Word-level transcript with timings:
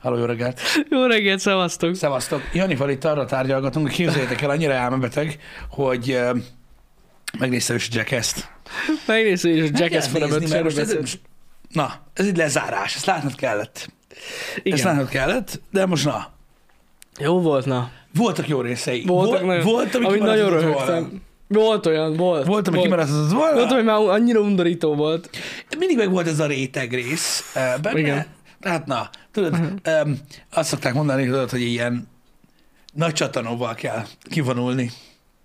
Halló, 0.00 0.16
jó 0.16 0.24
reggelt! 0.24 0.60
Jó 0.88 1.06
reggelt, 1.06 1.40
szevasztok! 1.40 1.94
Szevasztok! 1.94 2.42
Janival 2.52 2.90
itt 2.90 3.04
arra 3.04 3.24
tárgyalgatunk, 3.24 3.86
hogy 3.86 3.94
képzeljétek 3.94 4.40
el, 4.40 4.50
annyira 4.50 4.72
elmebeteg, 4.72 5.38
hogy 5.70 6.10
uh, 6.10 6.38
megnéztem 7.38 7.76
is 7.76 7.88
a 7.88 7.92
Jackass-t. 7.94 8.48
Megnézem, 9.06 9.50
és 9.50 9.62
a 9.62 9.72
Jackass 9.72 10.08
mert 10.08 10.62
most 10.62 10.78
ez, 10.78 10.96
Na, 11.72 11.92
ez 12.12 12.26
egy 12.26 12.36
lezárás, 12.36 12.94
ezt 12.94 13.04
látnod 13.04 13.34
kellett. 13.34 13.88
Igen. 14.56 14.72
Ezt 14.72 14.84
látnod 14.84 15.08
kellett, 15.08 15.60
de 15.70 15.86
most 15.86 16.04
na, 16.04 16.32
Jó 17.18 17.40
volt, 17.40 17.66
na. 17.66 17.90
voltak 18.14 18.48
jó 18.48 18.60
részei. 18.60 19.04
Voltak 19.06 19.30
volt, 19.40 19.46
nagyon, 19.46 19.64
volt, 19.64 19.94
ami 19.94 20.04
amit 20.04 20.22
nagyon 20.22 20.50
röhögtem. 20.50 21.22
Volt 21.48 21.86
olyan, 21.86 22.16
volt. 22.16 22.46
Volt, 22.46 22.68
ami 22.68 22.80
kimaradhatott 22.80 23.32
volna. 23.32 23.54
Volt, 23.54 23.72
ami 23.72 23.82
már 23.82 23.96
annyira 23.96 24.40
undorító 24.40 24.94
volt. 24.94 25.30
Mindig 25.78 25.96
meg 25.96 26.10
volt 26.10 26.26
ez 26.26 26.40
a 26.40 26.46
réteg 26.46 26.92
rész 26.92 27.54
benne. 27.82 27.98
Igen. 27.98 28.26
Hát 28.60 28.86
na, 28.86 29.10
tudod, 29.32 29.54
um, 30.04 30.18
azt 30.52 30.68
szokták 30.68 30.94
mondani, 30.94 31.24
tudod, 31.24 31.50
hogy 31.50 31.60
ilyen 31.60 32.08
nagy 32.92 33.12
csatanóval 33.12 33.74
kell 33.74 34.04
kivonulni. 34.22 34.90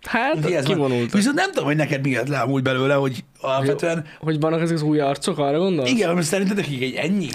Hát, 0.02 0.46
ez 0.46 0.66
van. 0.66 0.76
kivonultak. 0.76 1.12
Viszont 1.12 1.36
nem 1.36 1.52
tudom, 1.52 1.66
hogy 1.66 1.76
neked 1.76 2.02
mi 2.02 2.10
jött 2.10 2.28
le 2.28 2.40
amúgy 2.40 2.62
belőle, 2.62 2.94
hogy 2.94 3.24
alapvetően... 3.40 4.06
Hogy 4.20 4.40
vannak 4.40 4.62
ezek 4.62 4.76
az 4.76 4.82
új 4.82 5.00
arcok, 5.00 5.38
arra 5.38 5.58
gondolsz? 5.58 5.90
Igen, 5.90 6.14
mert 6.14 6.28
szerinted 6.28 6.56
nekik 6.56 6.82
egy 6.82 6.94
ennyi? 6.94 7.30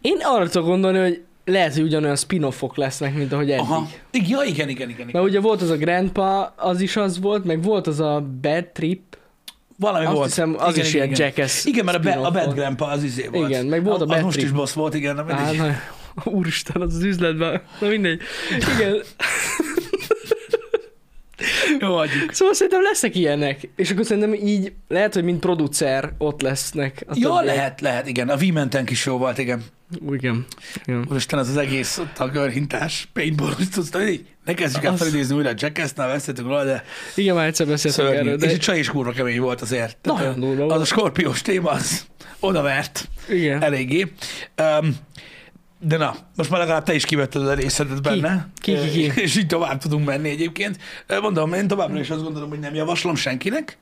Én 0.00 0.18
arra 0.22 0.48
tudok 0.48 0.66
gondolni, 0.66 0.98
hogy 0.98 1.22
lehet, 1.44 1.74
hogy 1.74 1.82
ugyanolyan 1.82 2.16
spin-offok 2.16 2.76
lesznek, 2.76 3.14
mint 3.14 3.32
ahogy 3.32 3.50
eddig. 3.50 3.64
Aha. 3.64 3.88
Ja, 4.12 4.42
igen, 4.42 4.48
igen, 4.48 4.68
igen. 4.68 4.88
igen. 4.88 5.08
Mert 5.12 5.24
ugye 5.24 5.40
volt 5.40 5.62
az 5.62 5.70
a 5.70 5.76
Grandpa, 5.76 6.54
az 6.56 6.80
is 6.80 6.96
az 6.96 7.20
volt, 7.20 7.44
meg 7.44 7.62
volt 7.62 7.86
az 7.86 8.00
a 8.00 8.26
Bad 8.40 8.66
Trip, 8.66 9.11
Valami 9.76 10.04
azt 10.04 10.14
volt. 10.14 10.28
hiszem, 10.28 10.56
az 10.58 10.76
is 10.76 10.94
ilyen 10.94 11.10
Jackass 11.14 11.64
Igen, 11.64 11.84
mert 11.84 11.96
a, 11.98 12.00
be, 12.00 12.12
a 12.12 12.30
Bad. 12.30 12.54
Grandpa 12.54 12.86
az 12.86 13.02
izé 13.02 13.28
volt. 13.32 13.48
Igen, 13.48 13.66
meg 13.66 13.84
volt 13.84 14.00
a 14.00 14.02
az 14.02 14.08
Bad 14.08 14.22
most 14.22 14.42
is 14.42 14.50
boss 14.50 14.72
volt, 14.72 14.94
igen, 14.94 15.14
nem 15.14 15.30
Á, 15.30 15.52
na, 15.52 15.76
úristen, 16.24 16.82
az 16.82 16.94
az 16.94 17.02
üzletben. 17.02 17.62
Na 17.80 17.88
mindegy. 17.88 18.20
Igen. 18.76 18.96
Jó, 21.80 21.94
adjuk. 21.96 22.32
Szóval 22.32 22.54
szerintem 22.54 22.82
lesznek 22.82 23.16
ilyenek. 23.16 23.68
És 23.76 23.90
akkor 23.90 24.04
szerintem 24.04 24.34
így 24.34 24.72
lehet, 24.88 25.14
hogy 25.14 25.24
mint 25.24 25.40
producer 25.40 26.12
ott 26.18 26.40
lesznek. 26.42 27.04
a 27.08 27.12
Ja, 27.16 27.28
többiek. 27.36 27.54
lehet, 27.56 27.80
lehet, 27.80 28.08
igen. 28.08 28.28
A 28.28 28.36
V-Menten 28.36 28.86
is 28.90 29.06
jó 29.06 29.16
volt, 29.18 29.38
igen. 29.38 29.62
Igen. 30.10 30.46
Igen. 30.84 31.06
Úristen, 31.10 31.38
az 31.38 31.48
az 31.48 31.56
egész 31.56 31.98
ott 31.98 32.18
a 32.18 32.28
görhintás, 32.28 33.08
paintball, 33.12 33.54
hogy 33.92 34.24
ne 34.44 34.54
kezdjük 34.54 34.84
el 34.84 34.96
felidézni 34.96 35.36
újra 35.36 35.48
a 35.50 35.54
Jackass-nál, 35.56 36.08
vesztettük 36.08 36.44
róla, 36.44 36.64
de 36.64 36.84
Igen, 37.14 37.34
már 37.34 37.46
egyszer 37.46 37.66
beszéltünk 37.66 38.06
szörnyű. 38.08 38.20
erről, 38.28 38.34
És 38.34 38.40
de 38.40 38.48
egy 38.48 38.58
csaj 38.58 38.78
is 38.78 38.88
kurva 38.88 39.12
kemény 39.12 39.40
volt 39.40 39.60
azért. 39.60 39.96
Tehát, 39.96 40.18
Nagyon 40.18 40.40
durva 40.40 40.62
Az 40.62 40.68
volt. 40.68 40.80
a 40.80 40.84
skorpiós 40.84 41.42
téma, 41.42 41.70
az 41.70 42.06
odavert 42.40 43.08
igen. 43.28 43.62
eléggé. 43.62 44.12
Um, 44.80 44.96
de 45.84 45.96
na, 45.96 46.14
most 46.36 46.50
már 46.50 46.60
legalább 46.60 46.84
te 46.84 46.94
is 46.94 47.04
kivetted 47.04 47.48
a 47.48 47.54
részedet 47.54 48.02
benne. 48.02 48.48
Ki, 48.60 48.74
ki, 48.74 48.90
ki? 48.90 49.12
És 49.22 49.36
így 49.36 49.46
tovább 49.46 49.80
tudunk 49.80 50.06
menni 50.06 50.28
egyébként. 50.28 50.78
Mondom, 51.20 51.52
én 51.52 51.68
továbbra 51.68 52.00
is 52.00 52.10
azt 52.10 52.22
gondolom, 52.22 52.48
hogy 52.48 52.58
nem 52.58 52.74
javaslom 52.74 53.14
senkinek, 53.14 53.78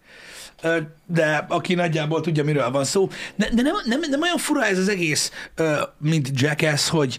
de 1.06 1.46
aki 1.48 1.74
nagyjából 1.74 2.20
tudja, 2.20 2.44
miről 2.44 2.70
van 2.70 2.84
szó. 2.84 3.08
De, 3.36 3.48
de 3.52 3.62
nem, 3.62 3.74
nem, 3.84 4.00
nem 4.10 4.22
olyan 4.22 4.36
fura 4.36 4.64
ez 4.64 4.78
az 4.78 4.88
egész, 4.88 5.32
mint 5.98 6.30
Jackass, 6.34 6.88
hogy 6.88 7.18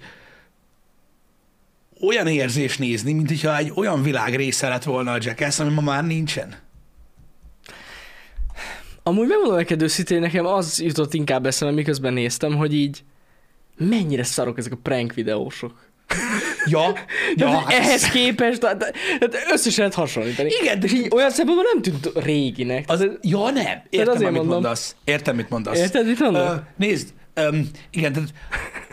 olyan 2.01 2.27
érzés 2.27 2.77
nézni, 2.77 3.13
mint 3.13 3.27
hogyha 3.27 3.57
egy 3.57 3.71
olyan 3.75 4.03
világ 4.03 4.35
része 4.35 4.67
lett 4.67 4.83
volna 4.83 5.11
a 5.11 5.17
Jackass, 5.19 5.59
ami 5.59 5.73
ma 5.73 5.81
már 5.81 6.05
nincsen. 6.05 6.55
Amúgy 9.03 9.27
megmondom 9.27 9.55
neked 9.55 9.81
őszintén, 9.81 10.19
nekem 10.19 10.45
az 10.45 10.81
jutott 10.81 11.13
inkább 11.13 11.45
eszembe, 11.45 11.75
miközben 11.75 12.13
néztem, 12.13 12.55
hogy 12.55 12.73
így 12.73 13.03
mennyire 13.89 14.23
szarok 14.23 14.57
ezek 14.57 14.71
a 14.71 14.77
prank 14.83 15.13
videósok. 15.13 15.89
Ja, 16.65 16.93
Ja, 17.35 17.49
hát 17.49 17.71
ehhez 17.71 18.09
képest, 18.09 18.59
tehát, 18.59 18.77
tehát 19.19 19.35
össze 19.51 19.69
se 19.69 19.79
lehet 19.79 19.93
hasonlítani. 19.93 20.49
Igen, 20.61 20.79
de 20.79 20.87
így 20.93 21.07
olyan 21.13 21.29
szempontból 21.29 21.65
nem 21.73 21.81
tűnt 21.81 22.25
réginek. 22.25 22.85
Az, 22.87 23.07
ja, 23.21 23.49
nem. 23.49 23.81
Értem, 23.89 24.13
azért 24.13 24.29
amit 24.29 24.39
mondom. 24.39 24.47
mondasz. 24.47 24.95
Értem, 25.03 25.35
mit 25.35 25.49
mondasz. 25.49 25.79
Érted, 25.79 26.05
mit 26.05 26.19
mondom? 26.19 26.47
Ö, 26.47 26.53
nézd, 26.77 27.09
öm, 27.33 27.69
igen, 27.91 28.13
tehát 28.13 28.29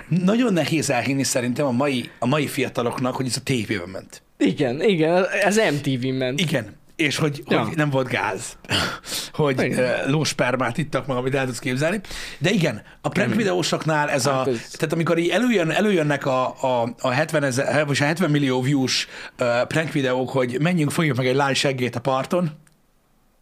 nagyon 0.08 0.52
nehéz 0.52 0.90
elhinni 0.90 1.22
szerintem 1.22 1.66
a 1.66 1.70
mai, 1.70 2.10
a 2.18 2.26
mai 2.26 2.46
fiataloknak, 2.46 3.14
hogy 3.16 3.26
ez 3.26 3.36
a 3.36 3.40
tévében 3.40 3.88
ment. 3.88 4.22
Igen, 4.38 4.82
igen, 4.82 5.24
ez 5.42 5.56
MTV-n 5.56 6.14
ment. 6.14 6.40
Igen. 6.40 6.76
És 6.98 7.16
hogy, 7.16 7.42
Ja. 7.48 7.60
hogy 7.64 7.76
nem 7.76 7.90
volt 7.90 8.08
gáz, 8.08 8.56
hogy 9.32 9.62
Igen. 9.62 9.78
ö, 9.78 10.10
lóspermát 10.10 10.78
ittak 10.78 11.06
meg, 11.06 11.16
amit 11.16 11.34
el 11.34 11.44
tudsz 11.46 11.58
képzelni. 11.58 12.00
De 12.38 12.50
igen, 12.50 12.82
a 13.00 13.08
prank 13.08 13.34
videósoknál 13.34 14.10
ez 14.10 14.26
a, 14.26 14.32
Hát 14.32 14.46
ez- 14.48 14.68
tehát 14.70 14.92
amikor 14.92 15.18
így 15.18 15.28
előjön, 15.28 15.70
előjönnek 15.70 16.26
a, 16.26 16.46
a, 16.62 16.94
a 17.00 17.10
70, 17.10 17.42
ezer, 17.42 17.86
vagy 17.86 17.96
a 18.00 18.04
70 18.04 18.30
millió 18.30 18.60
views 18.62 19.06
uh, 19.40 19.66
prank 19.66 19.92
videók, 19.92 20.30
hogy 20.30 20.56
menjünk, 20.60 20.90
fogjuk 20.90 21.16
meg 21.16 21.26
egy 21.26 21.34
lány 21.34 21.54
seggét 21.54 21.96
a 21.96 22.00
parton, 22.00 22.50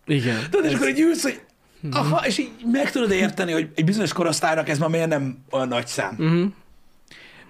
Igen. 0.07 0.39
Tudod, 0.51 0.71
és 0.71 0.75
akkor 0.77 0.89
így 0.89 1.01
ülsz, 1.01 1.23
hogy 1.23 1.41
Mhm. 1.81 1.97
aha, 1.97 2.27
és 2.27 2.39
így 2.39 2.51
meg 2.73 2.91
tudod 2.91 3.11
érteni, 3.11 3.53
hogy 3.53 3.69
egy 3.75 3.85
bizonyos 3.85 4.13
korosztálynak 4.13 4.69
ez 4.69 4.79
már 4.79 4.89
miért 4.89 5.09
nem 5.09 5.39
olyan 5.51 5.69
nagy 5.69 5.87
szám. 5.87 6.17
Uh-huh. 6.19 6.53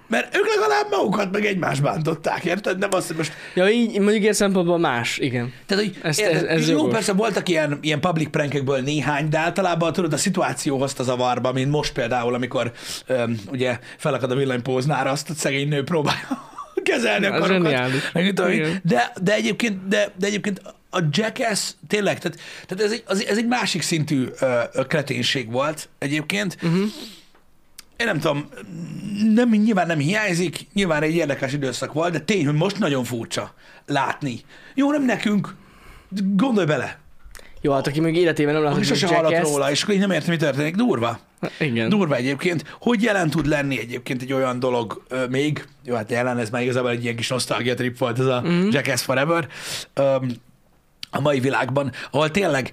Mert 0.08 0.36
ők 0.36 0.46
legalább 0.54 0.86
magukat 0.90 1.32
meg 1.32 1.44
egymást 1.44 1.82
bántották, 1.82 2.44
érted? 2.44 2.78
Nem 2.78 2.88
azt, 2.92 3.06
hogy 3.06 3.16
most... 3.16 3.32
Ja, 3.54 3.68
így 3.68 3.98
mondjuk 4.00 4.22
ilyen 4.22 4.32
szempontból 4.34 4.78
más, 4.78 5.18
igen. 5.18 5.52
Tehát, 5.66 5.84
hogy 5.84 5.96
Ez- 6.02 6.18
érted, 6.20 6.36
ez- 6.36 6.60
ez 6.60 6.68
jó, 6.68 6.76
jogos. 6.76 6.92
persze 6.92 7.12
voltak 7.12 7.48
ilyen, 7.48 7.78
ilyen 7.80 8.00
public 8.00 8.28
prankekből 8.30 8.80
néhány, 8.80 9.28
de 9.28 9.38
általában 9.38 9.92
tudod, 9.92 10.12
a 10.12 10.16
szituáció 10.16 10.78
hozta 10.78 11.02
zavarba, 11.02 11.52
mint 11.52 11.70
most 11.70 11.92
például, 11.92 12.34
amikor 12.34 12.72
öm, 13.06 13.40
ugye 13.50 13.78
felakad 13.96 14.30
a 14.30 14.34
villanypóznára, 14.34 15.10
azt 15.10 15.30
a 15.30 15.34
szegény 15.34 15.68
nő 15.68 15.84
próbálja 15.84 16.50
kezelni 16.82 17.26
a 17.26 17.34
Ez 17.34 17.40
karokat. 17.40 17.90
Meg 18.12 18.32
tudom. 18.34 18.50
De, 18.82 19.12
de, 19.22 19.34
egyébként, 19.34 19.88
de, 19.88 20.12
de 20.18 20.26
egyébként 20.26 20.60
a 20.90 20.98
Jackass 21.10 21.70
tényleg, 21.88 22.18
tehát, 22.18 22.38
tehát 22.66 22.84
ez, 22.84 22.92
egy, 22.92 23.02
az, 23.06 23.24
ez 23.26 23.36
egy 23.38 23.46
másik 23.46 23.82
szintű 23.82 24.26
ö, 24.40 24.60
kreténség 24.88 25.50
volt 25.50 25.88
egyébként. 25.98 26.56
Uh-huh. 26.62 26.80
Én 27.96 28.06
nem 28.06 28.18
tudom, 28.18 28.48
nem, 29.34 29.48
nyilván 29.50 29.86
nem 29.86 29.98
hiányzik, 29.98 30.66
nyilván 30.72 31.02
egy 31.02 31.14
érdekes 31.14 31.52
időszak 31.52 31.92
volt, 31.92 32.12
de 32.12 32.20
tény, 32.20 32.44
hogy 32.46 32.54
most 32.54 32.78
nagyon 32.78 33.04
furcsa 33.04 33.54
látni. 33.86 34.40
Jó, 34.74 34.90
nem 34.90 35.04
nekünk, 35.04 35.54
gondolj 36.34 36.66
bele. 36.66 36.98
Jó, 37.60 37.72
hát 37.72 37.86
aki 37.86 38.00
még 38.00 38.16
életében 38.16 38.54
nem 38.54 38.62
látott 38.62 38.84
sose 38.84 39.06
hallott 39.06 39.38
róla, 39.42 39.70
és 39.70 39.82
akkor 39.82 39.94
így 39.94 40.00
nem 40.00 40.10
értem, 40.10 40.30
mi 40.30 40.36
történik. 40.36 40.74
Durva. 40.74 41.18
Igen. 41.58 41.88
Durva 41.88 42.14
egyébként. 42.16 42.64
Hogy 42.80 43.02
jelen 43.02 43.30
tud 43.30 43.46
lenni 43.46 43.78
egyébként 43.78 44.22
egy 44.22 44.32
olyan 44.32 44.58
dolog 44.58 45.02
ö, 45.08 45.26
még, 45.26 45.64
jó, 45.84 45.94
hát 45.94 46.10
jelen 46.10 46.38
ez 46.38 46.50
már 46.50 46.62
igazából 46.62 46.90
egy 46.90 47.02
ilyen 47.02 47.16
kis 47.16 47.28
nostalgia 47.28 47.74
trip 47.74 47.98
volt, 47.98 48.18
ez 48.18 48.24
a 48.26 48.40
Mhm. 48.40 48.50
mm-hmm. 48.52 48.68
Jackass 48.70 49.02
Forever, 49.02 49.48
öm, 49.94 50.30
a 51.10 51.20
mai 51.20 51.40
világban, 51.40 51.92
ahol 52.10 52.30
tényleg, 52.30 52.70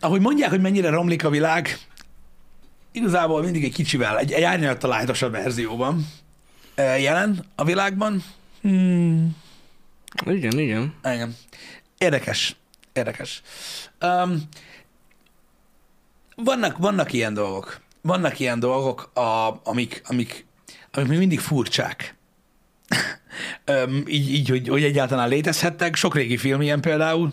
ahogy 0.00 0.20
mondják, 0.20 0.50
hogy 0.50 0.60
mennyire 0.60 0.90
romlik 0.90 1.24
a 1.24 1.30
világ, 1.30 1.78
igazából 2.92 3.42
mindig 3.42 3.64
egy 3.64 3.74
kicsivel, 3.74 4.18
egy, 4.18 4.32
egy 4.32 4.42
árnyalatalájtosabb 4.42 5.32
verzióban 5.32 6.06
ö, 6.74 6.82
jelen 6.96 7.44
a 7.54 7.64
világban. 7.64 8.24
Hmm. 8.60 9.36
Igen, 10.26 10.58
igen. 10.58 10.94
Igen. 11.04 11.36
Érdekes. 11.98 12.56
Érdekes. 12.92 13.42
Um, 14.00 14.48
vannak, 16.36 16.78
vannak 16.78 17.12
ilyen 17.12 17.34
dolgok. 17.34 17.80
Vannak 18.00 18.38
ilyen 18.38 18.60
dolgok, 18.60 19.10
a, 19.14 19.60
amik, 19.64 20.02
amik, 20.04 20.46
amik 20.92 21.08
még 21.08 21.18
mindig 21.18 21.40
furcsák. 21.40 22.14
um, 23.86 24.02
így, 24.06 24.30
így 24.30 24.48
hogy, 24.48 24.68
hogy 24.68 24.84
egyáltalán 24.84 25.28
létezhettek. 25.28 25.96
Sok 25.96 26.14
régi 26.14 26.36
film 26.36 26.60
ilyen 26.60 26.80
például, 26.80 27.32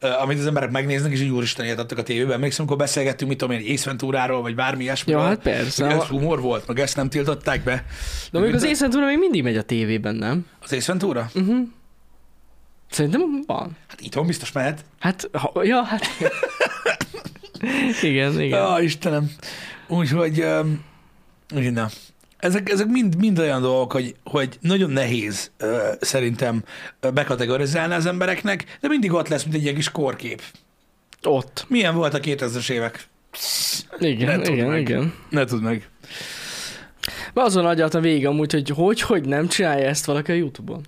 amit 0.00 0.38
az 0.38 0.46
emberek 0.46 0.70
megnéznek, 0.70 1.12
és 1.12 1.20
így 1.20 1.30
úristen 1.30 1.78
adtak 1.78 1.98
a 1.98 2.02
tévében. 2.02 2.32
Emlékszem, 2.32 2.64
amikor 2.64 2.84
beszélgettünk, 2.84 3.30
mit 3.30 3.38
tudom 3.38 3.56
én, 3.56 3.72
Ace 3.72 3.84
Venturáról, 3.84 4.42
vagy 4.42 4.54
bármi 4.54 4.82
ilyesmiről. 4.82 5.20
Ja, 5.20 5.26
hát 5.26 5.38
persze. 5.38 5.84
Hogy 5.84 6.00
ez 6.00 6.06
humor 6.06 6.40
volt, 6.40 6.66
meg 6.66 6.78
ezt 6.78 6.96
nem 6.96 7.08
tiltották 7.08 7.62
be. 7.62 7.84
De 8.30 8.38
mondjuk 8.38 8.62
az 8.62 8.64
Ace 8.68 8.80
Ventura 8.80 9.06
még 9.06 9.18
mindig 9.18 9.42
megy 9.42 9.56
a 9.56 9.62
tévében, 9.62 10.14
nem? 10.14 10.46
Az 10.60 10.72
Ace 10.72 10.92
Ventura? 10.92 11.30
Uh-huh. 11.34 11.68
Szerintem 12.90 13.42
van. 13.46 13.76
Hát 13.88 14.00
itthon 14.00 14.26
biztos 14.26 14.52
mehet. 14.52 14.84
Hát, 14.98 15.28
ha, 15.32 15.64
ja, 15.64 15.82
hát... 15.82 16.06
igen, 18.02 18.40
igen. 18.40 18.58
Ja, 18.58 18.80
Istenem. 18.80 19.30
Úgyhogy, 19.88 20.42
um, 20.42 20.84
na. 21.72 21.88
Ezek, 22.40 22.70
ezek 22.70 22.86
mind, 22.86 23.16
mind 23.16 23.38
olyan 23.38 23.62
dolgok, 23.62 23.92
hogy, 23.92 24.14
hogy 24.24 24.58
nagyon 24.60 24.90
nehéz 24.90 25.50
uh, 25.60 25.92
szerintem 26.00 26.62
uh, 27.02 27.12
bekategorizálni 27.12 27.94
az 27.94 28.06
embereknek, 28.06 28.78
de 28.80 28.88
mindig 28.88 29.12
ott 29.12 29.28
lesz, 29.28 29.42
mint 29.42 29.54
egy 29.54 29.62
ilyen 29.62 29.74
kis 29.74 29.90
korkép. 29.90 30.42
Ott. 31.22 31.64
Milyen 31.68 31.94
volt 31.94 32.14
a 32.14 32.20
2000-es 32.20 32.70
évek? 32.70 33.08
Igen, 33.98 34.40
Ne 34.40 34.52
igen, 34.52 34.66
meg. 34.66 34.80
igen. 34.80 35.14
Ne 35.30 35.44
tudd 35.44 35.60
meg. 35.60 35.88
Mert 37.34 37.46
azon 37.46 37.66
agyaltam 37.66 38.02
végig 38.02 38.26
amúgy, 38.26 38.52
hogy 38.52 38.68
hogy, 38.68 39.00
hogy 39.00 39.24
nem 39.24 39.48
csinálja 39.48 39.86
ezt 39.86 40.04
valaki 40.04 40.32
a 40.32 40.34
Youtube-on. 40.34 40.84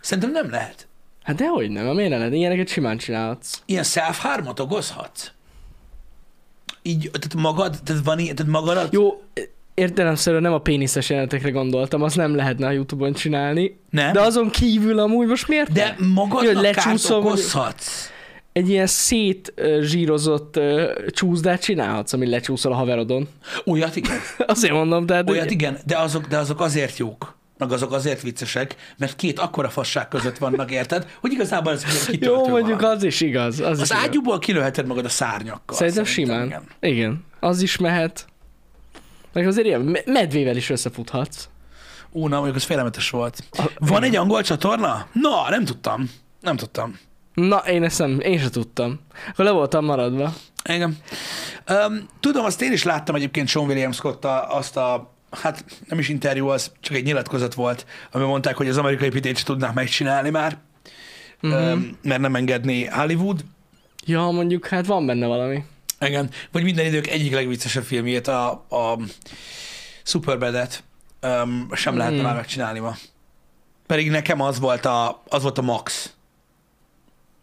Szerintem 0.00 0.32
nem 0.32 0.50
lehet. 0.50 0.88
Hát 1.22 1.36
dehogy 1.36 1.70
nem, 1.70 1.94
miért 1.94 2.10
ne 2.10 2.16
lehet? 2.16 2.32
Ilyeneket 2.32 2.68
simán 2.68 2.98
csinálhatsz. 2.98 3.62
Ilyen 3.66 3.84
self-harmot 3.84 4.60
okozhatsz? 4.60 5.30
Így, 6.82 7.10
tehát 7.12 7.34
magad, 7.34 7.78
tehát 7.84 8.04
van 8.04 8.18
ilyen, 8.18 8.34
tehát 8.34 8.52
magadat? 8.52 8.92
Jó, 8.92 9.22
értelemszerűen 9.74 10.42
nem 10.42 10.52
a 10.52 10.58
péniszes 10.58 11.08
jelenetekre 11.10 11.50
gondoltam, 11.50 12.02
azt 12.02 12.16
nem 12.16 12.34
lehetne 12.34 12.66
a 12.66 12.70
Youtube-on 12.70 13.12
csinálni. 13.12 13.78
Nem? 13.90 14.12
De 14.12 14.20
azon 14.20 14.50
kívül 14.50 14.98
amúgy 14.98 15.26
most 15.26 15.48
miért 15.48 15.72
De 15.72 15.96
nem? 15.98 16.08
magadnak 16.10 16.62
lecsúszol, 16.62 17.20
vagy- 17.20 17.26
okozhatsz. 17.30 18.10
Egy 18.52 18.68
ilyen 18.68 18.86
szétzsírozott 18.86 20.60
csúszdát 21.08 21.62
csinálhatsz, 21.62 22.12
ami 22.12 22.26
lecsúszol 22.28 22.72
a 22.72 22.74
haverodon. 22.74 23.28
Olyat 23.64 23.96
igen. 23.96 24.16
Azért 24.46 24.72
mondom, 24.72 25.06
tehát... 25.06 25.30
Olyat 25.30 25.42
hogy- 25.42 25.52
igen, 25.52 25.78
de 25.86 25.98
azok, 25.98 26.26
de 26.26 26.36
azok 26.36 26.60
azért 26.60 26.96
jók, 26.98 27.36
meg 27.58 27.72
azok 27.72 27.92
azért 27.92 28.22
viccesek, 28.22 28.76
mert 28.98 29.16
két 29.16 29.38
akkora 29.38 29.68
fasság 29.68 30.08
között 30.08 30.38
vannak, 30.38 30.70
érted? 30.70 31.06
Hogy 31.20 31.32
igazából 31.32 31.72
ez 31.72 32.06
kitöltő 32.06 32.26
Jó, 32.42 32.48
mondjuk 32.48 32.80
valami. 32.80 32.96
az 32.96 33.04
is 33.04 33.20
igaz. 33.20 33.60
Az, 33.60 33.76
is 33.76 33.82
Az 33.82 33.90
igaz. 33.90 34.04
ágyúból 34.04 34.38
kilőheted 34.38 34.86
magad 34.86 35.04
a 35.04 35.08
szárnyakkal. 35.08 35.76
Szerintem 35.76 36.04
simán. 36.04 36.46
Igen. 36.46 36.62
Igen. 36.80 37.24
Az 37.40 37.62
is 37.62 37.76
mehet. 37.76 38.26
Meg 39.32 39.46
azért 39.46 39.66
ilyen 39.66 39.80
me- 39.80 40.06
medvével 40.06 40.56
is 40.56 40.70
összefuthatsz. 40.70 41.48
Ú, 42.10 42.26
na, 42.28 42.34
mondjuk 42.36 42.56
az 42.56 42.62
félelmetes 42.64 43.10
volt. 43.10 43.44
A- 43.50 43.70
Van 43.78 44.02
egy 44.02 44.16
angol 44.16 44.42
csatorna? 44.42 45.06
Na, 45.12 45.50
nem 45.50 45.64
tudtam. 45.64 46.10
Nem 46.40 46.56
tudtam. 46.56 46.98
Na, 47.34 47.56
én 47.56 47.82
ezt 47.82 47.98
nem, 47.98 48.20
én 48.20 48.38
sem 48.38 48.50
tudtam. 48.50 49.00
Akkor 49.30 49.44
le 49.44 49.50
voltam 49.50 49.84
maradva. 49.84 50.34
Igen. 50.68 50.96
Um, 51.70 52.08
tudom, 52.20 52.44
azt 52.44 52.62
én 52.62 52.72
is 52.72 52.82
láttam 52.82 53.14
egyébként 53.14 53.48
Sean 53.48 53.66
William 53.66 53.92
scott 53.92 54.24
azt 54.48 54.76
a, 54.76 55.12
hát 55.42 55.64
nem 55.88 55.98
is 55.98 56.08
interjú, 56.08 56.46
az 56.48 56.72
csak 56.80 56.96
egy 56.96 57.04
nyilatkozat 57.04 57.54
volt, 57.54 57.86
amiben 58.10 58.30
mondták, 58.30 58.56
hogy 58.56 58.68
az 58.68 58.76
amerikai 58.78 59.10
sem 59.10 59.44
tudnák 59.44 59.74
megcsinálni 59.74 60.30
már, 60.30 60.58
Mhm. 61.40 61.52
mm-hmm. 61.54 61.72
um, 61.72 61.98
mert 62.02 62.20
nem 62.20 62.34
engedné 62.34 62.84
Hollywood. 62.84 63.44
Ja, 64.04 64.30
mondjuk, 64.30 64.66
hát 64.66 64.86
van 64.86 65.06
benne 65.06 65.26
valami. 65.26 65.64
Igen. 66.02 66.30
Vagy 66.52 66.62
minden 66.62 66.86
idők 66.86 67.06
egyik 67.06 67.32
legviccesebb 67.32 67.84
filmjét, 67.84 68.28
a, 68.28 68.50
a 68.50 68.98
Superbad-et 70.02 70.84
um, 71.22 71.68
sem 71.72 71.96
lehetne 71.96 72.18
Mm. 72.20 72.22
már 72.22 72.34
megcsinálni 72.34 72.78
ma. 72.78 72.96
Pedig 73.86 74.10
nekem 74.10 74.40
az 74.40 74.58
volt 74.58 74.84
a, 74.84 75.22
az 75.28 75.42
volt 75.42 75.58
a 75.58 75.62
max. 75.62 76.12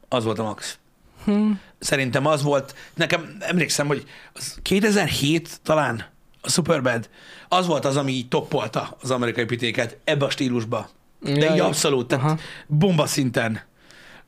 Az 0.07 0.23
volt 0.23 0.39
a 0.39 0.43
max. 0.43 0.77
Hm. 1.25 1.51
Szerintem 1.79 2.25
az 2.25 2.43
volt, 2.43 2.75
nekem 2.93 3.37
emlékszem, 3.39 3.87
hogy 3.87 4.05
az 4.33 4.59
2007 4.61 5.59
talán 5.63 6.05
a 6.41 6.49
Superbad, 6.49 7.09
az 7.49 7.67
volt 7.67 7.85
az, 7.85 7.97
ami 7.97 8.11
így 8.11 8.27
toppolta 8.27 8.97
az 9.01 9.11
amerikai 9.11 9.45
pitéket 9.45 9.97
ebbe 10.03 10.25
a 10.25 10.29
stílusba. 10.29 10.89
De 11.19 11.31
Ja, 11.31 11.53
így 11.53 11.59
abszolút, 11.59 12.07
tehát 12.07 12.25
Aha. 12.25 12.37
bomba 12.67 13.05
szinten 13.05 13.61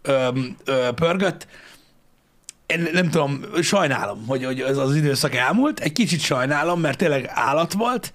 ö, 0.02 0.30
ö, 0.64 0.90
pörgött. 0.96 1.48
Én 2.72 2.88
nem 2.94 3.10
tudom, 3.10 3.42
sajnálom, 3.62 4.28
hogy, 4.28 4.46
hogy 4.46 4.60
az, 4.62 4.78
az 4.78 4.96
időszak 4.96 5.36
elmúlt. 5.36 5.80
Egy 5.80 5.92
kicsit 5.92 6.20
sajnálom, 6.20 6.80
mert 6.80 6.98
tényleg 6.98 7.26
állat 7.34 7.74
volt, 7.74 8.14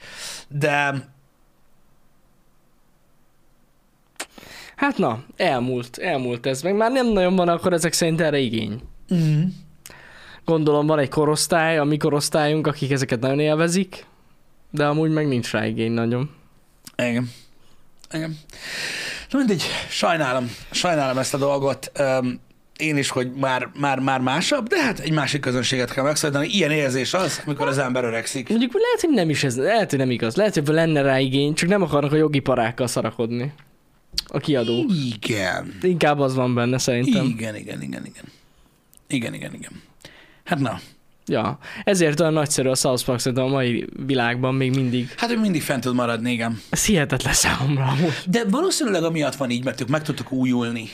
de 0.48 0.94
Hát 4.76 4.98
na, 4.98 5.24
elmúlt, 5.36 5.98
elmúlt 5.98 6.46
ez. 6.46 6.62
Meg 6.62 6.74
már 6.76 6.90
nem 6.92 7.06
nagyon 7.12 7.36
van 7.36 7.48
akkor 7.48 7.72
ezek 7.72 7.92
szerint 7.92 8.20
erre 8.20 8.38
igény. 8.38 8.80
mm, 9.14 9.42
Gondolom 10.44 10.86
van 10.86 10.98
egy 10.98 11.08
korosztály, 11.08 11.78
a 11.78 11.84
mi 11.84 11.96
korosztályunk, 11.96 12.66
akik 12.66 12.90
ezeket 12.90 13.20
nagyon 13.20 13.40
élvezik, 13.40 14.06
de 14.70 14.86
amúgy 14.86 15.10
meg 15.10 15.28
nincs 15.28 15.50
rá 15.50 15.66
igény 15.66 15.92
nagyon. 15.92 16.30
Igen. 16.96 17.30
Igen. 18.12 18.38
Na 19.30 19.38
mindegy, 19.38 19.62
sajnálom, 19.88 20.50
sajnálom 20.70 21.18
ezt 21.18 21.34
a 21.34 21.38
dolgot. 21.38 21.90
Öm, 21.94 22.40
én 22.78 22.96
is, 22.96 23.08
hogy 23.08 23.32
már, 23.32 23.70
már, 23.78 23.98
már 23.98 24.20
másabb, 24.20 24.68
de 24.68 24.82
hát 24.82 24.98
egy 24.98 25.12
másik 25.12 25.40
közönséget 25.40 25.92
kell 25.92 26.04
megszólítani. 26.04 26.46
Ilyen 26.46 26.70
érzés 26.70 27.14
az, 27.14 27.42
amikor 27.44 27.68
az 27.68 27.78
ember 27.78 28.04
öregszik. 28.04 28.48
Mondjuk 28.48 28.72
lehet, 28.72 29.00
hogy 29.00 29.10
nem 29.10 29.30
is 29.30 29.44
ez, 29.44 29.56
lehet, 29.56 29.90
hogy 29.90 29.98
nem 29.98 30.10
igaz. 30.10 30.36
Lehet, 30.36 30.54
hogy 30.54 30.66
lenne 30.66 31.02
rá 31.02 31.18
igény, 31.18 31.54
csak 31.54 31.68
nem 31.68 31.82
akarnak 31.82 32.12
a 32.12 32.16
jogi 32.16 32.38
parákkal 32.38 32.86
szarakodni. 32.86 33.52
A 34.26 34.38
kiadók. 34.38 34.90
Igen. 35.14 35.78
Inkább 35.82 36.18
az 36.18 36.34
van 36.34 36.54
benne 36.54 36.78
szerintem. 36.78 37.24
Igen, 37.24 37.56
igen, 37.56 37.82
igen, 37.82 38.04
igen. 38.04 38.24
Igen, 39.08 39.34
igen, 39.34 39.54
igen. 39.54 39.82
Hát 40.44 40.58
na, 40.58 40.80
Ja, 41.28 41.58
ezért 41.84 42.20
olyan 42.20 42.32
nagyszerű 42.32 42.68
a 42.68 42.74
South 42.74 43.04
Park 43.04 43.18
szerintem 43.18 43.46
a 43.46 43.48
mai 43.48 43.86
világban 44.06 44.54
még 44.54 44.74
mindig. 44.74 45.14
hát 45.16 45.30
ő 45.30 45.38
mindig 45.38 45.62
fent 45.62 45.82
tud 45.82 45.94
maradni, 45.94 46.32
igen. 46.32 46.60
Ez 46.70 46.84
hihetetlen 46.84 47.32
számomra 47.32 47.84
amúgy. 47.84 48.12
De 48.26 48.44
valószínűleg 48.50 49.02
amiatt 49.02 49.34
van 49.34 49.50
így, 49.50 49.64
mert 49.64 49.80
ők 49.80 49.88
meg 49.88 50.02
tudtak 50.02 50.32
újulni. 50.32 50.88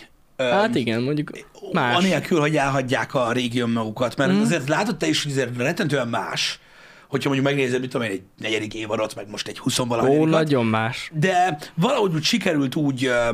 Hát 0.50 0.74
igen, 0.74 1.02
mondjuk 1.02 1.30
más. 1.72 1.96
Anélkül, 1.96 2.40
hogy 2.40 2.56
elhagyják 2.56 3.14
a 3.14 3.32
régi 3.32 3.60
önmagukat, 3.60 4.16
mert 4.16 4.32
mm. 4.32 4.40
azért 4.40 4.68
látod 4.68 4.96
te 4.96 5.06
is, 5.06 5.22
hogy 5.22 5.32
azért 5.32 5.56
rettentően 5.56 6.08
más, 6.08 6.60
hogyha 7.08 7.28
mondjuk 7.28 7.54
megnézed, 7.54 7.80
mit 7.80 7.90
tudom 7.90 8.06
én, 8.06 8.12
egy 8.12 8.22
negyedik 8.38 8.74
évadot, 8.74 9.14
meg 9.14 9.30
most 9.30 9.48
egy 9.48 9.58
20 9.58 9.78
Ó, 9.78 10.26
nagyon 10.26 10.66
más. 10.66 11.10
De 11.14 11.58
valahogy 11.74 12.14
úgy 12.14 12.22
sikerült 12.22 12.74
úgy, 12.74 13.04
ö, 13.04 13.28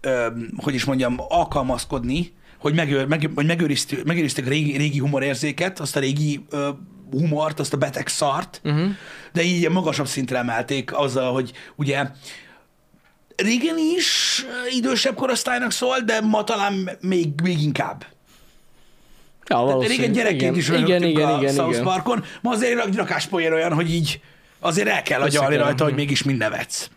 ö, 0.00 0.26
hogy 0.56 0.74
is 0.74 0.84
mondjam, 0.84 1.16
alkalmazkodni, 1.28 2.32
hogy, 2.58 2.74
megőr, 2.74 3.06
meg, 3.06 3.30
hogy 3.34 3.46
megőriztük, 3.46 4.04
megőriztük 4.04 4.46
a 4.46 4.48
régi, 4.48 4.76
régi 4.76 4.98
humorérzéket, 4.98 5.80
azt 5.80 5.96
a 5.96 6.00
régi 6.00 6.44
ö, 6.50 6.68
humort, 7.10 7.60
azt 7.60 7.72
a 7.72 7.76
beteg 7.76 8.08
szart, 8.08 8.60
Uh-huh. 8.64 8.88
de 9.32 9.42
így 9.42 9.58
ilyen 9.58 9.72
magasabb 9.72 10.06
szintre 10.06 10.38
emelték 10.38 10.98
azzal, 10.98 11.32
hogy 11.32 11.52
ugye 11.76 12.06
régen 13.42 13.78
is 13.96 14.44
ö, 14.48 14.76
idősebb 14.76 15.14
korosztálynak 15.14 15.70
szól, 15.70 15.98
de 16.00 16.20
ma 16.20 16.44
talán 16.44 16.90
még, 17.00 17.28
még 17.42 17.62
inkább. 17.62 18.06
Ja, 19.48 19.78
régen 19.80 20.12
gyerekként 20.12 20.56
igen. 20.56 20.76
is 20.78 20.82
igen, 20.82 21.02
igen, 21.02 21.28
a 21.28 21.38
igen, 21.38 21.54
South 21.54 21.70
igen. 21.70 21.84
Parkon, 21.84 22.24
ma 22.42 22.50
azért 22.50 22.86
egy 22.86 22.96
rakáspoén 22.96 23.52
olyan, 23.52 23.72
hogy 23.72 23.90
így 23.94 24.20
azért 24.58 24.88
el 24.88 25.02
kell 25.02 25.20
agyalni 25.20 25.56
rajta, 25.56 25.84
hogy 25.84 25.94
mégis 25.94 26.22
mind 26.22 26.38
nevetsz. 26.38 26.90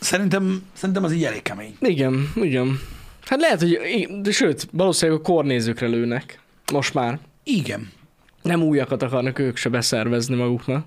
Szerintem, 0.00 0.62
szerintem 0.72 1.04
az 1.04 1.12
így 1.12 1.24
elég 1.24 1.42
kemény. 1.42 1.76
Igen, 1.80 2.32
igen. 2.34 2.80
Hát 3.24 3.40
lehet, 3.40 3.60
hogy, 3.60 3.78
de 4.20 4.30
sőt, 4.30 4.68
valószínűleg 4.72 5.20
a 5.20 5.22
kornézőkre 5.22 5.86
lőnek. 5.86 6.40
Most 6.72 6.94
már. 6.94 7.18
Igen. 7.42 7.92
Nem 8.42 8.62
újakat 8.62 9.02
akarnak 9.02 9.38
ők 9.38 9.56
se 9.56 9.68
beszervezni 9.68 10.34
maguknak, 10.34 10.86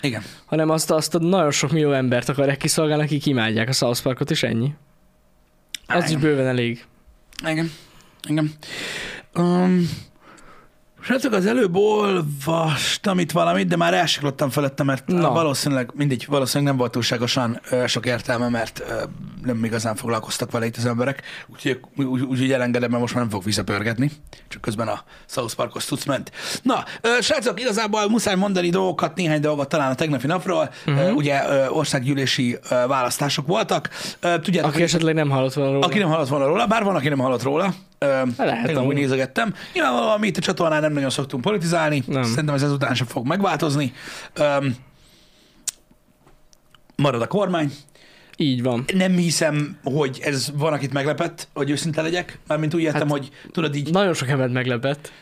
Igen. 0.00 0.22
hanem 0.44 0.70
azt, 0.70 0.90
azt 0.90 1.14
a 1.14 1.18
nagyon 1.18 1.50
sok 1.50 1.72
millió 1.72 1.92
embert 1.92 2.28
akarják 2.28 2.56
kiszolgálni, 2.56 3.02
akik 3.02 3.26
imádják 3.26 3.68
a 3.68 3.72
South 3.72 4.02
Parkot, 4.02 4.30
és 4.30 4.42
ennyi. 4.42 4.74
Az 5.86 6.04
is 6.04 6.10
Igen. 6.10 6.20
bőven 6.20 6.46
elég. 6.46 6.84
Igen. 7.46 7.72
Igen. 8.28 8.52
Um, 9.34 9.88
Srácok, 11.00 11.32
az 11.32 11.46
előbb 11.46 11.76
olvastam 11.76 13.18
itt 13.18 13.30
valamit, 13.30 13.68
de 13.68 13.76
már 13.76 13.94
elsiklottam 13.94 14.50
felette, 14.50 14.82
mert 14.82 15.06
Na. 15.06 15.30
Valószínűleg, 15.32 15.90
mindegy, 15.94 16.26
valószínűleg 16.28 16.68
nem 16.72 16.78
volt 16.78 16.92
túlságosan 16.92 17.60
sok 17.86 18.06
értelme, 18.06 18.48
mert 18.48 18.82
nem 19.44 19.64
igazán 19.64 19.94
foglalkoztak 19.96 20.50
vele 20.50 20.66
itt 20.66 20.76
az 20.76 20.86
emberek, 20.86 21.22
úgyhogy 21.46 21.80
úgy, 21.96 22.20
úgy, 22.22 22.52
elengedem, 22.52 22.90
mert 22.90 23.02
most 23.02 23.14
már 23.14 23.22
nem 23.22 23.32
fog 23.32 23.44
visszapörgetni, 23.44 24.10
csak 24.48 24.60
közben 24.60 24.88
a 24.88 25.02
South 25.26 25.54
Parkos 25.54 25.84
tudsz 25.84 26.04
ment. 26.04 26.32
Na, 26.62 26.84
srácok, 27.20 27.60
igazából 27.60 28.08
muszáj 28.08 28.34
mondani 28.34 28.70
dolgokat, 28.70 29.14
néhány 29.16 29.40
dolgot 29.40 29.68
talán 29.68 29.90
a 29.90 29.94
tegnapi 29.94 30.26
napról, 30.26 30.70
uh-huh. 30.86 31.16
ugye 31.16 31.42
országgyűlési 31.70 32.58
választások 32.86 33.46
voltak. 33.46 33.88
Tudjátok, 34.20 34.70
Aki 34.70 34.72
hogy- 34.72 34.82
esetleg 34.82 35.14
nem 35.14 35.30
hallott 35.30 35.52
volna 35.54 35.72
róla. 35.72 35.86
aki 35.86 35.98
nem 35.98 36.08
hallott 36.08 36.28
volna 36.28 36.46
róla, 36.46 36.66
bár 36.66 36.84
van, 36.84 36.96
aki 36.96 37.08
nem 37.08 37.18
hallott 37.18 37.42
róla. 37.42 37.74
Tegnap 37.98 38.68
úgy 38.68 38.76
amúgy. 38.76 38.94
nézegettem. 38.94 39.54
Nyilvánvalóan 39.74 40.20
mi 40.20 40.26
itt 40.26 40.36
a 40.36 40.40
csatornán 40.40 40.80
nem 40.80 40.92
nagyon 40.92 41.10
szoktunk 41.10 41.42
politizálni. 41.42 42.02
Nem. 42.06 42.22
Szerintem 42.22 42.54
ez 42.54 42.62
ezután 42.62 42.94
sem 42.94 43.06
fog 43.06 43.26
megváltozni. 43.26 43.92
Öm, 44.34 44.76
marad 46.96 47.22
a 47.22 47.26
kormány. 47.26 47.72
Így 48.36 48.62
van. 48.62 48.84
Nem 48.94 49.12
hiszem, 49.12 49.78
hogy 49.84 50.18
ez 50.22 50.52
van, 50.54 50.72
akit 50.72 50.92
meglepett, 50.92 51.48
hogy 51.54 51.70
őszinte 51.70 52.02
legyek. 52.02 52.38
Mármint 52.46 52.74
úgy 52.74 52.80
értem, 52.82 53.00
Hát- 53.00 53.10
hogy 53.10 53.30
tudod 53.52 53.74
így, 53.74 53.90
Nagyon 53.90 54.14
sok 54.14 54.28
embert 54.28 54.52
meglepett. 54.52 55.12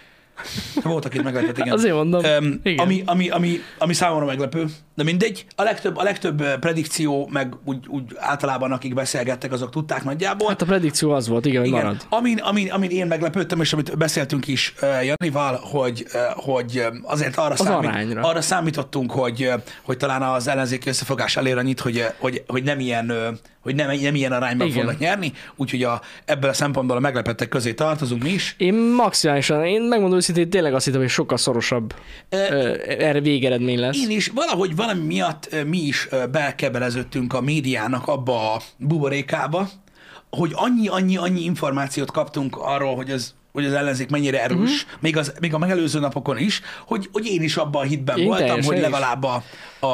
volt, 0.83 1.05
akit 1.05 1.23
meglepett, 1.23 1.59
igen. 1.59 1.73
Azért 1.73 1.95
mondom. 1.95 2.25
Öm, 2.25 2.61
Igen. 2.63 2.85
ami, 2.85 3.03
ami, 3.07 3.29
ami, 3.29 3.61
ami 3.79 3.95
számomra 3.95 4.25
meglepő, 4.27 4.65
de 4.95 5.03
mindegy. 5.03 5.47
A 5.57 5.63
legtöbb, 5.63 5.97
a 5.97 6.03
legtöbb 6.03 6.59
predikció, 6.59 7.29
meg 7.33 7.55
úgy, 7.65 7.87
úgy 7.89 8.03
általában 8.17 8.73
akik 8.73 8.95
beszélgettek, 8.95 9.53
azok 9.53 9.71
tudták 9.71 10.05
nagyjából. 10.05 10.49
Hát 10.49 10.63
a 10.63 10.65
predikció 10.65 11.11
az 11.11 11.29
volt, 11.29 11.47
igen, 11.47 11.65
Igen. 11.65 11.81
marad. 11.81 12.07
Amin, 12.09 12.39
amin, 12.39 12.71
amin 12.71 12.91
én 12.91 13.07
meglepődtem, 13.07 13.61
és 13.61 13.73
amit 13.73 13.97
beszéltünk 13.99 14.47
is 14.47 14.75
uh, 14.83 14.89
Janival, 15.05 15.61
hogy, 15.63 16.07
uh, 16.15 16.21
hogy 16.45 16.87
azért 17.03 17.37
arra, 17.37 17.53
Az 17.53 17.61
számít, 17.61 17.89
arányra. 17.89 18.23
arra 18.23 18.41
számítottunk, 18.41 19.11
hogy, 19.13 19.51
hogy 19.83 19.97
talán 19.97 20.23
az 20.23 20.49
ellenzéki 20.49 20.89
összefogás 20.89 21.37
elér 21.37 21.57
annyit, 21.59 21.81
hogy, 21.81 22.05
hogy, 22.19 22.43
hogy 22.47 22.63
nem 22.63 22.81
ilyen 22.81 23.39
hogy 23.67 23.75
nem, 23.75 24.01
nem 24.01 24.15
ilyen 24.15 24.33
arányban 24.33 24.67
Igen. 24.67 24.79
fognak 24.79 24.99
nyerni, 24.99 25.33
úgyhogy 25.57 25.83
a, 25.83 26.01
ebből 26.25 26.51
a 26.51 26.53
szempontból 26.53 26.97
a 26.97 27.01
meglepettek 27.01 27.49
közé 27.49 27.75
tartozunk 27.75 28.23
mi 28.23 28.31
is. 28.31 28.55
Én 28.59 28.75
maximálisan, 28.75 29.65
én 29.65 29.83
megmondom 29.83 30.19
őszintén, 30.19 30.51
tényleg 30.51 30.75
azt 30.75 30.85
hittem, 30.85 31.01
hogy 31.01 31.11
sokkal 31.11 31.37
szorosabb 31.37 31.95
ö, 32.29 32.37
erre 32.87 33.21
végeredmény 33.21 33.79
lesz. 33.79 33.97
Én 33.97 34.11
is 34.11 34.29
valahogy 34.29 34.77
valami 34.77 35.01
miatt 35.01 35.65
mi 35.67 35.79
is 35.79 36.09
belkebeleződtünk 36.31 37.33
a 37.33 37.41
médiának 37.41 38.09
abba 38.09 38.55
a 38.55 38.61
buborékába, 38.77 39.69
hogy 40.31 40.51
annyi, 40.55 40.89
annyi, 40.89 41.17
annyi 41.17 41.41
információt 41.45 42.11
kaptunk 42.11 42.57
arról, 42.57 42.95
hogy 42.97 43.11
ez 43.11 43.35
hogy 43.57 43.65
az 43.67 43.73
ellenzék 43.73 44.11
mennyire 44.11 44.43
erős, 44.43 44.85
uh-huh. 44.85 45.01
még, 45.01 45.17
az, 45.17 45.33
még 45.41 45.55
a 45.55 45.59
megelőző 45.59 46.01
napokon 46.01 46.39
is, 46.39 46.61
hogy, 46.87 47.09
hogy 47.13 47.27
én 47.27 47.43
is 47.43 47.57
abban 47.57 47.83
a 47.83 47.85
hitben 47.85 48.19
Én 48.19 48.27
voltam, 48.27 48.63
hogy 48.63 48.79
legalább 48.79 49.25
a, 49.25 49.43
a, 49.81 49.87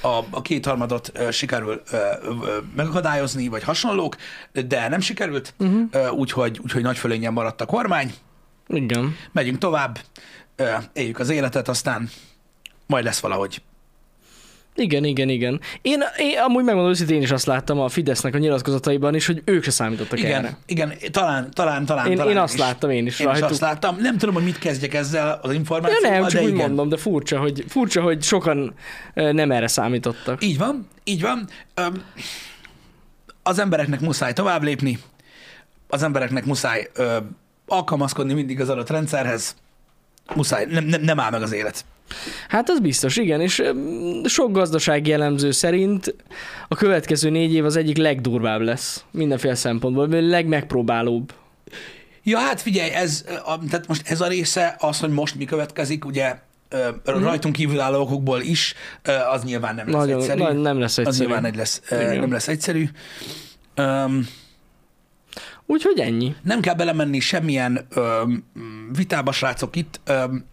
a, 0.00 0.24
a 0.30 0.42
kétharmadot 0.42 1.10
ö, 1.14 1.30
sikerül 1.30 1.82
ö, 1.90 1.98
megakadályozni, 2.76 3.48
vagy 3.48 3.62
hasonlók, 3.62 4.16
de 4.66 4.88
nem 4.88 5.00
sikerült, 5.00 5.54
uh-huh. 5.58 6.12
úgyhogy, 6.12 6.60
úgyhogy 6.62 6.82
nagy 6.82 6.98
fölényen 6.98 7.32
maradt 7.32 7.60
a 7.60 7.66
kormány. 7.66 8.14
Igen. 8.68 9.16
Megyünk 9.32 9.58
tovább, 9.58 9.98
éljük 10.92 11.18
az 11.18 11.30
életet, 11.30 11.68
aztán 11.68 12.10
majd 12.86 13.04
lesz 13.04 13.20
valahogy. 13.20 13.62
Igen, 14.74 15.04
igen, 15.04 15.28
igen. 15.28 15.60
Én, 15.82 16.02
én 16.18 16.38
amúgy 16.38 16.64
megmondom 16.64 16.90
őszintén, 16.92 17.16
én 17.16 17.22
is 17.22 17.30
azt 17.30 17.46
láttam 17.46 17.80
a 17.80 17.88
Fidesznek 17.88 18.34
a 18.34 18.38
nyilatkozataiban 18.38 19.14
is, 19.14 19.26
hogy 19.26 19.42
ők 19.44 19.64
se 19.64 19.70
számítottak 19.70 20.18
Igen, 20.18 20.44
erre. 20.44 20.56
igen, 20.66 20.92
talán, 21.10 21.50
talán, 21.50 21.84
talán. 21.84 22.06
Én, 22.10 22.16
talán 22.16 22.32
én 22.32 22.38
azt 22.38 22.54
is. 22.54 22.60
láttam 22.60 22.90
én 22.90 23.06
is 23.06 23.20
Én 23.20 23.26
is 23.26 23.32
rajtuk. 23.32 23.50
azt 23.50 23.60
láttam. 23.60 23.96
Nem 24.00 24.18
tudom, 24.18 24.34
hogy 24.34 24.44
mit 24.44 24.58
kezdjek 24.58 24.94
ezzel 24.94 25.38
az 25.42 25.52
információval, 25.52 26.10
nem, 26.10 26.22
csak 26.22 26.32
de 26.40 26.46
úgy 26.46 26.52
igen. 26.54 26.66
mondom, 26.66 26.88
de 26.88 26.96
furcsa, 26.96 27.38
hogy, 27.38 27.64
furcsa, 27.68 28.02
hogy 28.02 28.22
sokan 28.22 28.74
nem 29.14 29.50
erre 29.50 29.66
számítottak. 29.66 30.44
Így 30.44 30.58
van, 30.58 30.88
így 31.04 31.20
van. 31.22 31.48
Az 33.42 33.58
embereknek 33.58 34.00
muszáj 34.00 34.32
tovább 34.32 34.62
lépni, 34.62 34.98
az 35.88 36.02
embereknek 36.02 36.44
muszáj 36.44 36.90
alkalmazkodni 37.66 38.32
mindig 38.32 38.60
az 38.60 38.68
adott 38.68 38.90
rendszerhez, 38.90 39.56
muszáj, 40.34 40.66
nem, 40.70 40.84
nem, 40.84 41.00
nem 41.02 41.20
áll 41.20 41.30
meg 41.30 41.42
az 41.42 41.52
élet. 41.52 41.84
Hát 42.48 42.68
az 42.70 42.80
biztos, 42.80 43.16
igen, 43.16 43.40
és 43.40 43.62
sok 44.24 44.52
gazdasági 44.52 45.10
jellemző 45.10 45.50
szerint 45.50 46.14
a 46.68 46.74
következő 46.74 47.30
négy 47.30 47.54
év 47.54 47.64
az 47.64 47.76
egyik 47.76 47.96
legdurvább 47.96 48.60
lesz 48.60 49.04
mindenféle 49.10 49.54
szempontból, 49.54 50.08
vagy 50.08 50.22
legmegpróbálóbb. 50.22 51.32
Ja, 52.22 52.38
hát 52.38 52.60
figyelj, 52.60 52.90
ez, 52.90 53.24
a, 53.44 53.58
tehát 53.70 53.86
most 53.86 54.08
ez 54.10 54.20
a 54.20 54.26
része, 54.28 54.76
az, 54.78 55.00
hogy 55.00 55.10
most 55.10 55.34
mi 55.34 55.44
következik, 55.44 56.04
ugye 56.04 56.36
ö, 56.68 56.88
rajtunk 57.04 57.54
kívülálló 57.56 58.00
okokból 58.00 58.40
is, 58.40 58.74
az 59.32 59.42
nyilván 59.44 59.74
nem 59.74 59.86
lesz 59.86 59.94
Nagyon, 59.96 60.18
egyszerű. 60.20 60.40
nagyon 60.42 60.60
nem 60.60 60.78
lesz 60.80 60.98
az 60.98 61.06
egyszerű. 61.06 61.24
nyilván 61.26 61.44
egy 61.44 61.56
lesz, 61.56 61.82
Igen. 61.90 62.18
nem 62.18 62.32
lesz 62.32 62.48
egyszerű. 62.48 62.88
Um, 63.76 64.26
Úgyhogy 65.66 65.98
ennyi. 65.98 66.34
nem 66.42 66.60
kell 66.60 66.74
belemenni 66.74 67.20
semmilyen 67.20 67.86
öm, 67.94 68.44
vitába, 68.96 69.32
srácok 69.32 69.76
itt. 69.76 70.00
Öm, 70.04 70.44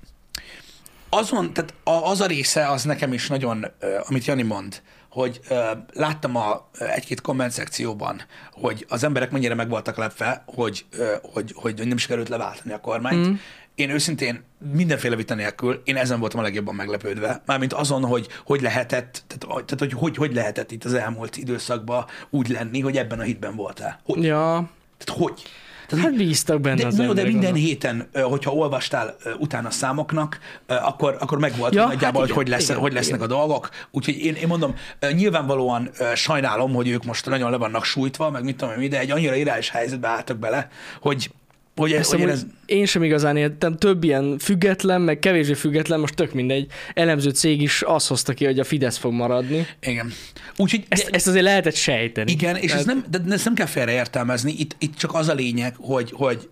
azon, 1.10 1.54
tehát 1.54 1.74
az 1.84 2.22
a 2.22 2.26
része, 2.26 2.68
az 2.68 2.84
nekem 2.84 3.14
is 3.14 3.28
nagyon, 3.28 3.66
amit 4.08 4.26
Jani 4.26 4.44
mond, 4.44 4.82
hogy 5.10 5.40
ö, 5.50 5.72
láttam 5.94 6.36
a 6.36 6.70
egy-két 6.74 7.22
komment 7.22 7.52
szekcióban, 7.52 8.22
hogy 8.52 8.86
az 8.90 9.04
emberek 9.04 9.32
mennyire 9.32 9.54
meg 9.54 9.70
voltak 9.70 9.98
lepve, 9.98 10.44
hogy, 10.46 10.86
ö, 10.92 11.14
hogy, 11.22 11.54
hogy, 11.56 11.78
hogy 11.78 11.88
nem 11.88 11.98
sikerült 11.98 12.30
leváltani 12.30 12.74
a 12.74 12.80
kormányt. 12.80 13.28
Mm. 13.28 13.34
Én 13.76 13.90
őszintén 13.90 14.44
mindenféle 14.74 15.16
vita 15.16 15.36
nélkül, 15.36 15.82
én 15.84 15.96
ezen 15.96 16.20
voltam 16.20 16.40
a 16.40 16.44
legjobban 16.44 16.76
meglepődve. 16.76 17.42
Mármint 17.46 17.74
azon, 17.74 18.06
hogy 18.06 18.28
hogy 18.46 18.62
lehetett, 18.62 19.24
tehát, 19.28 19.66
tehát 19.66 19.80
hogy, 19.80 19.94
hogy 19.94 20.16
hogy 20.16 20.34
lehetett 20.34 20.72
itt 20.72 20.84
az 20.84 20.94
elmúlt 20.94 21.38
időszakban 21.38 22.06
úgy 22.30 22.50
lenni, 22.50 22.80
hogy 22.80 22.98
ebben 22.98 23.20
a 23.20 23.24
hitben 23.24 23.56
voltál. 23.56 24.00
Hogy? 24.04 24.24
Ja, 24.24 24.70
Tehát 24.98 25.22
hogy? 25.22 25.42
Tehát, 25.90 26.06
hát 26.06 26.16
bíztak 26.16 26.62
benne 26.62 26.82
de, 26.82 26.88
az 26.88 26.98
jó, 26.98 27.14
de 27.14 27.24
minden 27.24 27.32
gondolom. 27.32 27.56
héten, 27.56 28.10
hogyha 28.14 28.52
olvastál 28.52 29.16
utána 29.38 29.72
számoknak, 29.72 30.40
akkor, 30.68 31.18
akkor 31.20 31.40
megvolt 31.40 31.74
Ja, 31.74 31.86
nagyjából, 31.88 32.22
hát 32.22 32.30
hogy 32.30 32.38
hogy, 32.38 32.48
lesz, 32.48 32.70
igen, 32.70 32.82
hogy 32.82 32.94
lesznek 32.94 33.20
igen. 33.20 33.32
a 33.32 33.36
dolgok. 33.36 33.70
Úgyhogy 33.92 34.26
én, 34.26 34.36
én 34.36 34.48
mondom, 34.48 34.76
nyilvánvalóan 35.12 35.90
sajnálom, 36.16 36.74
hogy 36.74 36.88
ők 36.88 37.04
most 37.04 37.26
nagyon 37.26 37.52
le 37.52 37.58
vannak 37.58 37.84
sújtva, 37.84 38.30
meg 38.30 38.44
mit 38.44 38.58
tudom 38.58 38.82
én, 38.82 38.90
de 38.90 39.00
egy 39.00 39.12
annyira 39.12 39.36
irányos 39.36 39.70
helyzetbe 39.70 40.08
álltak 40.08 40.38
bele, 40.38 40.70
hogy, 41.02 41.32
hogy, 41.80 41.92
ez, 41.92 42.00
Ezt 42.00 42.14
amúgy 42.14 42.30
ez, 42.30 42.46
Én 42.66 42.86
sem 42.86 43.04
igazán 43.04 43.38
értem, 43.38 43.78
több 43.78 44.04
ilyen 44.04 44.38
független, 44.40 45.02
meg 45.02 45.20
kevésbé 45.20 45.54
független, 45.54 46.00
most 46.00 46.16
tök 46.16 46.34
mindegy, 46.34 46.68
elemző 46.94 47.30
cég 47.30 47.62
is 47.62 47.82
azt 47.82 48.08
hozta 48.08 48.34
ki, 48.34 48.46
hogy 48.46 48.60
a 48.60 48.64
Fidesz 48.64 48.98
fog 48.98 49.12
maradni. 49.14 49.68
igen. 49.82 50.12
Úgyhogy, 50.58 50.86
Ezt, 50.90 51.04
de- 51.06 51.10
ezt 51.12 51.28
azért 51.28 51.44
lehetett 51.44 51.76
sejteni. 51.76 52.32
Igen, 52.32 52.56
és 52.56 52.72
ez 52.72 52.84
Tehát- 52.84 52.86
nem, 53.12 53.24
de 53.26 53.34
ezt 53.34 53.46
nem 53.46 53.54
kell 53.54 53.66
félreértelmezni, 53.66 54.54
itt, 54.58 54.76
itt 54.80 54.96
csak 54.96 55.14
az 55.14 55.28
a 55.30 55.34
lényeg, 55.34 55.76
hogy, 55.78 56.12
hogy 56.16 56.50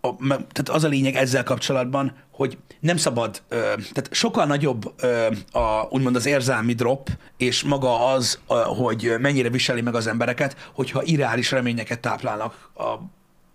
a, 0.00 0.16
tehát 0.28 0.68
az 0.68 0.84
a 0.84 0.88
lényeg 0.88 1.14
ezzel 1.14 1.42
kapcsolatban, 1.42 2.12
hogy 2.30 2.58
nem 2.80 2.96
szabad, 2.96 3.42
ö, 3.48 3.56
tehát 3.74 4.08
sokkal 4.10 4.46
nagyobb 4.46 4.92
ö, 5.02 5.26
a, 5.58 5.86
úgymond 5.90 6.16
az 6.16 6.26
érzelmi 6.26 6.72
drop, 6.74 7.08
és 7.36 7.62
maga 7.62 8.06
az, 8.06 8.38
ö, 8.48 8.54
hogy 8.66 9.12
mennyire 9.18 9.50
viseli 9.50 9.80
meg 9.80 9.94
az 9.94 10.06
embereket, 10.06 10.56
hogyha 10.74 11.02
irreális 11.04 11.50
reményeket 11.50 12.00
táplálnak 12.00 12.70
a 12.74 12.84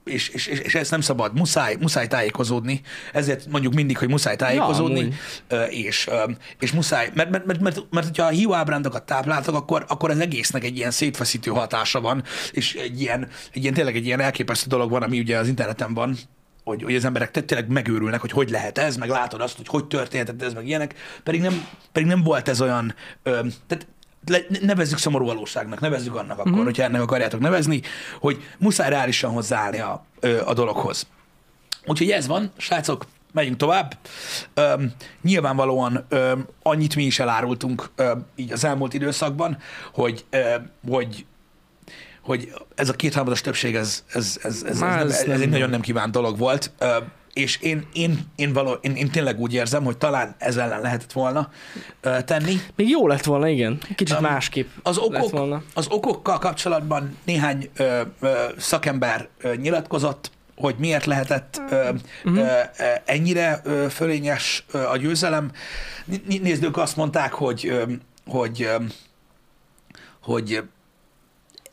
és, 0.06 0.30
és, 0.30 0.48
és, 0.48 0.60
és 0.60 0.76
ezt 0.76 0.92
nem 0.92 1.02
szabad, 1.02 1.38
muszáj, 1.38 1.76
muszáj 1.80 2.08
tájékozódni, 2.08 2.82
ezért 3.14 3.48
mondjuk 3.48 3.74
mindig, 3.74 3.98
hogy 3.98 4.10
muszáj 4.10 4.36
tájékozódni, 4.36 5.14
ö, 5.48 5.64
és, 5.64 6.10
és 6.60 6.72
muszáj, 6.72 7.12
mert, 7.14 7.30
mert, 7.30 7.46
mert, 7.46 7.60
mert, 7.60 7.86
mert 7.90 8.06
hogyha 8.06 8.26
a 8.26 8.30
hiú 8.30 8.54
ábrándokat 8.54 9.04
tápláltak, 9.04 9.56
akkor, 9.56 9.86
akkor 9.88 10.10
az 10.10 10.20
egésznek 10.20 10.64
egy 10.64 10.78
ilyen 10.78 10.92
szétfeszítő 10.92 11.52
hatása 11.52 12.02
van, 12.02 12.24
és 12.52 12.74
egy 12.74 13.02
ilyen, 13.02 13.28
egy 13.54 13.62
ilyen 13.62 13.74
tényleg 13.74 13.96
egy 13.96 14.06
ilyen 14.06 14.20
elképesztő 14.20 14.70
dolog 14.70 14.90
van, 14.90 15.04
ami 15.04 15.20
ugye 15.20 15.38
az 15.38 15.48
interneten 15.48 15.94
van, 15.94 16.18
hogy, 16.64 16.84
hogy 16.84 16.96
az 16.96 17.06
emberek 17.06 17.32
tényleg 17.32 17.70
megőrülnek, 17.70 18.22
hogy 18.22 18.32
hogy 18.32 18.50
lehet 18.50 18.78
ez, 18.78 18.98
meg 18.98 19.10
látod 19.10 19.42
azt, 19.42 19.58
hogy 19.58 19.68
hogy 19.68 19.86
történhetett 19.86 20.42
ez, 20.42 20.54
meg 20.54 20.68
ilyenek, 20.68 20.96
pedig 21.24 21.42
nem, 21.42 21.68
pedig 21.92 22.08
nem 22.08 22.24
volt 22.24 22.48
ez 22.48 22.62
olyan, 22.62 22.96
ö, 23.24 23.32
tehát 23.68 23.88
nevezzük 24.62 24.98
szomorú 24.98 25.26
valóságnak, 25.26 25.80
nevezzük 25.80 26.16
annak 26.16 26.40
akkor, 26.40 26.52
mm. 26.52 26.64
hogyha 26.64 26.84
ennek 26.84 27.02
akarjátok 27.02 27.40
nevezni, 27.40 27.82
hogy 28.20 28.44
muszáj 28.58 28.90
reálisan 28.90 29.32
hozzáállni 29.32 29.80
a, 29.80 30.06
a 30.46 30.54
dologhoz. 30.54 31.08
Úgyhogy 31.86 32.10
ez 32.10 32.28
van, 32.28 32.52
srácok, 32.58 33.06
megyünk 33.36 33.58
tovább. 33.58 33.98
Öm, 34.54 34.94
nyilvánvalóan 35.22 36.06
öm, 36.10 36.48
annyit 36.62 36.96
mi 36.96 37.04
is 37.04 37.20
elárultunk 37.20 37.90
öm, 37.96 38.26
így 38.36 38.52
az 38.52 38.64
elmúlt 38.64 38.94
időszakban, 38.94 39.58
hogy, 39.94 40.26
öm, 40.30 40.70
hogy 40.90 41.26
hogy 42.22 42.54
ez 42.76 42.90
a 42.90 42.94
kétharmados 42.94 43.42
többség, 43.42 43.76
ez, 43.76 44.04
ez, 44.08 44.40
ez, 44.44 44.64
ez, 44.64 44.64
ez, 44.64 44.80
nem, 44.80 44.90
ez 44.90 45.12
ez, 45.12 45.26
nem- 45.28 45.42
egy 45.42 45.50
nagyon 45.50 45.70
nem 45.70 45.82
kívánt 45.82 46.12
dolog 46.12 46.38
volt, 46.38 46.72
Öm, 46.78 47.12
és 47.36 47.58
én, 47.62 47.88
én, 47.94 48.20
én, 48.36 48.54
való, 48.54 48.72
én, 48.72 48.96
én 48.96 49.12
tényleg 49.12 49.40
úgy 49.40 49.54
érzem, 49.54 49.84
hogy 49.84 49.98
talán 49.98 50.36
ez 50.38 50.58
ellen 50.58 50.82
lehetett 50.82 51.12
volna 51.12 51.50
ö, 52.02 52.22
tenni. 52.22 52.56
Még 52.76 52.90
jó 52.90 53.08
lett 53.08 53.24
volna, 53.24 53.48
igen. 53.48 53.78
Kicsit 53.96 54.16
Um, 54.18 54.22
másképp 54.24 54.70
Az, 54.84 54.96
lett 54.98 55.06
okok, 55.06 55.32
volna. 55.32 55.64
az 55.74 55.88
okokkal 55.90 56.38
kapcsolatban 56.38 57.18
néhány 57.26 57.70
ö, 57.78 58.02
ö, 58.20 58.34
szakember 58.58 59.28
ö, 59.38 59.56
nyilatkozott, 59.56 60.32
hogy 60.56 60.76
miért 60.78 61.06
lehetett 61.06 61.62
ö, 61.70 61.90
Mhm. 62.24 62.38
ö, 62.38 62.48
ennyire 63.06 63.62
ö, 63.64 63.86
fölényes 63.90 64.66
ö, 64.72 64.84
a 64.88 64.98
győzelem. 64.98 65.52
Nézd, 66.42 66.64
ők 66.64 66.78
azt 66.78 66.96
mondták, 66.96 67.34
hogy, 67.34 67.68
ö, 67.68 67.84
hogy, 68.28 68.62
ö, 68.62 68.76
hogy 70.22 70.64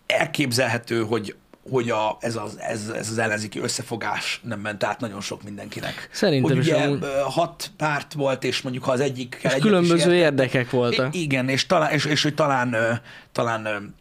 elképzelhető, 0.07 1.03
hogy 1.05 1.37
hogy 1.71 1.91
a, 1.91 2.17
ez, 2.21 2.37
az, 2.37 2.59
ez, 2.61 2.89
ez 2.89 3.11
az 3.11 3.19
ellenzéki 3.19 3.59
összefogás 3.59 4.41
nem 4.45 4.61
ment 4.61 4.85
át 4.85 5.01
nagyon 5.01 5.21
sok 5.21 5.43
mindenkinek. 5.43 6.09
Szerintem 6.13 6.51
hogy 6.51 6.59
is 6.59 6.67
ugye 6.67 6.83
amúgy. 6.83 7.03
ö, 7.03 7.21
hat 7.25 7.71
párt 7.77 8.13
volt, 8.13 8.45
és 8.45 8.63
mondjuk 8.63 8.85
ha 8.85 8.93
az 8.93 9.01
egyik 9.01 9.39
És 9.43 9.55
különböző 9.61 10.15
érdekek 10.15 10.71
voltak. 10.71 11.15
Igen, 11.15 11.49
és, 11.49 11.67
talán, 11.67 11.93
és, 11.93 12.05
és 12.05 12.23
hogy 12.23 12.35
talán, 12.35 13.01
talán, 13.33 13.95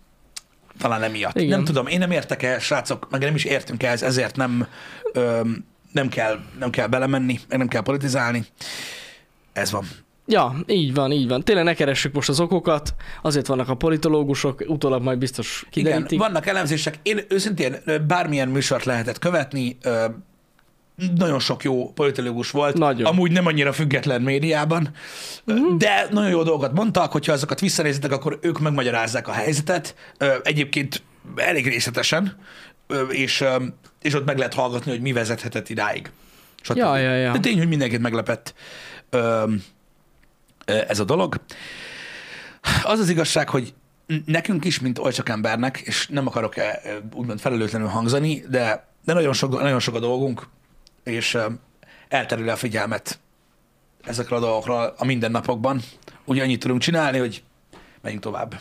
talán 0.77 1.03
emiatt. 1.03 1.35
Igen. 1.35 1.49
Nem 1.49 1.63
tudom, 1.63 1.87
én 1.87 1.99
nem 1.99 2.11
értek 2.11 2.43
el, 2.43 2.59
srácok, 2.59 3.07
meg 3.09 3.21
nem 3.21 3.35
is 3.35 3.43
értünk 3.43 3.83
ehhez, 3.83 4.03
ezért 4.03 4.35
nem, 4.35 4.67
nem, 5.91 6.09
kell, 6.09 6.39
nem 6.59 6.69
kell 6.69 6.87
belemenni, 6.87 7.39
meg 7.47 7.57
nem 7.57 7.67
kell 7.67 7.81
politizálni. 7.81 8.45
Ez 9.53 9.71
van. 9.71 9.85
Ja, 10.25 10.55
így 10.67 10.93
van, 10.93 11.11
így 11.11 11.27
van. 11.27 11.43
Tényleg 11.43 11.63
ne 11.63 11.73
keressük 11.73 12.13
most 12.13 12.29
az 12.29 12.39
okokat, 12.39 12.95
azért 13.21 13.47
vannak 13.47 13.69
a 13.69 13.75
politológusok, 13.75 14.63
utólag 14.67 15.01
majd 15.01 15.17
biztos 15.17 15.65
Igen, 15.71 15.83
kiderítik. 15.83 16.19
vannak 16.19 16.47
elemzések. 16.47 16.99
Én 17.03 17.19
őszintén 17.29 17.75
bármilyen 18.07 18.47
műsort 18.47 18.83
lehetett 18.83 19.19
követni, 19.19 19.77
nagyon 21.15 21.39
sok 21.39 21.63
jó 21.63 21.91
politológus 21.91 22.51
volt, 22.51 22.77
Nagyon. 22.77 23.01
Mhm. 23.01 23.11
amúgy 23.11 23.31
nem 23.31 23.45
annyira 23.45 23.73
független 23.73 24.21
médiában, 24.21 24.89
uh-huh. 25.45 25.77
de 25.77 26.07
nagyon 26.11 26.29
jó 26.29 26.43
dolgokat 26.43 26.73
mondtak, 26.73 27.11
hogyha 27.11 27.31
azokat 27.31 27.59
visszanézitek, 27.59 28.11
akkor 28.11 28.39
ők 28.41 28.59
megmagyarázzák 28.59 29.27
a 29.27 29.31
helyzetet, 29.31 29.95
egyébként 30.43 31.03
elég 31.35 31.67
részletesen, 31.67 32.37
és, 33.09 33.43
és 34.01 34.13
ott 34.13 34.25
meg 34.25 34.37
lehet 34.37 34.53
hallgatni, 34.53 34.91
hogy 34.91 35.01
mi 35.01 35.13
vezethetett 35.13 35.69
idáig. 35.69 36.11
Stb. 36.61 36.77
Ja, 36.77 36.97
ja, 36.97 37.15
ja. 37.15 37.31
De 37.31 37.39
tény, 37.39 37.57
hogy 37.57 37.67
mindenkit 37.67 37.99
meglepett 37.99 38.53
ez 40.65 40.99
a 40.99 41.03
dolog. 41.03 41.35
Az 42.83 42.99
az 42.99 43.09
igazság, 43.09 43.49
hogy 43.49 43.73
nekünk 44.25 44.65
is, 44.65 44.79
mint 44.79 44.99
oly 44.99 45.11
csak 45.11 45.29
embernek, 45.29 45.77
és 45.77 46.07
nem 46.07 46.27
akarok 46.27 46.57
eh, 46.57 46.73
úgymond 47.13 47.39
felelőtlenül 47.39 47.87
hangzani, 47.87 48.43
de, 48.49 48.87
de 49.05 49.13
nagyon, 49.13 49.33
sok, 49.33 49.61
nagyon 49.61 49.79
sok 49.79 49.95
a 49.95 49.99
dolgunk, 49.99 50.47
és 51.03 51.37
elterül 52.07 52.49
a 52.49 52.55
figyelmet 52.55 53.19
ezekre 54.03 54.35
a 54.35 54.39
dolgokra 54.39 54.93
a 54.97 55.05
mindennapokban. 55.05 55.81
Úgy 56.25 56.39
annyit 56.39 56.59
tudunk 56.59 56.81
csinálni, 56.81 57.17
hogy 57.17 57.43
menjünk 58.01 58.23
tovább. 58.23 58.59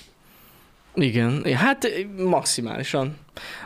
Igen, 1.02 1.54
hát 1.54 1.88
maximálisan. 2.16 3.16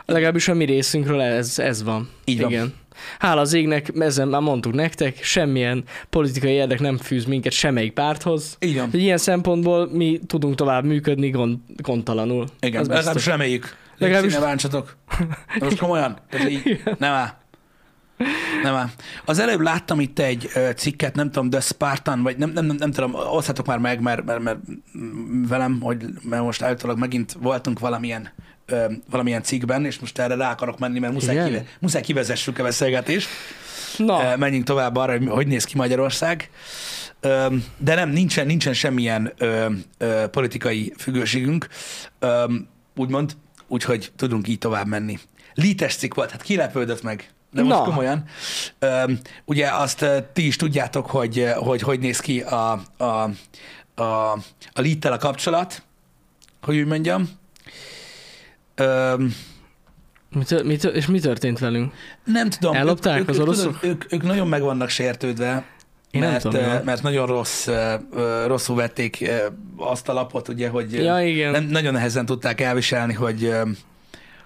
Legalábbis 0.05 0.47
a 0.47 0.53
mi 0.53 0.65
részünkről 0.65 1.21
ez, 1.21 1.59
ez 1.59 1.83
van. 1.83 2.09
Így 2.25 2.41
van. 2.41 2.51
Igen. 2.51 2.73
Hála 3.19 3.41
az 3.41 3.53
égnek, 3.53 3.91
ezen 3.99 4.27
már 4.27 4.41
mondtuk 4.41 4.73
nektek, 4.73 5.23
semmilyen 5.23 5.83
politikai 6.09 6.51
érdek 6.51 6.79
nem 6.79 6.97
fűz 6.97 7.25
minket 7.25 7.51
semmelyik 7.51 7.93
párthoz. 7.93 8.57
Hogy 8.91 8.99
ilyen 8.99 9.17
szempontból 9.17 9.89
mi 9.91 10.19
tudunk 10.27 10.55
tovább 10.55 10.83
működni 10.83 11.29
gond, 11.29 11.57
gondtalanul. 11.77 12.45
Igen, 12.59 12.81
legalábbis 12.81 13.13
biztos. 13.13 13.25
reméljük. 13.25 13.75
Legalábbis-. 13.97 14.33
Ne 14.33 14.39
bántsatok. 14.39 14.97
Most 15.59 15.77
komolyan. 15.77 16.17
Tehát 16.29 16.49
így, 16.49 16.81
nem 16.97 17.11
áll. 17.11 17.43
Nem. 18.63 18.91
Az 19.25 19.39
előbb 19.39 19.59
láttam 19.59 19.99
itt 19.99 20.19
egy 20.19 20.49
cikket, 20.75 21.15
nem 21.15 21.31
tudom, 21.31 21.49
The 21.49 21.59
Spartan, 21.59 22.23
vagy 22.23 22.37
nem, 22.37 22.49
nem, 22.49 22.65
nem, 22.65 22.75
nem 22.75 22.91
tudom, 22.91 23.13
oszthatok 23.13 23.65
már 23.65 23.77
meg, 23.77 24.01
mert, 24.01 24.25
mert, 24.25 24.39
mert 24.39 24.57
mm, 24.97 25.43
velem, 25.43 25.81
hogy 25.81 26.05
mert 26.21 26.43
most 26.43 26.61
állítólag 26.61 26.97
megint 26.97 27.33
voltunk 27.39 27.79
valamilyen 27.79 28.29
ö, 28.65 28.85
valamilyen 29.09 29.43
cikkben, 29.43 29.85
és 29.85 29.99
most 29.99 30.19
erre 30.19 30.35
rá 30.35 30.51
akarok 30.51 30.79
menni, 30.79 30.99
mert 30.99 31.13
muszáj, 31.13 31.33
Igen? 31.33 31.47
kive, 31.47 31.63
muszáj 31.79 32.01
kivezessük 32.01 32.59
a 32.59 32.63
beszélgetést. 32.63 33.27
Na, 33.97 34.35
menjünk 34.37 34.65
tovább 34.65 34.95
arra, 34.95 35.11
hogy 35.11 35.27
hogy 35.27 35.47
néz 35.47 35.63
ki 35.63 35.77
Magyarország. 35.77 36.49
De 37.77 37.95
nem, 37.95 38.09
nincsen, 38.09 38.45
nincsen 38.45 38.73
semmilyen 38.73 39.33
ö, 39.37 39.65
ö, 39.97 40.27
politikai 40.31 40.93
függőségünk, 40.97 41.67
ö, 42.19 42.53
úgymond, 42.95 43.31
úgyhogy 43.67 44.11
tudunk 44.15 44.47
így 44.47 44.57
tovább 44.57 44.87
menni. 44.87 45.19
Lítes 45.53 45.95
cikk 45.95 46.13
volt, 46.13 46.31
hát 46.31 46.41
kilepődött 46.41 47.03
meg. 47.03 47.29
De 47.55 47.63
most 47.63 47.75
Na. 47.75 47.83
komolyan. 47.83 48.23
Ö, 48.79 49.11
ugye 49.45 49.67
azt 49.67 50.05
ti 50.33 50.45
is 50.47 50.55
tudjátok, 50.55 51.05
hogy 51.05 51.51
hogy, 51.55 51.81
hogy 51.81 51.99
néz 51.99 52.19
ki 52.19 52.41
a, 52.41 52.81
a, 52.97 53.03
a, 53.95 54.03
a 54.73 54.81
lead 54.81 55.05
a 55.05 55.17
kapcsolat, 55.17 55.83
hogy 56.61 56.77
úgy 56.77 56.85
mondjam. 56.85 57.29
Ö, 58.75 59.15
mi 60.29 60.43
tör, 60.43 60.63
mi 60.65 60.75
tör, 60.75 60.95
és 60.95 61.05
mi 61.05 61.19
történt 61.19 61.59
velünk? 61.59 61.93
nem 62.23 62.49
tudom. 62.49 62.75
Ellopták 62.75 63.19
ők, 63.19 63.29
az 63.29 63.35
ők, 63.35 63.41
oroszok? 63.41 63.79
tudod, 63.79 63.95
ők, 63.95 64.13
ők 64.13 64.23
nagyon 64.23 64.47
meg 64.47 64.61
vannak 64.61 64.89
sértődve, 64.89 65.65
Én 66.11 66.21
mert, 66.21 66.41
tudom, 66.41 66.61
ja. 66.61 66.81
mert 66.85 67.01
nagyon 67.01 67.25
rossz, 67.25 67.67
rosszul 68.45 68.75
vették 68.75 69.31
azt 69.77 70.09
a 70.09 70.13
lapot, 70.13 70.47
ugye, 70.47 70.69
hogy 70.69 70.93
Ja, 70.93 71.21
igen. 71.21 71.51
nem, 71.51 71.63
nagyon 71.63 71.93
nehezen 71.93 72.25
tudták 72.25 72.61
elviselni, 72.61 73.13
hogy, 73.13 73.53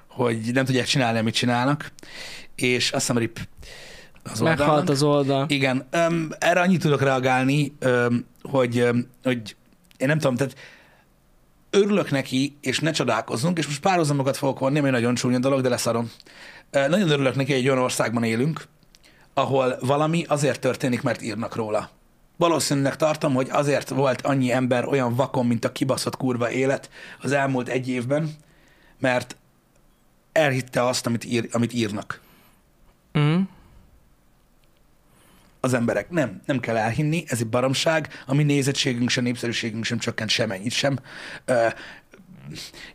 hogy 0.08 0.38
nem 0.54 0.66
tudják 0.66 0.86
csinálni, 0.86 1.20
amit 1.20 1.34
csinálnak, 1.34 1.92
és 2.68 2.92
azt 2.92 3.06
hiszem 3.08 3.18
rip 3.18 3.39
az 4.24 4.39
Meghalt 4.39 4.60
oldalnak. 4.60 4.89
az 4.89 5.04
oldal. 5.04 5.46
Igen, 5.48 5.88
öm, 5.92 6.32
erre 6.39 6.62
annyit 6.62 6.82
tudok 6.82 7.01
reagálni, 7.01 7.74
öm, 7.80 8.25
hogy, 8.42 8.78
öm, 8.78 9.08
hogy 9.24 9.56
én 9.98 10.08
nem 10.08 10.20
tudom, 10.20 10.36
tehát 10.36 10.56
örülök 11.70 12.12
neki, 12.12 12.58
és 12.62 12.80
ne 12.80 12.92
csodálkozzunk, 12.92 13.58
és 13.58 13.66
most 13.68 13.82
párhuzamokat 13.82 14.38
fogok 14.38 14.60
vonni, 14.60 14.80
ami 14.80 14.89
nagyon 14.89 15.16
csúnya 15.16 15.39
dolog, 15.39 15.62
de 15.62 15.70
leszarom. 15.70 16.12
Ö, 16.72 16.88
Nagyon 16.88 17.10
örülök 17.10 17.36
neki, 17.36 17.51
hogy 17.51 17.62
egy 17.62 17.68
olyan 17.70 17.84
országban 17.84 18.24
élünk, 18.24 18.63
ahol 19.34 19.78
valami 19.82 20.25
azért 20.28 20.60
történik, 20.60 21.01
mert 21.01 21.22
írnak 21.22 21.56
róla. 21.56 21.89
Valószínűleg 22.38 22.96
tartom, 22.96 23.34
hogy 23.34 23.48
azért 23.51 23.89
volt 23.89 24.22
annyi 24.22 24.51
ember 24.51 24.88
olyan 24.88 25.16
vakon, 25.16 25.46
mint 25.46 25.66
a 25.66 25.72
kibaszott 25.72 26.18
kurva 26.18 26.51
élet 26.51 26.89
az 27.22 27.32
elmúlt 27.32 27.68
egy 27.70 27.89
évben, 27.89 28.30
mert 29.00 29.36
elhitte 30.32 30.86
azt, 30.86 31.06
amit, 31.06 31.25
ír, 31.25 31.50
amit 31.51 31.74
írnak 31.74 32.22
Mm. 33.20 33.42
az 35.60 35.74
emberek. 35.74 36.10
Nem, 36.10 36.42
nem 36.46 36.60
kell 36.60 36.78
elhinni, 36.78 37.24
ez 37.28 37.40
egy 37.40 37.48
baromság, 37.48 38.24
a 38.26 38.34
mi 38.34 38.44
nézettségünk 38.44 39.10
sem, 39.10 39.24
népszerűségünk 39.24 39.84
sem 39.84 39.98
csökkent 39.98 40.30
semennyit 40.30 40.72
sem. 40.72 41.00
Ö, 41.46 41.68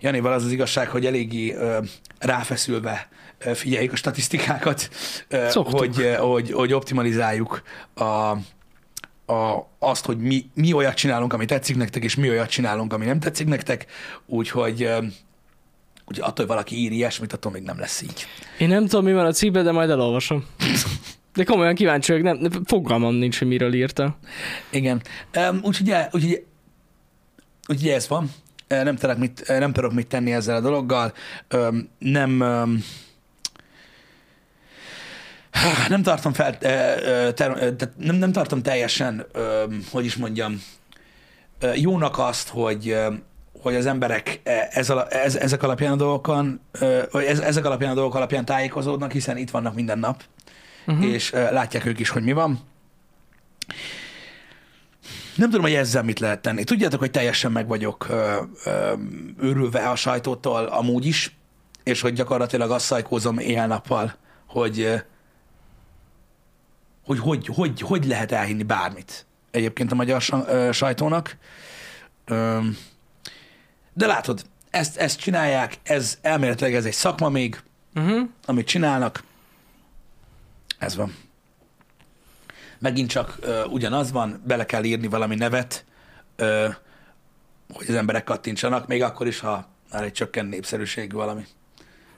Janival 0.01 0.33
az 0.33 0.45
az 0.45 0.53
igazság, 0.53 0.89
hogy 0.89 1.07
eléggé 1.07 1.55
ö, 1.55 1.79
ráfeszülve 2.19 3.09
ö, 3.39 3.55
figyeljük 3.55 3.93
a 3.93 3.97
statisztikákat, 3.97 4.91
ö, 5.29 5.47
Szoktuk. 5.51 5.79
hogy, 5.79 6.01
ö, 6.01 6.15
hogy, 6.15 6.53
hogy 6.53 6.73
optimalizáljuk 6.73 7.63
a, 7.95 8.03
a, 9.33 9.69
azt, 9.79 10.05
hogy 10.05 10.19
mi, 10.19 10.51
mi 10.55 10.73
olyat 10.73 10.95
csinálunk, 10.95 11.33
ami 11.33 11.45
tetszik 11.45 11.77
nektek, 11.77 12.05
és 12.05 12.15
mi 12.15 12.29
olyat 12.29 12.51
csinálunk, 12.51 12.93
ami 12.93 13.05
nem 13.05 13.21
tetszik 13.21 13.47
nektek, 13.47 13.87
úgyhogy 14.27 14.91
Ugye 16.07 16.23
attól, 16.23 16.35
hogy 16.37 16.47
valaki 16.47 16.77
ír 16.77 16.93
ilyesmit, 16.93 17.33
attól 17.33 17.53
még 17.53 17.63
nem 17.63 17.79
lesz 17.79 18.03
így. 18.03 18.27
Én 18.59 18.69
nem 18.69 18.87
tudom, 18.87 19.05
mi 19.05 19.13
van 19.13 19.27
a 19.27 19.33
cikkben, 19.33 19.65
de 19.65 19.73
majd 19.73 19.91
elolvasom. 19.91 20.45
De 21.35 21.45
komolyan 21.45 21.75
kíváncsi 21.75 22.13
vagyok, 22.13 22.27
nem, 22.27 22.37
nem- 22.37 22.65
fogalmam 22.65 23.15
nincs, 23.15 23.39
hogy 23.39 23.49
miről 23.49 23.75
írta. 23.75 24.19
Igen. 24.71 25.03
Um, 25.37 25.61
úgyhogy, 25.63 25.95
úgyhogy, 26.11 26.45
úgyhogy 27.69 27.89
ez 27.89 28.09
van. 28.09 28.31
Nem 28.69 28.97
tudok, 28.97 29.19
mit, 29.19 29.45
nem 29.47 29.73
tudok 29.73 29.93
mit 29.93 30.07
tenni 30.07 30.33
ezzel 30.33 30.57
a 30.57 30.61
dologgal. 30.61 31.13
Um, 31.55 31.89
nem, 31.99 32.41
um, 32.41 32.85
nem 35.89 36.03
tartom 36.03 36.33
fel, 36.33 36.57
ö, 36.61 36.69
ö, 36.69 37.33
ter, 37.33 37.53
tehát 37.55 37.93
nem, 37.97 38.17
nem 38.17 38.33
tartom 38.33 38.63
teljesen, 38.63 39.27
hogy 39.91 40.05
is 40.05 40.17
mondjam, 40.17 40.63
jónak 41.75 42.19
azt, 42.19 42.49
hogy, 42.49 42.97
hogy 43.65 43.75
az 43.75 43.87
emberek 43.87 44.41
e- 44.43 44.69
ez, 44.71 44.91
ala- 44.91 45.13
ez, 45.13 45.37
ezek 45.37 45.63
alapján 45.63 45.93
a 45.93 45.97
dolgokon, 45.97 46.61
ö, 46.73 47.03
vagy 47.11 47.25
ez, 47.25 47.39
ezek 47.39 47.65
alapján 47.65 47.91
a 47.91 47.95
dolgok 47.95 48.15
alapján 48.15 48.45
tájékozódnak, 48.45 49.13
hiszen 49.13 49.37
itt 49.37 49.51
vannak 49.51 49.75
minden 49.75 49.99
nap, 49.99 50.23
Uh-huh. 50.87 51.05
és 51.05 51.31
látják 51.31 51.85
ők 51.87 51.99
is, 51.99 52.09
hogy 52.09 52.23
mi 52.23 52.33
van. 52.33 52.61
Nem 55.37 55.49
tudom, 55.49 55.63
hogy 55.65 55.75
ezzel 55.75 56.03
mit 56.03 56.19
lehet 56.21 56.41
tenni. 56.43 56.65
Tudjátok, 56.65 57.01
hogy 57.01 57.11
teljesen 57.11 57.53
meg 57.53 57.67
vagyok 57.67 58.07
ö, 58.09 58.41
ö, 58.65 58.93
őrülve 59.41 59.89
a 59.89 59.97
sajtótól 59.97 60.65
amúgy 60.65 61.07
is, 61.07 61.37
és 61.83 62.01
hogy 62.01 62.13
gyakorlatilag 62.13 62.71
azt 62.71 62.85
szajkózom 62.85 63.39
éjjel-nappal, 63.39 64.15
hogy, 64.47 65.03
hogy, 67.05 67.19
hogy, 67.19 67.47
hogy 67.47 67.81
hogy 67.81 68.05
lehet 68.07 68.33
elhinni 68.33 68.63
bármit 68.63 69.27
egyébként 69.51 69.93
a 69.93 69.95
magyar 69.95 70.23
sajtónak. 70.73 71.37
Ö, 72.25 72.59
de 73.95 74.07
látod, 74.07 74.43
ezt, 74.71 74.97
ezt 74.97 75.19
csinálják, 75.21 75.75
ez 75.83 76.19
elméletileg 76.23 76.75
ez 76.75 76.85
egy 76.85 76.93
szakma 76.93 77.29
még, 77.29 77.63
Uh-huh. 77.97 78.29
amit 78.47 78.67
csinálnak. 78.67 79.23
Ez 80.79 80.97
van. 80.97 81.17
Megint 82.79 83.11
csak 83.11 83.37
ö, 83.41 83.65
ugyanaz 83.65 84.13
van, 84.13 84.43
bele 84.47 84.67
kell 84.67 84.85
írni 84.85 85.07
valami 85.09 85.35
nevet, 85.35 85.85
ö, 86.37 86.69
hogy 87.73 87.87
az 87.89 87.95
emberek 87.95 88.25
kattintsanak, 88.25 88.87
még 88.87 89.03
akkor 89.03 89.27
is, 89.27 89.39
ha 89.41 89.69
már 89.93 90.03
egy 90.03 90.13
csökkent 90.13 90.51
népszerűségű 90.51 91.17
valami. 91.17 91.47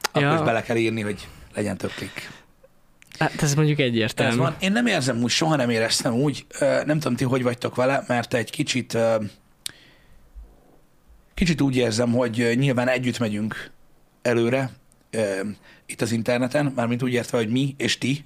Akkor 0.03 0.23
Ja. 0.23 0.35
is 0.35 0.41
bele 0.41 0.63
kell 0.63 0.77
írni, 0.77 1.01
hogy 1.01 1.29
legyen 1.55 1.77
több 1.77 1.91
klik. 1.93 2.31
Hát 3.19 3.43
ez 3.43 3.55
mondjuk 3.55 3.79
egyértelmű. 3.79 4.33
Ez 4.33 4.39
van. 4.39 4.57
Én 4.61 4.73
nem 4.73 4.87
érzem 4.87 5.23
úgy, 5.23 5.31
soha 5.31 5.57
nem 5.57 5.71
éreztem 5.71 6.13
úgy, 6.15 6.47
nem 6.61 6.99
tudom 6.99 7.17
ti, 7.17 7.25
hogy 7.25 7.43
vagytok 7.43 7.75
vele, 7.75 8.05
mert 8.07 8.35
egy 8.35 8.51
kicsit 8.51 8.99
kicsit 11.37 11.61
úgy 11.61 11.77
érzem, 11.77 12.13
hogy 12.13 12.53
nyilván 12.55 12.89
együtt 12.89 13.19
megyünk 13.19 13.71
előre 14.23 14.71
itt 15.87 16.01
az 16.01 16.13
interneten, 16.13 16.73
mármint 16.75 17.03
úgy 17.03 17.13
értve, 17.13 17.39
hogy 17.39 17.49
mi 17.49 17.75
és 17.79 17.99
ti 17.99 18.25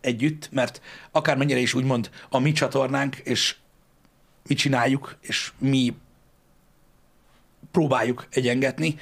együtt, 0.00 0.48
mert 0.52 0.80
akármennyire 1.10 1.58
is 1.58 1.74
úgymond 1.74 2.10
a 2.28 2.38
mi 2.38 2.52
csatornánk, 2.52 3.16
és 3.16 3.56
mi 4.46 4.54
csináljuk, 4.54 5.16
és 5.20 5.52
mi 5.58 5.94
próbáljuk 7.70 8.26
egyengetni. 8.30 8.96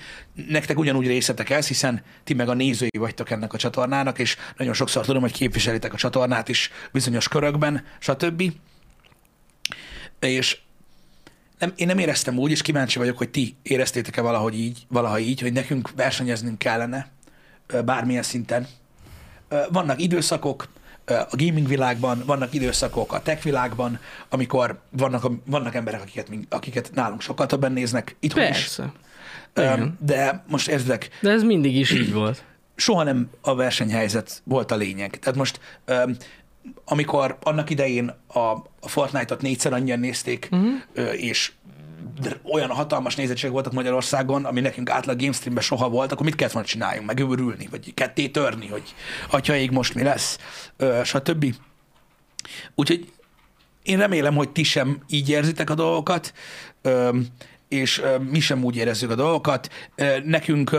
Nektek 0.48 0.78
ugyanúgy 0.78 1.06
részletek 1.06 1.50
ez, 1.50 1.66
hiszen 1.66 2.02
ti 2.24 2.34
meg 2.34 2.48
a 2.48 2.54
nézői 2.54 2.98
vagytok 2.98 3.30
ennek 3.30 3.52
a 3.52 3.58
csatornának, 3.58 4.18
és 4.18 4.36
nagyon 4.56 4.74
sokszor 4.74 5.04
tudom, 5.04 5.22
hogy 5.22 5.32
képviselitek 5.32 5.92
a 5.92 5.96
csatornát 5.96 6.48
is 6.48 6.70
bizonyos 6.92 7.28
körökben, 7.28 7.84
stb. 7.98 8.52
És 10.20 10.58
nem, 11.64 11.72
én 11.76 11.86
nem 11.86 11.98
éreztem 11.98 12.38
úgy, 12.38 12.50
és 12.50 12.62
kíváncsi 12.62 12.98
vagyok, 12.98 13.18
hogy 13.18 13.28
ti 13.30 13.56
éreztétek-e 13.62 14.20
valahogy 14.20 14.58
így, 14.58 14.86
valaha 14.88 15.18
így, 15.18 15.40
hogy 15.40 15.52
nekünk 15.52 15.90
versenyeznünk 15.96 16.58
kellene 16.58 17.08
bármilyen 17.84 18.22
szinten. 18.22 18.66
Vannak 19.70 20.00
időszakok 20.00 20.68
a 21.06 21.36
gaming 21.36 21.68
világban, 21.68 22.22
vannak 22.26 22.52
időszakok 22.54 23.12
a 23.12 23.22
tech 23.22 23.42
világban, 23.42 23.98
amikor 24.28 24.80
vannak, 24.90 25.30
vannak 25.46 25.74
emberek, 25.74 26.00
akiket, 26.00 26.28
akiket 26.48 26.90
nálunk 26.94 27.20
sokkal 27.20 27.46
többen 27.46 27.72
néznek, 27.72 28.16
itthon 28.20 28.42
is. 28.42 28.48
Persze. 28.48 28.92
Ö, 29.52 29.62
Igen. 29.62 29.98
De 30.00 30.44
most 30.48 30.68
érted, 30.68 31.08
De 31.20 31.30
ez 31.30 31.42
mindig 31.42 31.76
is 31.76 31.90
így 31.90 32.12
volt. 32.12 32.44
soha 32.76 33.02
nem 33.02 33.30
a 33.40 33.54
versenyhelyzet 33.54 34.42
volt 34.44 34.70
a 34.70 34.76
lényeg. 34.76 35.18
Tehát 35.18 35.38
most, 35.38 35.60
amikor 36.84 37.38
annak 37.42 37.70
idején 37.70 38.14
a, 38.26 38.38
a 38.40 38.88
Fortnite-ot 38.88 39.42
négyszer 39.42 39.72
annyian 39.72 39.98
nézték, 39.98 40.48
uh-huh. 40.50 41.22
és 41.22 41.52
olyan 42.52 42.70
hatalmas 42.70 43.14
nézettség 43.14 43.50
voltak 43.50 43.72
Magyarországon, 43.72 44.44
ami 44.44 44.60
nekünk 44.60 44.90
átlag 44.90 45.20
GameStreamben 45.20 45.62
soha 45.62 45.88
volt, 45.88 46.12
akkor 46.12 46.24
mit 46.24 46.34
kellett 46.34 46.52
volna 46.52 46.68
csináljunk? 46.68 47.06
Megőrülni, 47.06 47.68
vagy 47.70 47.94
ketté 47.94 48.28
törni, 48.28 48.66
hogy 48.66 48.94
atyaig 49.30 49.70
most 49.70 49.94
mi 49.94 50.02
lesz, 50.02 50.38
stb. 51.04 51.54
Úgyhogy 52.74 53.12
én 53.82 53.98
remélem, 53.98 54.34
hogy 54.34 54.50
ti 54.50 54.62
sem 54.62 55.02
így 55.08 55.28
érzitek 55.28 55.70
a 55.70 55.74
dolgokat, 55.74 56.32
és 57.68 58.02
mi 58.30 58.40
sem 58.40 58.64
úgy 58.64 58.76
érezzük 58.76 59.10
a 59.10 59.14
dolgokat. 59.14 59.70
Nekünk 60.24 60.76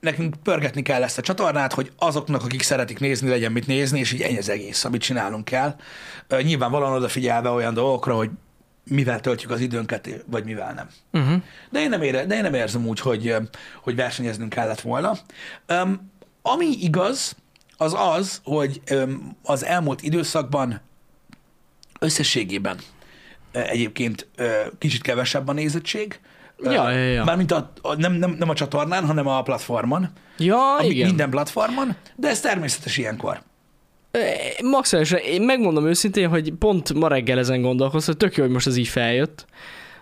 nekünk 0.00 0.34
pörgetni 0.42 0.82
kell 0.82 1.02
ezt 1.02 1.18
a 1.18 1.22
csatornát, 1.22 1.72
hogy 1.72 1.92
azoknak, 1.98 2.44
akik 2.44 2.62
szeretik 2.62 2.98
nézni, 2.98 3.28
legyen 3.28 3.52
mit 3.52 3.66
nézni, 3.66 3.98
és 3.98 4.12
így 4.12 4.20
ennyi 4.20 4.38
az 4.38 4.48
egész, 4.48 4.84
amit 4.84 5.00
csinálunk 5.00 5.44
kell. 5.44 5.74
Nyilvánvalóan 6.28 6.92
odafigyelve 6.92 7.48
olyan 7.48 7.74
dolgokra, 7.74 8.14
hogy 8.14 8.30
mivel 8.84 9.20
töltjük 9.20 9.50
az 9.50 9.60
időnket, 9.60 10.08
vagy 10.26 10.44
mivel 10.44 10.72
nem. 10.72 10.88
Uh-huh. 11.22 11.42
De 11.70 11.80
én 11.80 11.88
nem, 11.88 12.02
ére, 12.02 12.26
de 12.26 12.34
én 12.34 12.42
nem 12.42 12.54
érzem 12.54 12.86
úgy, 12.86 13.00
hogy, 13.00 13.36
hogy 13.82 13.96
versenyeznünk 13.96 14.50
kellett 14.50 14.80
volna. 14.80 15.18
Um, 15.68 16.12
ami 16.42 16.66
igaz, 16.66 17.36
az 17.76 17.94
az, 17.98 18.40
hogy 18.44 18.80
um, 18.90 19.36
az 19.42 19.64
elmúlt 19.64 20.02
időszakban 20.02 20.80
összességében 21.98 22.78
egyébként 23.52 24.28
kicsit 24.78 25.02
kevesebb 25.02 25.48
a 25.48 25.52
nézettség. 25.52 26.20
Ja, 26.62 26.90
ja, 26.90 26.98
ja. 26.98 27.24
Mármint 27.24 27.52
a, 27.52 27.72
a, 27.82 27.94
nem, 27.94 28.12
nem, 28.12 28.36
nem 28.38 28.48
a 28.48 28.54
csatornán, 28.54 29.06
hanem 29.06 29.26
a 29.26 29.42
platformon. 29.42 30.08
Ja, 30.38 30.76
Ami 30.76 30.88
igen. 30.88 31.06
minden 31.06 31.30
platformon, 31.30 31.96
de 32.16 32.28
ez 32.28 32.40
természetes 32.40 32.96
ilyenkor. 32.96 33.42
Maximálisan, 34.62 35.18
én 35.18 35.42
megmondom 35.42 35.86
őszintén, 35.86 36.28
hogy 36.28 36.52
pont 36.52 36.94
ma 36.94 37.08
reggel 37.08 37.38
ezen 37.38 37.62
gondolkoztam, 37.62 38.14
hogy 38.18 38.28
tök 38.28 38.36
jó, 38.36 38.44
hogy 38.44 38.52
most 38.52 38.66
ez 38.66 38.76
így 38.76 38.88
feljött. 38.88 39.46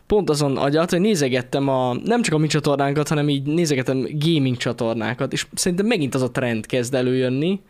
Pont 0.07 0.31
azon 0.31 0.57
agyat, 0.57 0.91
hogy 0.91 1.01
nézegettem 1.01 1.69
a, 1.69 1.95
nem 1.95 2.23
csak 2.23 2.35
a 2.35 2.39
mi 2.39 2.47
csatornánkat, 2.47 3.09
hanem 3.09 3.29
így 3.29 3.43
nézegettem 3.43 4.07
gaming 4.13 4.57
csatornákat, 4.57 5.33
és 5.33 5.47
szerintem 5.55 5.87
megint 5.87 6.15
az 6.15 6.23
a 6.23 6.31
trend 6.31 6.67
kezd 6.67 6.95
előjönni, 6.95 7.61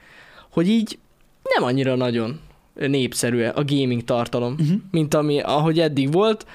hogy 0.51 0.69
így 0.69 0.99
nem 1.55 1.65
annyira 1.65 1.95
nagyon 1.95 2.41
népszerű 2.75 3.45
a 3.45 3.65
gaming 3.65 4.05
tartalom, 4.05 4.53
uh-huh. 4.53 4.81
mint 4.91 5.15
ami, 5.15 5.41
ahogy 5.41 5.81
eddig 5.81 6.13
volt. 6.13 6.47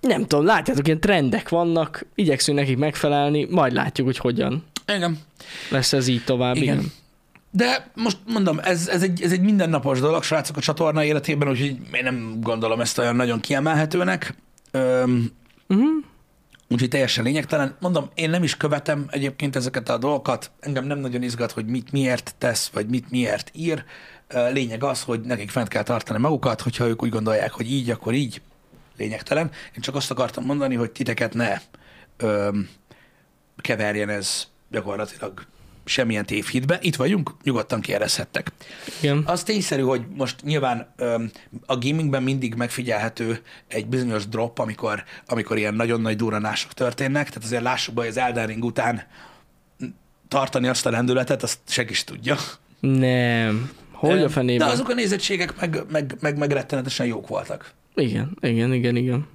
Nem 0.00 0.26
tudom, 0.26 0.44
látjátok, 0.44 0.86
ilyen 0.86 1.00
trendek 1.00 1.48
vannak, 1.48 2.06
igyekszünk 2.14 2.58
nekik 2.58 2.76
megfelelni, 2.76 3.46
majd 3.50 3.72
látjuk, 3.72 4.06
hogy 4.06 4.18
hogyan 4.18 4.64
Igen. 4.86 5.18
lesz 5.70 5.92
ez 5.92 6.06
így 6.06 6.24
tovább. 6.24 6.56
Igen. 6.56 6.78
Igen. 6.78 6.92
De 7.52 7.90
most 7.94 8.18
mondom, 8.26 8.58
ez, 8.58 8.88
ez, 8.88 9.02
egy, 9.02 9.22
ez 9.22 9.32
egy 9.32 9.40
mindennapos 9.40 10.00
dolog, 10.00 10.22
srácok, 10.22 10.56
a 10.56 10.60
csatorna 10.60 11.04
életében, 11.04 11.48
úgyhogy 11.48 11.76
én 11.92 12.02
nem 12.02 12.38
gondolom 12.40 12.80
ezt 12.80 12.98
olyan 12.98 13.16
nagyon 13.16 13.40
kiemelhetőnek. 13.40 14.34
Öm, 14.70 15.30
Uh-huh. 15.70 15.88
úgyhogy 16.68 16.88
teljesen 16.88 17.24
lényegtelen. 17.24 17.76
Mondom, 17.80 18.10
én 18.14 18.30
nem 18.30 18.42
is 18.42 18.56
követem 18.56 19.06
egyébként 19.10 19.56
ezeket 19.56 19.88
a 19.88 19.98
dolgokat. 19.98 20.50
Engem 20.60 20.84
nem 20.84 20.98
nagyon 20.98 21.22
izgat, 21.22 21.52
hogy 21.52 21.66
mit 21.66 21.92
miért 21.92 22.34
tesz, 22.38 22.70
vagy 22.72 22.86
mit 22.86 23.10
miért 23.10 23.50
ír. 23.54 23.84
Lényeg 24.52 24.84
az, 24.84 25.02
hogy 25.02 25.20
nekik 25.20 25.50
fent 25.50 25.68
kell 25.68 25.82
tartani 25.82 26.18
magukat, 26.18 26.60
hogyha 26.60 26.86
ők 26.86 27.02
úgy 27.02 27.10
gondolják, 27.10 27.52
hogy 27.52 27.72
így, 27.72 27.90
akkor 27.90 28.14
így. 28.14 28.40
Lényegtelen. 29.00 29.50
Én 29.74 29.80
csak 29.80 29.94
azt 29.94 30.10
akartam 30.10 30.44
mondani, 30.44 30.74
hogy 30.74 30.90
titeket 30.90 31.34
ne 31.34 31.60
öm, 32.16 32.68
keverjen 33.56 34.08
ez 34.08 34.46
gyakorlatilag 34.70 35.46
semmilyen 35.84 36.26
tévhitbe. 36.26 36.78
Itt 36.80 36.96
vagyunk, 36.96 37.36
nyugodtan 37.42 37.80
kérdezhettek. 37.80 38.52
Igen. 39.00 39.22
Az 39.26 39.42
tényszerű, 39.42 39.82
hogy 39.82 40.02
most 40.14 40.42
nyilván 40.42 40.92
öm, 40.96 41.30
a 41.66 41.78
gamingben 41.78 42.22
mindig 42.22 42.54
megfigyelhető 42.54 43.42
egy 43.68 43.86
bizonyos 43.86 44.28
drop, 44.28 44.58
amikor, 44.58 45.04
amikor 45.26 45.58
ilyen 45.58 45.74
nagyon 45.74 46.00
nagy 46.00 46.16
duranások 46.16 46.72
történnek, 46.72 47.28
tehát 47.28 47.44
azért 47.44 47.62
lássuk 47.62 47.94
be, 47.94 48.00
hogy 48.00 48.10
az 48.10 48.16
Elden 48.16 48.46
Ring 48.46 48.64
után 48.64 49.02
tartani 50.28 50.68
azt 50.68 50.86
a 50.86 50.90
lendületet, 50.90 51.42
azt 51.42 51.58
senki 51.66 51.90
is 51.90 52.04
tudja. 52.04 52.36
Nem. 52.80 53.70
Hogy 53.92 54.22
a 54.22 54.28
fenében? 54.28 54.66
De 54.66 54.72
azok 54.72 54.88
a 54.88 54.94
nézettségek 54.94 55.60
meg, 55.60 55.82
meg, 55.90 56.16
meg, 56.20 56.38
meg 56.38 56.50
rettenetesen 56.50 57.06
jók 57.06 57.28
voltak. 57.28 57.72
Igen, 58.00 58.36
igen, 58.40 58.72
igen, 58.72 58.96
igen. 58.96 59.26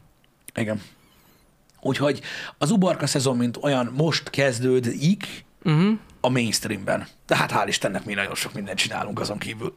Igen. 0.55 0.81
Úgyhogy 1.81 2.21
az 2.57 2.71
uborka 2.71 3.07
szezon, 3.07 3.37
mint 3.37 3.57
olyan 3.61 3.93
most 3.97 4.29
kezdődik 4.29 5.43
Uh-huh. 5.63 5.97
a 6.21 6.29
mainstreamben. 6.29 7.07
De 7.27 7.35
hát 7.35 7.51
hál' 7.51 7.67
Istennek 7.67 8.05
mi 8.05 8.13
nagyon 8.13 8.35
sok 8.35 8.53
mindent 8.53 8.77
csinálunk 8.77 9.19
azon 9.19 9.37
kívül. 9.37 9.73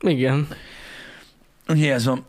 Igen. 0.00 0.48
Úgyhogy 1.68 1.86
ez 1.86 2.04
van. 2.04 2.24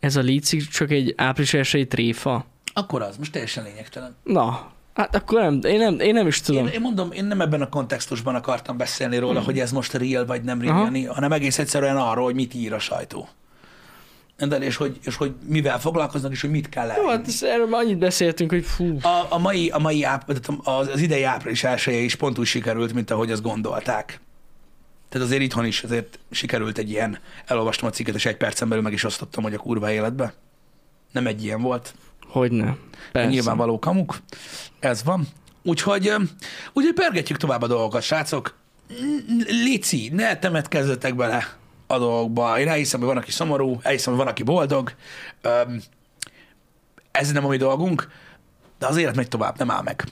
Ez 0.00 0.16
a 0.16 0.20
lícik 0.20 0.68
csak 0.68 0.90
egy 0.90 1.14
április 1.16 1.54
elsői 1.54 1.86
tréfa. 1.86 2.46
Akkor 2.72 3.02
az, 3.02 3.16
most 3.16 3.32
teljesen 3.32 3.64
lényegtelen. 3.64 4.16
Na, 4.22 4.72
hát 4.94 5.14
akkor 5.14 5.40
nem, 5.40 5.60
én 5.62 5.78
nem, 5.78 6.00
én 6.00 6.14
nem 6.14 6.26
is 6.26 6.40
tudom. 6.40 6.66
Én, 6.66 6.72
én 6.72 6.80
mondom, 6.80 7.12
én 7.12 7.24
nem 7.24 7.40
ebben 7.40 7.62
a 7.62 7.68
kontextusban 7.68 8.34
akartam 8.34 8.76
beszélni 8.76 9.18
róla, 9.18 9.40
hogy 9.40 9.58
ez 9.58 9.72
most 9.72 9.92
real 9.92 10.26
vagy 10.26 10.42
nem 10.42 10.60
real, 10.60 10.76
Aha. 10.76 11.14
Hanem 11.14 11.32
egész 11.32 11.58
egyszerűen 11.58 11.96
arról, 11.96 12.24
hogy 12.24 12.34
mit 12.34 12.54
ír 12.54 12.72
a 12.72 12.78
sajtó. 12.78 13.28
De, 14.46 14.56
és 14.56 14.76
hogy, 14.76 14.98
és 15.04 15.16
hogy 15.16 15.34
mivel 15.46 15.80
foglalkoznak, 15.80 16.32
és 16.32 16.40
hogy 16.40 16.50
mit 16.50 16.68
kell 16.68 16.86
Jó, 16.86 16.90
elhinni. 16.90 17.10
hát 17.10 17.42
erről 17.42 17.66
már 17.66 17.80
annyit 17.80 17.98
beszéltünk, 17.98 18.50
hogy 18.50 18.64
fú. 18.64 18.98
A, 19.02 19.26
a 19.28 19.38
mai, 19.38 19.68
a 19.68 19.78
mai 19.78 20.04
áp, 20.04 20.38
az, 20.62 20.88
az 20.88 21.00
idei 21.00 21.22
április 21.22 21.64
elsője 21.64 21.98
is 21.98 22.14
pont 22.14 22.38
úgy 22.38 22.46
sikerült, 22.46 22.92
mint 22.92 23.10
ahogy 23.10 23.30
azt 23.30 23.42
gondolták. 23.42 24.20
Tehát 25.08 25.26
azért 25.26 25.42
itthon 25.42 25.64
is 25.64 25.82
azért 25.82 26.18
sikerült 26.30 26.78
egy 26.78 26.90
ilyen, 26.90 27.18
elolvastam 27.46 27.88
a 27.88 27.90
cikket, 27.90 28.14
és 28.14 28.26
egy 28.26 28.36
percen 28.36 28.68
belül 28.68 28.84
meg 28.84 28.92
is 28.92 29.04
osztottam, 29.04 29.42
hogy 29.42 29.54
a 29.54 29.58
kurva 29.58 29.90
életbe. 29.90 30.32
Nem 31.12 31.26
egy 31.26 31.44
ilyen 31.44 31.62
volt. 31.62 31.94
Hogyne. 32.26 32.76
Persze. 33.12 33.28
Nyilvánvaló 33.30 33.78
kamuk. 33.78 34.18
Ez 34.80 35.04
van. 35.04 35.26
Úgyhogy, 35.62 36.12
úgyhogy 36.72 36.94
pergetjük 36.94 37.38
tovább 37.38 37.62
a 37.62 37.66
dolgokat, 37.66 38.02
srácok. 38.02 38.54
Lici, 39.64 40.10
ne 40.12 40.38
temetkezzetek 40.38 41.14
bele 41.16 41.56
a 41.88 41.98
dolgokba. 41.98 42.58
Én 42.58 42.68
elhiszem, 42.68 43.00
hogy 43.00 43.08
van, 43.08 43.16
aki 43.16 43.30
szomorú, 43.30 43.78
elhiszem, 43.82 44.12
hogy 44.12 44.22
van, 44.22 44.32
aki 44.32 44.42
boldog. 44.42 44.94
Öm, 45.40 45.82
Ez 47.10 47.32
nem 47.32 47.44
a 47.44 47.48
mi 47.48 47.56
dolgunk, 47.56 48.08
de 48.78 48.86
az 48.86 48.96
élet 48.96 49.16
megy 49.16 49.28
tovább, 49.28 49.58
nem 49.58 49.70
áll 49.70 49.82
meg. 49.82 50.04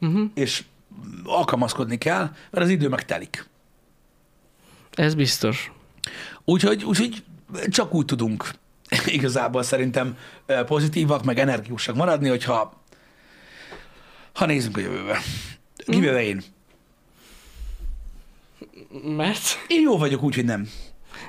Uh-huh. 0.00 0.30
És 0.34 0.64
alkalmazkodni 1.24 1.98
kell, 1.98 2.30
mert 2.50 2.64
az 2.64 2.68
idő 2.68 2.88
meg 2.88 3.04
telik. 3.04 3.48
Ez 4.92 5.14
biztos. 5.14 5.72
Úgyhogy, 6.44 6.84
úgyhogy 6.84 7.24
csak 7.68 7.94
úgy 7.94 8.04
tudunk 8.04 8.50
igazából 9.06 9.62
szerintem 9.62 10.16
pozitívak, 10.66 11.24
meg 11.24 11.38
energikusak 11.38 11.94
maradni, 11.94 12.28
hogyha 12.28 12.82
ha 14.34 14.46
nézzünk 14.46 14.76
a 14.76 14.80
jövőbe. 14.80 15.20
Kivéve 15.76 16.22
én. 16.22 16.42
Mert? 19.16 19.42
Én 19.68 19.80
jó 19.80 19.98
vagyok 19.98 20.22
úgy, 20.22 20.34
hogy 20.34 20.44
nem. 20.44 20.68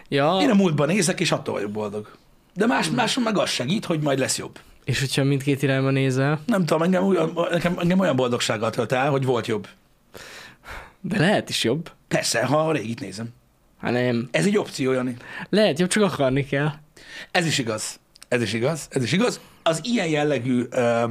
Ja, 0.10 0.38
Én 0.42 0.50
a 0.50 0.54
múltban 0.54 0.88
nézek, 0.88 1.20
és 1.20 1.32
attól 1.32 1.54
vagyok 1.54 1.72
boldog. 1.72 2.12
De 2.54 2.66
más, 2.66 2.90
máson 2.90 3.24
meg 3.24 3.38
az 3.38 3.50
segít, 3.50 3.86
hogy 3.86 4.02
majd 4.02 4.20
lesz 4.20 4.38
jobb. 4.38 4.60
és 4.84 5.00
hogyha 5.00 5.24
mindkét 5.24 5.62
irányba 5.64 5.90
nézel, 5.90 6.42
Nem 6.46 6.66
tudom, 6.66 6.82
engem 6.82 7.04
olyan, 7.04 7.38
nekem, 7.52 7.78
engem 7.80 8.00
olyan 8.00 8.16
boldogsággal 8.16 8.70
tölt 8.70 8.92
el, 8.92 9.10
hogy 9.10 9.26
volt 9.26 9.48
jobb. 9.48 9.68
de 11.02 11.20
lehet 11.20 11.50
is 11.50 11.64
jobb. 11.64 11.92
Persze, 12.08 12.46
ha 12.46 12.68
a 12.68 12.72
régit 12.72 13.00
nézem. 13.00 13.28
Hát 13.82 13.92
nem. 13.92 14.28
Ez 14.32 14.46
egy 14.46 14.58
opció, 14.58 14.92
Jani. 14.92 15.16
Lehet 15.50 15.80
jobb, 15.80 15.90
csak 15.90 16.04
akarni 16.04 16.46
kell. 16.46 16.72
Ez 17.32 17.46
is 17.46 17.58
igaz. 17.58 18.00
Ez 18.28 18.42
is 18.42 18.54
igaz. 18.54 18.88
Ez 18.90 19.04
is 19.04 19.12
igaz. 19.12 19.40
Az 19.64 19.80
ilyen 19.84 20.08
jellegű, 20.08 20.66
ö, 20.70 21.04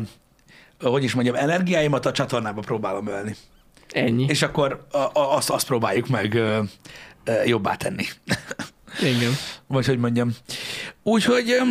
hogy 0.80 1.02
is 1.04 1.14
mondjam, 1.14 1.34
energiáimat 1.36 2.06
a 2.06 2.12
csatornába 2.12 2.60
próbálom 2.60 3.06
ölni. 3.06 3.36
Ennyi. 3.94 4.24
És 4.28 4.42
akkor 4.42 4.86
a, 4.90 4.98
a, 4.98 5.10
azt, 5.36 5.50
azt 5.50 5.66
próbáljuk 5.66 6.08
meg 6.08 6.34
ö, 6.34 6.60
ö, 7.24 7.42
jobbá 7.44 7.74
tenni. 7.74 8.04
Igen. 9.16 9.32
Vagy 9.66 9.86
hogy 9.86 9.98
mondjam. 9.98 10.30
Úgyhogy 11.02 11.50
ö, 11.50 11.62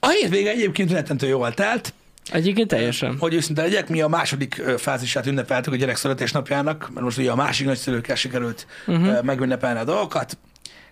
a 0.00 0.08
hétvége 0.08 0.50
egyébként 0.50 0.90
rettentő 0.90 1.26
jól 1.26 1.54
telt. 1.54 1.92
Egyébként 2.32 2.68
teljesen. 2.68 3.16
Hogy 3.18 3.34
őszinte 3.34 3.62
legyek, 3.62 3.88
mi 3.88 4.00
a 4.00 4.08
második 4.08 4.54
fázisát 4.76 5.26
ünnepeltük 5.26 5.72
a 5.72 5.76
gyerek 5.76 5.96
születésnapjának, 5.96 6.90
mert 6.92 7.04
most 7.04 7.18
ugye 7.18 7.30
a 7.30 7.36
másik 7.36 7.66
nagyszülőkkel 7.66 8.16
sikerült 8.16 8.66
uh-huh. 8.86 9.22
megünnepelni 9.22 9.78
a 9.78 9.84
dolgokat. 9.84 10.38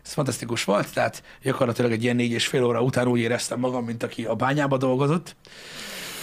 Ez 0.04 0.12
fantasztikus 0.12 0.64
volt, 0.64 0.92
tehát 0.92 1.22
gyakorlatilag 1.42 1.92
egy 1.92 2.02
ilyen 2.02 2.16
négy 2.16 2.30
és 2.30 2.46
fél 2.46 2.64
óra 2.64 2.82
után 2.82 3.06
úgy 3.06 3.20
éreztem 3.20 3.58
magam, 3.58 3.84
mint 3.84 4.02
aki 4.02 4.24
a 4.24 4.34
bányába 4.34 4.76
dolgozott, 4.76 5.36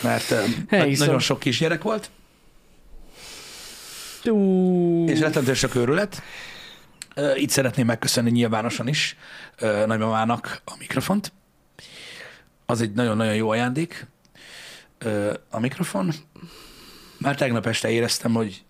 mert 0.02 0.34
Hey, 0.69 0.95
nagyon 0.97 1.19
sok 1.19 1.39
kisgyerek 1.39 1.82
volt, 1.82 2.10
Ú, 4.29 5.05
és 5.07 5.19
rettentő 5.19 5.53
sok 5.53 5.75
őrület. 5.75 6.21
Ö, 7.15 7.36
Itt 7.36 7.49
szeretném 7.49 7.86
megköszönni 7.86 8.31
nyilvánosan 8.31 8.88
is 8.88 9.17
nagymamának 9.86 10.62
a 10.65 10.73
mikrofont. 10.79 11.31
Az 12.65 12.81
egy 12.81 12.91
nagyon-nagyon 12.91 13.36
jó 13.36 13.49
ajándék, 13.49 14.07
a 15.49 15.59
mikrofon. 15.59 16.12
Már 17.17 17.36
tegnap 17.36 17.65
este 17.65 17.89
éreztem, 17.89 18.33
hogy 18.33 18.63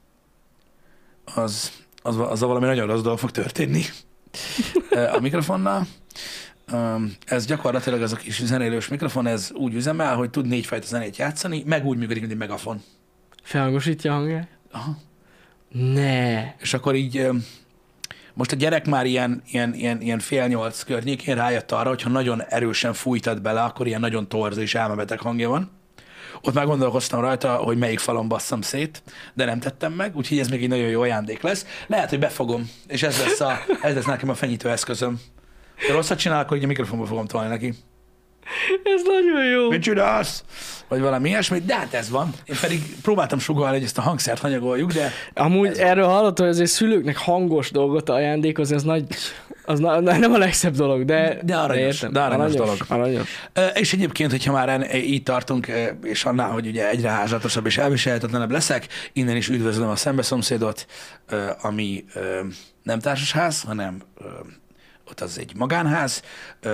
az, 1.35 1.71
az, 2.01 2.17
az 2.17 2.39
valami 2.39 2.65
nagyon 2.65 2.87
rossz 2.87 3.01
dolog 3.01 3.19
fog 3.19 3.31
történni 3.31 3.83
a 5.13 5.19
mikrofonnal. 5.19 5.87
Ez 7.25 7.45
gyakorlatilag 7.45 8.01
az 8.01 8.11
a 8.11 8.15
kis 8.15 8.43
zenélős 8.43 8.87
mikrofon, 8.87 9.27
ez 9.27 9.51
úgy 9.53 9.73
üzemel, 9.73 10.15
hogy 10.15 10.29
tud 10.29 10.47
négyfajta 10.47 10.87
zenét 10.87 11.17
játszani, 11.17 11.63
meg 11.65 11.85
úgy 11.85 11.97
működik, 11.97 12.19
mint 12.21 12.31
egy 12.31 12.37
megafon. 12.39 12.83
felhangosítja 13.43 14.11
a 14.11 14.15
hangját? 14.15 14.47
Aha. 14.71 14.97
Ne. 15.73 16.53
És 16.59 16.73
akkor 16.73 16.95
így, 16.95 17.27
most 18.33 18.51
a 18.51 18.55
gyerek 18.55 18.87
már 18.87 19.05
ilyen, 19.05 19.41
ilyen, 19.45 19.73
ilyen, 19.73 20.01
ilyen 20.01 20.19
fél 20.19 20.47
nyolc 20.47 20.83
környékén 20.83 21.35
rájött 21.35 21.71
arra, 21.71 21.89
hogyha 21.89 22.09
nagyon 22.09 22.43
erősen 22.43 22.93
fújtad 22.93 23.41
bele, 23.41 23.61
akkor 23.61 23.87
ilyen 23.87 23.99
nagyon 23.99 24.27
torz 24.27 24.57
és 24.57 24.75
elmebeteg 24.75 25.19
hangja 25.19 25.49
van. 25.49 25.71
Ott 26.41 26.53
már 26.53 26.65
gondolkoztam 26.65 27.21
rajta, 27.21 27.55
hogy 27.55 27.77
melyik 27.77 27.99
falon 27.99 28.27
basszam 28.27 28.61
szét, 28.61 29.03
de 29.33 29.45
nem 29.45 29.59
tettem 29.59 29.93
meg, 29.93 30.15
úgyhogy 30.15 30.39
ez 30.39 30.47
még 30.47 30.63
egy 30.63 30.69
nagyon 30.69 30.87
jó 30.87 31.01
ajándék 31.01 31.41
lesz. 31.41 31.65
Lehet, 31.87 32.09
hogy 32.09 32.19
befogom, 32.19 32.69
és 32.87 33.03
ez 33.03 33.19
lesz, 33.19 33.39
a, 33.39 33.59
ez 33.81 33.95
lesz 33.95 34.05
nekem 34.05 34.29
a 34.29 34.33
fenyítő 34.33 34.69
eszközöm. 34.69 35.19
Ha 35.87 35.93
rosszat 35.93 36.17
csinálok, 36.17 36.49
hogy 36.49 36.63
a 36.63 36.67
mikrofonba 36.67 37.05
fogom 37.05 37.25
tolni 37.25 37.49
neki. 37.49 37.73
Ez 38.83 39.01
nagyon 39.05 39.45
jó. 39.45 39.69
Mit 39.69 39.81
csinálsz? 39.81 40.43
Vagy 40.87 41.01
valami 41.01 41.29
ilyesmi, 41.29 41.59
de 41.59 41.75
hát 41.75 41.93
ez 41.93 42.09
van. 42.09 42.33
Én 42.45 42.55
pedig 42.61 42.95
próbáltam 43.01 43.39
sugalni, 43.39 43.75
hogy 43.75 43.85
ezt 43.85 43.97
a 43.97 44.01
hangszert 44.01 44.39
hanyagoljuk, 44.41 44.91
de 44.91 45.11
Amúgy 45.33 45.67
ez 45.67 45.77
erről 45.77 46.05
hallottam, 46.05 46.45
hogy 46.45 46.53
azért 46.55 46.69
szülőknek 46.69 47.17
hangos 47.17 47.71
dolgot 47.71 48.09
ajándékozni, 48.09 48.75
az 48.75 48.83
nagy, 48.83 49.05
az 49.65 49.79
na, 49.79 49.99
na, 49.99 50.17
nem 50.17 50.33
a 50.33 50.37
legszebb 50.37 50.75
dolog, 50.75 51.05
de, 51.05 51.39
De 51.43 51.55
aranyos, 51.55 51.95
értem. 51.95 52.11
de 52.11 52.19
aranyos 52.19 52.53
dolog. 52.53 52.77
Aranyos. 52.87 53.29
És 53.73 53.93
egyébként, 53.93 54.31
hogyha 54.31 54.51
már 54.51 54.95
így 54.95 55.23
tartunk, 55.23 55.67
és 56.03 56.25
annál, 56.25 56.49
hogy 56.49 56.67
ugye 56.67 56.89
egyre 56.89 57.09
házatosabb 57.09 57.65
és 57.65 57.77
elviselhetetlenebb 57.77 58.51
leszek, 58.51 58.87
innen 59.13 59.35
is 59.35 59.49
üdvözlöm 59.49 59.89
a 59.89 59.95
szembeszomszédot, 59.95 60.85
ami 61.61 62.05
nem 62.83 62.99
társasház, 62.99 63.61
hanem 63.61 64.01
ott 65.09 65.19
az 65.19 65.39
egy 65.39 65.55
magánház, 65.55 66.21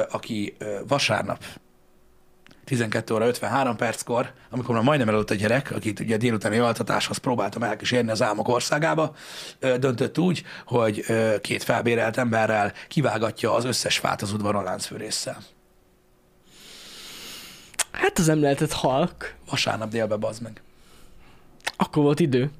aki 0.10 0.58
vasárnap 0.88 1.44
12 2.70 3.14
óra 3.14 3.28
53 3.28 3.76
perckor, 3.76 4.34
amikor 4.50 4.76
már 4.76 4.84
majdnem 4.84 5.10
előtt 5.10 5.30
a 5.30 5.36
gyerek, 5.36 5.72
akit 5.72 6.00
ugye 6.00 6.18
délutáni 6.18 6.58
altatáshoz 6.58 7.18
próbáltam 7.18 7.64
elkísérni 7.64 8.12
az 8.12 8.22
álmok 8.22 8.48
országába, 8.48 9.16
döntött 9.60 10.18
úgy, 10.18 10.44
hogy 10.66 11.06
két 11.42 11.64
felbérelt 11.64 12.18
emberrel 12.18 12.74
kivágatja 12.88 13.54
az 13.54 13.66
összes 13.66 13.98
fát 13.98 14.22
az 14.22 14.34
udvaron 14.34 14.64
láncfűrésszel. 14.64 15.38
Hát 17.92 18.20
az 18.20 18.26
nem 18.26 18.42
lehetett 18.42 18.72
halk. 18.72 19.36
Vasárnap 19.50 19.90
délbe 19.90 20.16
bazd 20.16 20.42
meg. 20.42 20.62
Akkor 21.78 22.04
volt 22.04 22.20
idő. 22.20 22.52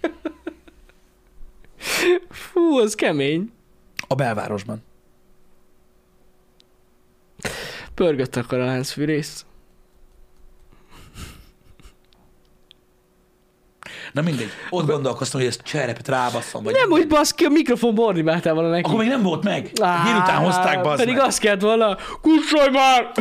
Fú, 2.30 2.78
az 2.78 2.94
kemény. 2.94 3.52
A 4.06 4.14
belvárosban. 4.14 4.82
Pörgött 7.94 8.36
akkor 8.36 8.58
a 8.58 8.64
láncfűrész. 8.64 9.44
Na 14.12 14.22
mindegy. 14.22 14.48
Ott 14.70 14.86
gondolkoztam, 14.86 15.40
hogy 15.40 15.48
ezt 15.48 15.60
cserepet 15.62 16.08
rábasszom, 16.08 16.62
vagy 16.62 16.72
Nem, 16.72 16.90
hogy 16.90 17.06
baszki, 17.06 17.44
a 17.44 17.48
mikrofon 17.48 17.98
ordibáltál 17.98 18.54
volna 18.54 18.68
neki. 18.68 18.82
Akkor 18.86 18.98
még 18.98 19.08
nem 19.08 19.22
volt 19.22 19.44
meg. 19.44 19.62
Délután 19.72 20.36
hozták, 20.36 20.80
bazd 20.82 20.98
Pedig 20.98 21.14
meg. 21.16 21.24
azt 21.24 21.38
kellett 21.38 21.60
volna, 21.60 21.96
kussolj 22.20 22.68
már! 22.70 23.12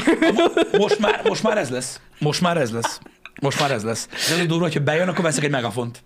Most 0.77 0.99
már, 0.99 1.21
most 1.23 1.43
már 1.43 1.57
ez 1.57 1.69
lesz. 1.69 1.99
Most 2.19 2.41
már 2.41 2.57
ez 2.57 2.71
lesz. 2.71 2.99
Most 3.41 3.59
már 3.59 3.71
ez 3.71 3.83
lesz. 3.83 4.07
Ez 4.11 4.31
az 4.39 4.45
durva, 4.45 4.63
hogyha 4.63 4.79
bejön, 4.79 5.07
akkor 5.07 5.23
veszek 5.23 5.43
egy 5.43 5.49
megafont. 5.51 6.03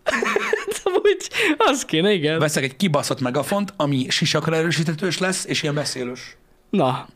Amúgy 1.07 1.27
az 1.57 1.85
kéne, 1.85 2.11
igen. 2.11 2.39
Veszek 2.39 2.63
egy 2.63 2.75
kibaszott 2.75 3.19
megafont, 3.19 3.73
ami 3.77 4.05
sisakra 4.09 4.55
erősítetős 4.55 5.17
lesz, 5.17 5.45
és 5.45 5.63
ilyen 5.63 5.75
beszélős. 5.75 6.37
Na, 6.69 7.07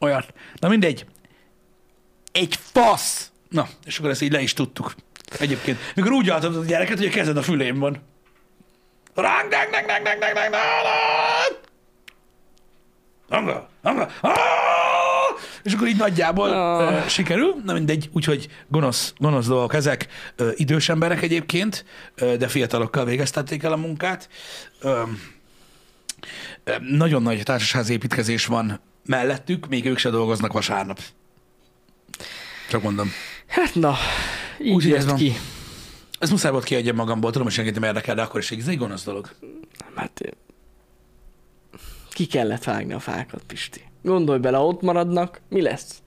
Olyat. 0.00 0.32
Na 0.54 0.68
mindegy. 0.68 1.06
Egy 2.32 2.58
fasz! 2.72 3.30
Na, 3.48 3.68
és 3.84 3.98
akkor 3.98 4.10
ezt 4.10 4.22
így 4.22 4.32
le 4.32 4.40
is 4.40 4.52
tudtuk. 4.52 4.94
Egyébként. 5.38 5.78
Mikor 5.94 6.12
úgy 6.12 6.28
altatod 6.28 6.62
a 6.62 6.64
gyereket, 6.64 6.98
hogy 6.98 7.06
a 7.06 7.10
kezed 7.10 7.36
a 7.36 7.42
fülén 7.42 7.78
van. 7.78 8.02
Ráng, 9.14 9.48
dang, 9.50 9.70
dang, 9.70 9.86
dang, 9.86 10.02
dang, 10.02 10.18
dang, 10.18 10.34
dang, 10.34 10.50
dang. 10.50 11.60
Hanga, 13.28 13.68
hanga, 13.82 14.08
ah! 14.20 14.89
És 15.62 15.72
akkor 15.72 15.88
így 15.88 15.96
nagyjából 15.96 16.50
Ah. 16.50 16.92
uh, 16.92 17.06
sikerül. 17.06 17.54
Na 17.64 17.72
mindegy, 17.72 18.08
úgyhogy 18.12 18.48
gonosz, 18.68 19.12
gonosz 19.16 19.46
dolgok 19.46 19.74
ezek. 19.74 20.06
Uh, 20.38 20.50
idős 20.54 20.88
emberek 20.88 21.22
egyébként, 21.22 21.84
uh, 22.20 22.34
de 22.34 22.48
fiatalokkal 22.48 23.04
végeztették 23.04 23.62
el 23.62 23.72
a 23.72 23.76
munkát. 23.76 24.28
Um, 24.82 25.22
nagyon 26.80 27.22
nagy 27.22 27.42
társasházi 27.42 27.92
építkezés 27.92 28.46
van 28.46 28.80
mellettük, 29.06 29.68
még 29.68 29.86
ők 29.86 29.98
se 29.98 30.10
dolgoznak 30.10 30.52
vasárnap. 30.52 31.00
Csak 32.68 32.82
mondom. 32.82 33.10
hát 33.46 33.74
na, 33.74 33.96
így 34.62 34.72
Úgy, 34.72 34.92
ez 34.92 35.06
van. 35.06 35.16
ki. 35.16 35.32
Ez 36.18 36.30
muszáj 36.30 36.50
volt 36.50 36.64
kiadjam 36.64 36.96
magamból, 36.96 37.30
tudom, 37.30 37.46
hogy 37.46 37.54
senkit 37.56 37.74
nem 37.74 37.82
érdekel, 37.82 38.14
de 38.14 38.22
akkor 38.22 38.40
is 38.40 38.50
ez 38.50 38.66
egy 38.68 38.78
gonosz 38.78 39.04
dolog. 39.04 39.30
Hát 39.94 40.20
ki 42.10 42.26
kellett 42.26 42.64
vágni 42.64 42.92
a 42.92 42.98
fákat, 42.98 43.42
Pisti. 43.46 43.82
Gondolj 44.02 44.38
bele, 44.38 44.58
ott 44.58 44.82
maradnak, 44.82 45.40
mi 45.48 45.62
lesz? 45.62 46.02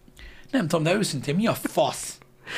Nem 0.51 0.67
tudom, 0.67 0.83
de 0.83 0.93
őszintén 0.93 1.35
mi 1.35 1.47
a 1.47 1.53
fasz? 1.53 2.17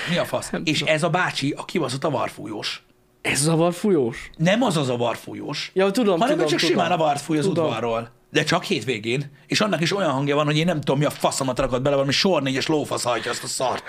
Mi 0.10 0.18
a 0.18 0.26
fasz? 0.26 0.50
Nem 0.50 0.62
És 0.66 0.80
tudom. 0.80 0.94
ez 0.94 1.04
a 1.04 1.10
bácsi 1.10 1.52
a 1.58 1.66
kibaszott 1.66 2.04
a 2.04 2.10
varfújós. 2.10 2.84
Ez 3.22 3.40
zavar 3.42 3.74
fújós? 3.74 4.30
Nem 4.38 4.62
az 4.62 4.78
az 4.78 4.90
a 4.90 4.98
varfújós, 4.98 5.72
Ja, 5.74 5.92
tudom, 5.92 6.20
hanem 6.20 6.36
tudom, 6.36 6.50
csak 6.50 6.60
tudom. 6.60 6.76
simán 6.76 6.92
a 6.92 6.98
vart 6.98 7.22
fúj 7.22 7.38
az 7.38 7.46
Tudom. 7.46 7.66
udvarról. 7.66 8.12
De 8.32 8.44
csak 8.44 8.64
hétvégén. 8.64 9.32
És 9.48 9.62
annak 9.62 9.82
is 9.82 9.96
olyan 9.96 10.12
hangja 10.12 10.36
van, 10.36 10.46
hogy 10.46 10.58
én 10.58 10.66
nem 10.66 10.80
tudom, 10.80 10.98
mi 11.00 11.06
a 11.06 11.10
faszomat 11.10 11.60
rakott 11.60 11.82
bele, 11.82 11.96
valami 11.96 12.12
sor 12.14 12.42
négyes 12.42 12.68
lófasz 12.68 13.04
hajtja 13.04 13.32
azt 13.32 13.44
a 13.44 13.48
szart. 13.48 13.84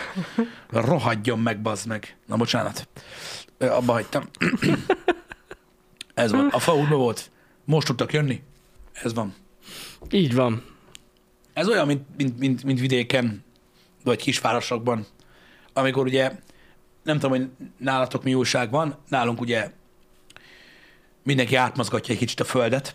Rohadjon 0.70 1.38
meg, 1.38 1.60
bazd 1.62 1.86
meg. 1.86 2.16
Na, 2.26 2.36
bocsánat. 2.36 2.88
Ö, 3.58 3.66
Abba 3.70 3.92
hagytam. 3.92 4.28
Ez 6.14 6.30
van. 6.30 6.48
A 6.52 6.58
fa 6.58 6.86
volt. 6.88 7.30
Most 7.64 7.86
tudtak 7.86 8.12
jönni. 8.12 8.42
Ez 8.92 9.14
van. 9.14 9.34
Így 10.10 10.34
van. 10.34 10.64
Ez 11.56 11.68
olyan, 11.68 11.86
mint, 11.86 12.02
mint, 12.16 12.38
mint, 12.38 12.64
mint 12.64 12.80
vidéken, 12.80 13.44
vagy 14.04 14.16
kisvárosokban, 14.22 15.06
amikor 15.72 16.06
ugye, 16.06 16.32
nem 17.02 17.18
tudom, 17.18 17.30
hogy 17.30 17.48
nálatok 17.76 18.22
mi 18.22 18.34
újság 18.34 18.70
van, 18.70 18.96
nálunk 19.08 19.40
ugye 19.40 19.70
mindenki 21.22 21.54
átmozgatja 21.54 22.14
egy 22.14 22.20
kicsit 22.20 22.40
a 22.40 22.44
földet, 22.44 22.94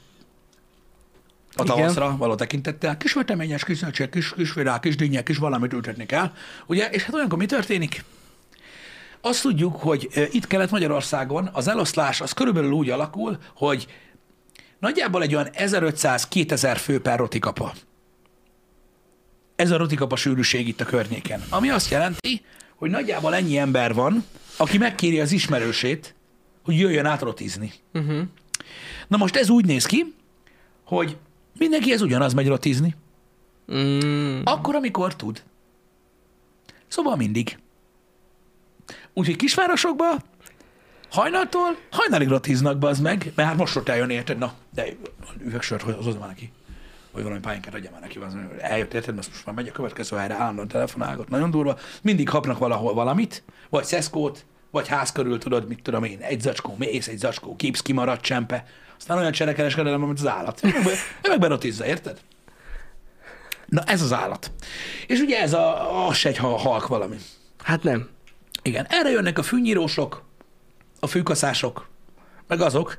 a 1.55 1.63
Igen. 1.63 1.75
tavaszra 1.75 2.17
való 2.17 2.35
tekintettel. 2.35 2.97
Kis 2.97 3.13
veteményes, 3.13 3.63
kis 3.63 3.77
zöldség, 3.77 4.09
kis, 4.09 4.33
kis 4.33 4.53
virág, 4.53 4.79
kis 4.79 4.95
dinnyek, 4.95 5.23
kis 5.23 5.37
valamit 5.37 5.73
ültetni 5.73 6.05
kell. 6.05 6.31
Ugye, 6.65 6.89
és 6.89 7.03
hát 7.03 7.13
olyankor 7.13 7.37
mi 7.37 7.45
történik? 7.45 8.03
Azt 9.21 9.41
tudjuk, 9.41 9.75
hogy 9.75 10.09
ö, 10.13 10.23
itt 10.31 10.47
Kelet-Magyarországon 10.47 11.49
az 11.53 11.67
eloszlás 11.67 12.21
az 12.21 12.31
körülbelül 12.31 12.71
úgy 12.71 12.89
alakul, 12.89 13.37
hogy 13.55 13.87
nagyjából 14.79 15.21
egy 15.21 15.35
olyan 15.35 15.49
1500-2000 15.53 16.77
fő 16.79 17.01
per 17.01 17.17
rotikapa. 17.17 17.73
Ez 19.61 19.71
a 19.71 19.77
rotikapa 19.77 20.15
sűrűség 20.15 20.67
itt 20.67 20.81
a 20.81 20.85
környéken. 20.85 21.43
Ami 21.49 21.69
azt 21.69 21.91
jelenti, 21.91 22.41
hogy 22.75 22.89
nagyjából 22.89 23.35
ennyi 23.35 23.57
ember 23.57 23.93
van, 23.93 24.23
aki 24.57 24.77
megkéri 24.77 25.19
az 25.19 25.31
ismerősét, 25.31 26.15
hogy 26.63 26.79
jöjjön 26.79 27.05
át 27.05 27.21
rotizni. 27.21 27.71
Uh-huh. 27.93 28.21
Na 29.07 29.17
most 29.17 29.35
ez 29.35 29.49
úgy 29.49 29.65
néz 29.65 29.85
ki, 29.85 30.13
hogy 30.85 31.17
mindenki 31.57 31.91
ez 31.91 32.01
ugyanaz 32.01 32.33
megy 32.33 32.47
rotizni. 32.47 32.95
Mm, 33.73 34.41
Akkor, 34.43 34.75
amikor 34.75 35.15
tud. 35.15 35.43
Szóval 36.87 37.15
mindig. 37.15 37.57
Úgyhogy 39.13 39.35
kisvárosokban 39.35 40.23
hajnaltól 41.09 41.77
hajnalig 41.91 42.27
rotiznak, 42.27 42.77
bazd 42.77 43.01
meg, 43.01 43.31
mert 43.35 43.49
hát 43.49 43.57
most 43.57 43.75
ott 43.75 43.89
eljön, 43.89 44.09
érted? 44.09 44.37
Na, 44.37 44.53
de 44.73 44.85
üvegsört 45.39 45.81
hozod 45.81 46.19
már 46.19 46.27
neki. 46.27 46.51
Vagy 47.11 47.23
valami 47.23 47.39
pályánkát 47.41 47.73
adja 47.73 47.91
már 47.91 48.01
neki, 48.01 48.17
az 48.17 48.35
eljött, 48.59 48.93
érted? 48.93 49.15
Most 49.15 49.29
most 49.29 49.45
már 49.45 49.55
megy 49.55 49.67
a 49.67 49.71
következő 49.71 50.17
helyre, 50.17 50.33
állandóan 50.33 50.67
telefonálgat, 50.67 51.29
nagyon 51.29 51.51
durva. 51.51 51.77
Mindig 52.01 52.29
kapnak 52.29 52.57
valahol 52.57 52.93
valamit, 52.93 53.43
vagy 53.69 53.83
szeszkót, 53.83 54.45
vagy 54.71 54.87
ház 54.87 55.11
körül, 55.11 55.37
tudod, 55.37 55.67
mit 55.67 55.81
tudom 55.81 56.03
én, 56.03 56.19
egy 56.19 56.41
zacskó 56.41 56.75
mész, 56.77 57.07
egy 57.07 57.17
zacskó 57.17 57.55
kipsz, 57.55 57.81
kimaradt 57.81 58.21
csempe. 58.21 58.65
Aztán 58.97 59.17
olyan 59.17 59.31
cserekereskedelem, 59.31 60.01
mint 60.01 60.19
az 60.19 60.27
állat. 60.27 60.59
Ő 60.63 61.29
meg, 61.29 61.39
berotizza, 61.39 61.85
érted? 61.85 62.19
Na 63.65 63.83
ez 63.83 64.01
az 64.01 64.13
állat. 64.13 64.51
És 65.07 65.19
ugye 65.19 65.39
ez 65.39 65.53
a, 65.53 66.07
az 66.07 66.15
se 66.15 66.29
egy 66.29 66.37
ha- 66.37 66.57
halk 66.57 66.87
valami. 66.87 67.15
hát 67.63 67.83
nem. 67.83 68.09
Igen, 68.61 68.85
erre 68.89 69.09
jönnek 69.09 69.37
a 69.37 69.43
fűnyírósok, 69.43 70.23
a 70.99 71.07
fűkaszások, 71.07 71.87
meg 72.47 72.61
azok, 72.61 72.97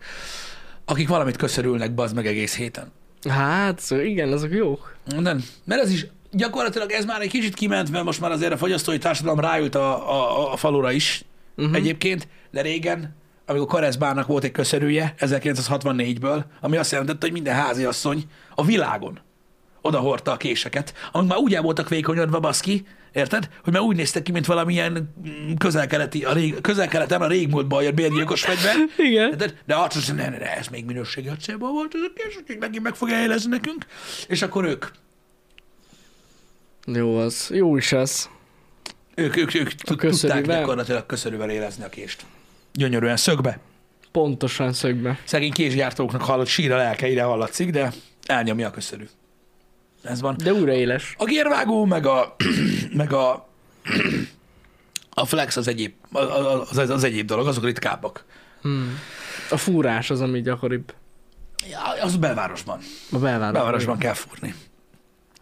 akik 0.85 1.09
valamit 1.09 1.37
köszörülnek, 1.37 1.95
bazd 1.95 2.15
meg 2.15 2.27
egész 2.27 2.57
héten. 2.57 2.93
Hát, 3.29 3.79
szóval 3.79 4.05
igen, 4.05 4.33
azok 4.33 4.53
jók. 4.53 4.97
Nem, 5.19 5.45
mert 5.65 5.83
ez 5.83 5.91
is, 5.91 6.07
gyakorlatilag 6.31 6.91
ez 6.91 7.05
már 7.05 7.21
egy 7.21 7.31
kicsit 7.31 7.55
kiment, 7.55 7.91
mert 7.91 8.05
most 8.05 8.21
már 8.21 8.31
azért 8.31 8.53
a 8.53 8.57
fogyasztói 8.57 8.99
társadalom 8.99 9.41
ráült 9.41 9.75
a, 9.75 10.11
a, 10.11 10.53
a 10.53 10.57
falura 10.57 10.93
is 10.93 11.25
uh-huh. 11.57 11.75
egyébként, 11.77 12.29
de 12.51 12.61
régen, 12.61 13.17
amikor 13.47 13.67
Karezbának 13.67 14.27
volt 14.27 14.45
egy 14.45 14.53
köszörűje 14.53 15.15
1964-ből, 15.19 16.43
ami 16.61 16.77
azt 16.77 16.91
jelentette, 16.91 17.19
hogy 17.21 17.33
minden 17.33 17.55
háziasszony 17.55 18.25
a 18.55 18.65
világon 18.65 19.21
oda 19.81 19.99
hordta 19.99 20.33
a 20.33 20.37
késeket, 20.37 20.95
amik 21.13 21.29
már 21.29 21.39
úgy 21.39 21.55
el 21.55 21.63
voltak 21.63 21.89
vékonyodva, 21.89 22.41
baszki, 22.41 22.87
Érted? 23.13 23.49
Hogy 23.65 23.73
már 23.73 23.83
úgy 23.83 23.97
néztek 23.97 24.23
ki, 24.23 24.33
mint 24.33 24.47
valamilyen 24.47 25.15
mm, 25.29 25.55
közel-keleti, 25.55 26.25
a 26.25 26.33
rég, 26.33 26.61
közel-keleten 26.61 27.23
a 27.23 27.27
régmúltban 27.27 27.83
jött 27.83 27.95
bérgyilkos 27.95 28.43
fegyver. 28.43 28.77
Igen. 28.97 29.31
Érted? 29.31 29.57
De 29.67 29.77
azt 29.77 29.95
mondja, 29.95 30.15
ne, 30.15 30.31
ne, 30.31 30.39
ne, 30.39 30.57
ez 30.57 30.67
még 30.67 30.85
minőségi 30.85 31.29
acélban 31.29 31.73
volt, 31.73 31.95
ez 31.95 32.01
a 32.01 32.13
kés, 32.15 32.37
úgyhogy 32.37 32.59
megint 32.59 32.83
meg 32.83 32.95
fogja 32.95 33.19
jelezni 33.19 33.51
nekünk. 33.51 33.87
És 34.29 34.43
akkor 34.43 34.65
ők, 34.65 34.87
Jó 36.87 37.17
az. 37.17 37.51
Jó 37.53 37.77
is 37.77 37.93
ez. 37.93 38.29
ők, 39.15 39.37
ők, 39.37 39.55
ők 39.55 39.73
tud- 39.73 40.01
tudták 40.01 40.47
gyakorlatilag 40.47 41.07
köszörűvel 41.07 41.51
élezni 41.51 41.85
a 41.85 41.89
kést. 41.89 42.25
Gyönyörűen 42.73 43.17
szögbe. 43.17 43.59
Pontosan 44.13 44.73
szögbe. 44.73 45.19
Szegény 45.25 45.53
késgyártóknak 45.53 46.23
hallott 46.23 46.47
sír 46.47 46.73
a 46.73 46.77
lelke, 46.77 47.09
ide 47.09 47.23
hallatszik, 47.23 47.71
de 47.71 47.93
elnyomja 48.27 48.69
a 48.69 48.71
köszörű. 48.71 49.05
Ez 50.03 50.21
van. 50.21 50.37
De 50.45 50.53
újra 50.53 50.73
éles. 50.73 51.15
A 51.19 51.25
gérvágó, 51.25 51.85
meg 51.85 52.07
a, 52.07 52.37
meg 52.93 53.13
a, 53.13 53.49
a 55.11 55.25
flex 55.25 55.57
az 55.57 55.69
egyéb, 55.69 55.93
az, 56.13 56.79
az, 56.79 56.91
az 56.91 57.05
egyéb 57.05 57.27
dolog, 57.27 57.47
azok 57.47 57.65
ritkábbak. 57.65 58.25
Hmm. 58.63 58.99
A 59.51 59.57
fúrás 59.57 60.11
az, 60.11 60.21
ami 60.21 60.41
gyakoribb. 60.41 60.95
Ja, 61.71 62.03
az 62.03 62.17
belvárosban. 62.17 62.79
A 63.13 63.19
belvárosban. 63.19 63.53
Belvárosban 63.53 63.99
kell 63.99 64.15
fúrni. 64.15 64.55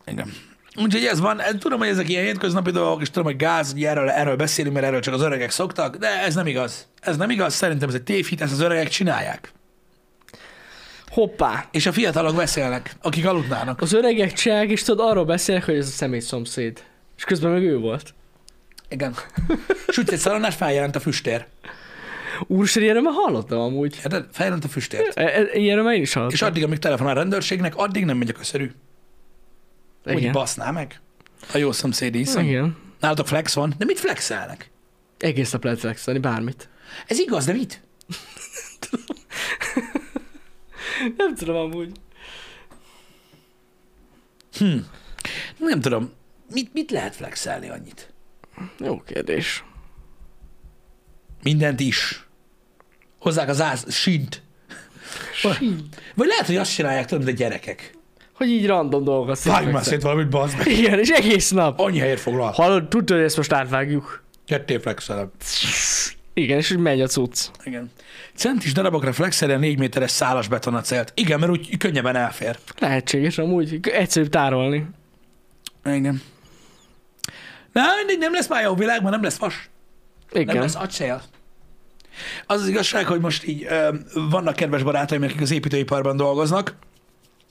Igen. 0.06 0.32
Úgyhogy 0.76 1.04
ez 1.04 1.20
van, 1.20 1.40
tudom, 1.58 1.78
hogy 1.78 1.88
ezek 1.88 2.08
ilyen 2.08 2.24
hétköznapi 2.24 2.70
dolgok, 2.70 3.00
és 3.00 3.08
tudom, 3.08 3.24
hogy 3.24 3.36
gáz, 3.36 3.72
hogy 3.72 3.84
erről, 3.84 4.10
erről 4.10 4.36
beszélünk, 4.36 4.74
mert 4.74 4.86
erről 4.86 5.00
csak 5.00 5.14
az 5.14 5.22
öregek 5.22 5.50
szoktak, 5.50 5.96
de 5.96 6.22
ez 6.22 6.34
nem 6.34 6.46
igaz. 6.46 6.86
Ez 7.00 7.16
nem 7.16 7.30
igaz, 7.30 7.54
szerintem 7.54 7.88
ez 7.88 7.94
egy 7.94 8.02
tévhit, 8.02 8.40
ezt 8.40 8.52
az 8.52 8.60
öregek 8.60 8.88
csinálják. 8.88 9.52
Hoppá! 11.10 11.68
És 11.70 11.86
a 11.86 11.92
fiatalok 11.92 12.36
beszélnek, 12.36 12.96
akik 13.02 13.26
aludnának. 13.26 13.80
Az 13.80 13.92
öregek 13.92 14.32
csák, 14.32 14.68
és 14.68 14.82
tudod, 14.82 15.10
arról 15.10 15.24
beszélnek, 15.24 15.64
hogy 15.64 15.74
ez 15.76 15.86
a 15.86 15.90
személy 15.90 16.20
szomszéd. 16.20 16.84
És 17.16 17.24
közben 17.24 17.50
meg 17.50 17.62
ő 17.62 17.78
volt. 17.78 18.14
Igen. 18.88 19.14
Sütsz 19.88 20.12
egy 20.12 20.18
szalonnás, 20.18 20.54
feljelent 20.54 20.96
a 20.96 21.00
füstér. 21.00 21.46
Úristen, 22.46 22.82
ilyenről 22.82 23.02
már 23.02 23.14
hallottam 23.16 23.60
amúgy. 23.60 23.96
Érted? 23.96 24.26
Feljelent 24.32 24.64
a 24.64 24.68
füstér. 24.68 25.10
E- 25.14 25.22
e- 25.24 25.48
Ilyenről 25.52 25.84
már 25.84 25.94
én 25.94 26.02
is 26.02 26.12
hallottam. 26.12 26.34
És 26.36 26.42
addig, 26.42 26.64
amíg 26.64 26.78
telefonál 26.78 27.16
a 27.16 27.18
rendőrségnek, 27.18 27.76
addig 27.76 28.04
nem 28.04 28.16
megy 28.16 28.28
a 28.28 28.32
köszörű. 28.32 28.70
Úgy 30.06 30.18
Igen. 30.18 30.32
baszná 30.32 30.70
meg. 30.70 31.00
A 31.52 31.58
jó 31.58 31.72
szomszéd 31.72 32.14
iszom. 32.14 32.44
Igen. 32.44 32.76
Nálatok 33.00 33.26
flex 33.26 33.54
van, 33.54 33.74
de 33.78 33.84
mit 33.84 33.98
flexelnek? 33.98 34.70
Egész 35.18 35.50
nap 35.50 35.64
lehet 35.64 35.78
flexelni, 35.78 36.20
bármit. 36.20 36.68
Ez 37.06 37.18
igaz, 37.18 37.44
de 37.44 37.52
mit? 37.52 37.80
Nem 41.16 41.34
tudom 41.34 41.56
amúgy. 41.56 41.92
Hm. 44.58 44.76
Nem 45.58 45.80
tudom. 45.80 46.12
Mit, 46.52 46.72
mit 46.72 46.90
lehet 46.90 47.16
flexelni 47.16 47.68
annyit? 47.68 48.12
Jó 48.78 49.00
kérdés. 49.00 49.64
Mindent 51.42 51.80
is. 51.80 52.26
Hozzák 53.18 53.48
az 53.48 53.60
áz, 53.60 53.94
sint. 53.94 54.42
Vagy 56.14 56.26
lehet, 56.26 56.46
hogy 56.46 56.56
azt 56.56 56.74
csinálják, 56.74 57.06
tudod, 57.06 57.24
mint 57.24 57.38
a 57.38 57.42
gyerekek. 57.42 57.98
Hogy 58.32 58.48
így 58.48 58.66
random 58.66 59.04
dolgokat 59.04 59.42
Vágj 59.42 59.70
már 59.70 59.84
szét 59.84 60.02
valamit, 60.02 60.28
bazd 60.28 60.56
meg. 60.56 60.66
Igen, 60.66 60.98
és 60.98 61.08
egész 61.08 61.50
nap. 61.50 61.80
Annyi 61.80 61.98
helyet 61.98 62.20
foglal. 62.20 62.50
Hallod, 62.50 62.88
tudod, 62.88 63.10
hogy 63.10 63.24
ezt 63.24 63.36
most 63.36 63.52
átvágjuk. 63.52 64.24
Ketté 64.46 64.78
flexelem. 64.78 65.30
Igen, 66.42 66.58
és 66.58 66.70
úgy 66.70 66.78
megy 66.78 67.00
a 67.00 67.06
cucc. 67.06 67.46
Igen. 67.64 67.90
Centis 68.34 68.72
darabokra 68.72 69.12
flexelni 69.12 69.54
a 69.54 69.58
4 69.58 69.78
méteres 69.78 70.10
szálas 70.10 70.48
betonacelt. 70.48 71.12
Igen, 71.14 71.38
mert 71.38 71.52
úgy 71.52 71.76
könnyebben 71.76 72.16
elfér. 72.16 72.58
Lehetséges 72.78 73.38
amúgy. 73.38 73.80
Egyszerűbb 73.82 74.28
tárolni. 74.28 74.86
Igen. 75.84 76.22
Na, 77.72 77.82
nem 78.18 78.32
lesz 78.32 78.48
már 78.48 78.62
jó 78.62 78.74
világ, 78.74 79.00
mert 79.00 79.14
nem 79.14 79.22
lesz 79.22 79.36
vas. 79.36 79.70
Nem 80.32 80.42
Igen. 80.42 80.56
lesz 80.56 80.74
acél. 80.74 81.22
Az 82.46 82.60
az 82.60 82.68
igazság, 82.68 83.06
hogy 83.06 83.20
most 83.20 83.46
így 83.46 83.64
ö, 83.68 83.94
vannak 84.30 84.56
kedves 84.56 84.82
barátaim, 84.82 85.22
akik 85.22 85.40
az 85.40 85.50
építőiparban 85.50 86.16
dolgoznak, 86.16 86.74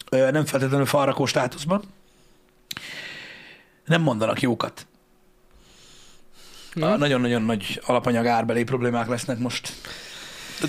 ö, 0.09 0.31
nem 0.31 0.45
feltétlenül 0.45 0.85
falrakó 0.85 1.25
státuszban. 1.25 1.83
Nem 3.85 4.01
mondanak 4.01 4.41
jókat. 4.41 4.87
Nagyon-nagyon 6.73 7.41
nagy 7.41 7.81
alapanyag 7.85 8.25
árbeli 8.25 8.63
problémák 8.63 9.07
lesznek 9.07 9.37
most. 9.37 9.73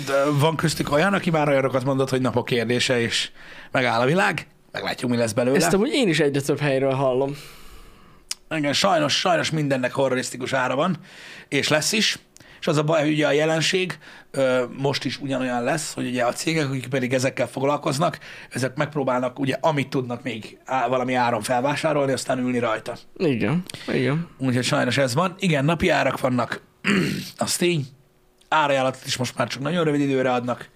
De 0.05 0.25
van 0.39 0.55
köztük 0.55 0.91
olyan, 0.91 1.13
aki 1.13 1.29
már 1.29 1.47
olyanokat 1.47 1.83
mondott, 1.83 2.09
hogy 2.09 2.21
napok 2.21 2.45
kérdése, 2.45 2.99
és 2.99 3.29
megáll 3.71 4.01
a 4.01 4.05
világ. 4.05 4.47
Meglátjuk, 4.71 5.11
mi 5.11 5.17
lesz 5.17 5.31
belőle. 5.31 5.57
Ezt 5.57 5.73
amúgy 5.73 5.93
én 5.93 6.07
is 6.07 6.19
egyre 6.19 6.41
több 6.41 6.59
helyről 6.59 6.93
hallom. 6.93 7.35
Igen, 8.49 8.73
sajnos, 8.73 9.19
sajnos 9.19 9.49
mindennek 9.49 9.91
horrorisztikus 9.91 10.53
ára 10.53 10.75
van, 10.75 10.97
és 11.47 11.67
lesz 11.67 11.91
is. 11.91 12.17
És 12.61 12.67
az 12.67 12.77
a 12.77 12.83
baj, 12.83 13.01
hogy 13.01 13.11
ugye 13.11 13.27
a 13.27 13.31
jelenség 13.31 13.97
ö, 14.31 14.63
most 14.77 15.05
is 15.05 15.19
ugyanolyan 15.19 15.63
lesz, 15.63 15.93
hogy 15.93 16.07
ugye 16.07 16.23
a 16.23 16.33
cégek, 16.33 16.69
akik 16.69 16.87
pedig 16.87 17.13
ezekkel 17.13 17.47
foglalkoznak, 17.47 18.19
ezek 18.49 18.75
megpróbálnak 18.75 19.39
ugye 19.39 19.57
amit 19.61 19.89
tudnak 19.89 20.23
még 20.23 20.57
á, 20.65 20.87
valami 20.87 21.13
áron 21.13 21.41
felvásárolni, 21.41 22.11
aztán 22.11 22.39
ülni 22.39 22.59
rajta. 22.59 22.97
Igen. 23.17 23.63
Igen. 23.87 24.27
Úgyhogy 24.37 24.63
sajnos 24.63 24.97
ez 24.97 25.13
van. 25.13 25.35
Igen, 25.39 25.65
napi 25.65 25.89
árak 25.89 26.19
vannak, 26.19 26.61
az 27.37 27.55
tény. 27.55 27.85
Árajánlatot 28.49 29.05
is 29.05 29.17
most 29.17 29.37
már 29.37 29.47
csak 29.47 29.61
nagyon 29.61 29.83
rövid 29.83 30.01
időre 30.01 30.31
adnak. 30.31 30.69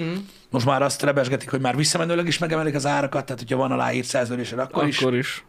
Mm. 0.00 0.14
Most 0.50 0.66
már 0.66 0.82
azt 0.82 1.02
rebesgetik, 1.02 1.50
hogy 1.50 1.60
már 1.60 1.76
visszamenőleg 1.76 2.26
is 2.26 2.38
megemelik 2.38 2.74
az 2.74 2.86
árakat, 2.86 3.24
tehát 3.24 3.40
hogyha 3.40 3.56
van 3.56 3.72
aláírt 3.72 4.06
szerződésed, 4.06 4.58
akkor, 4.58 4.72
Akkor, 4.76 4.88
is. 4.88 4.98
Akkor 4.98 5.16
is. 5.16 5.44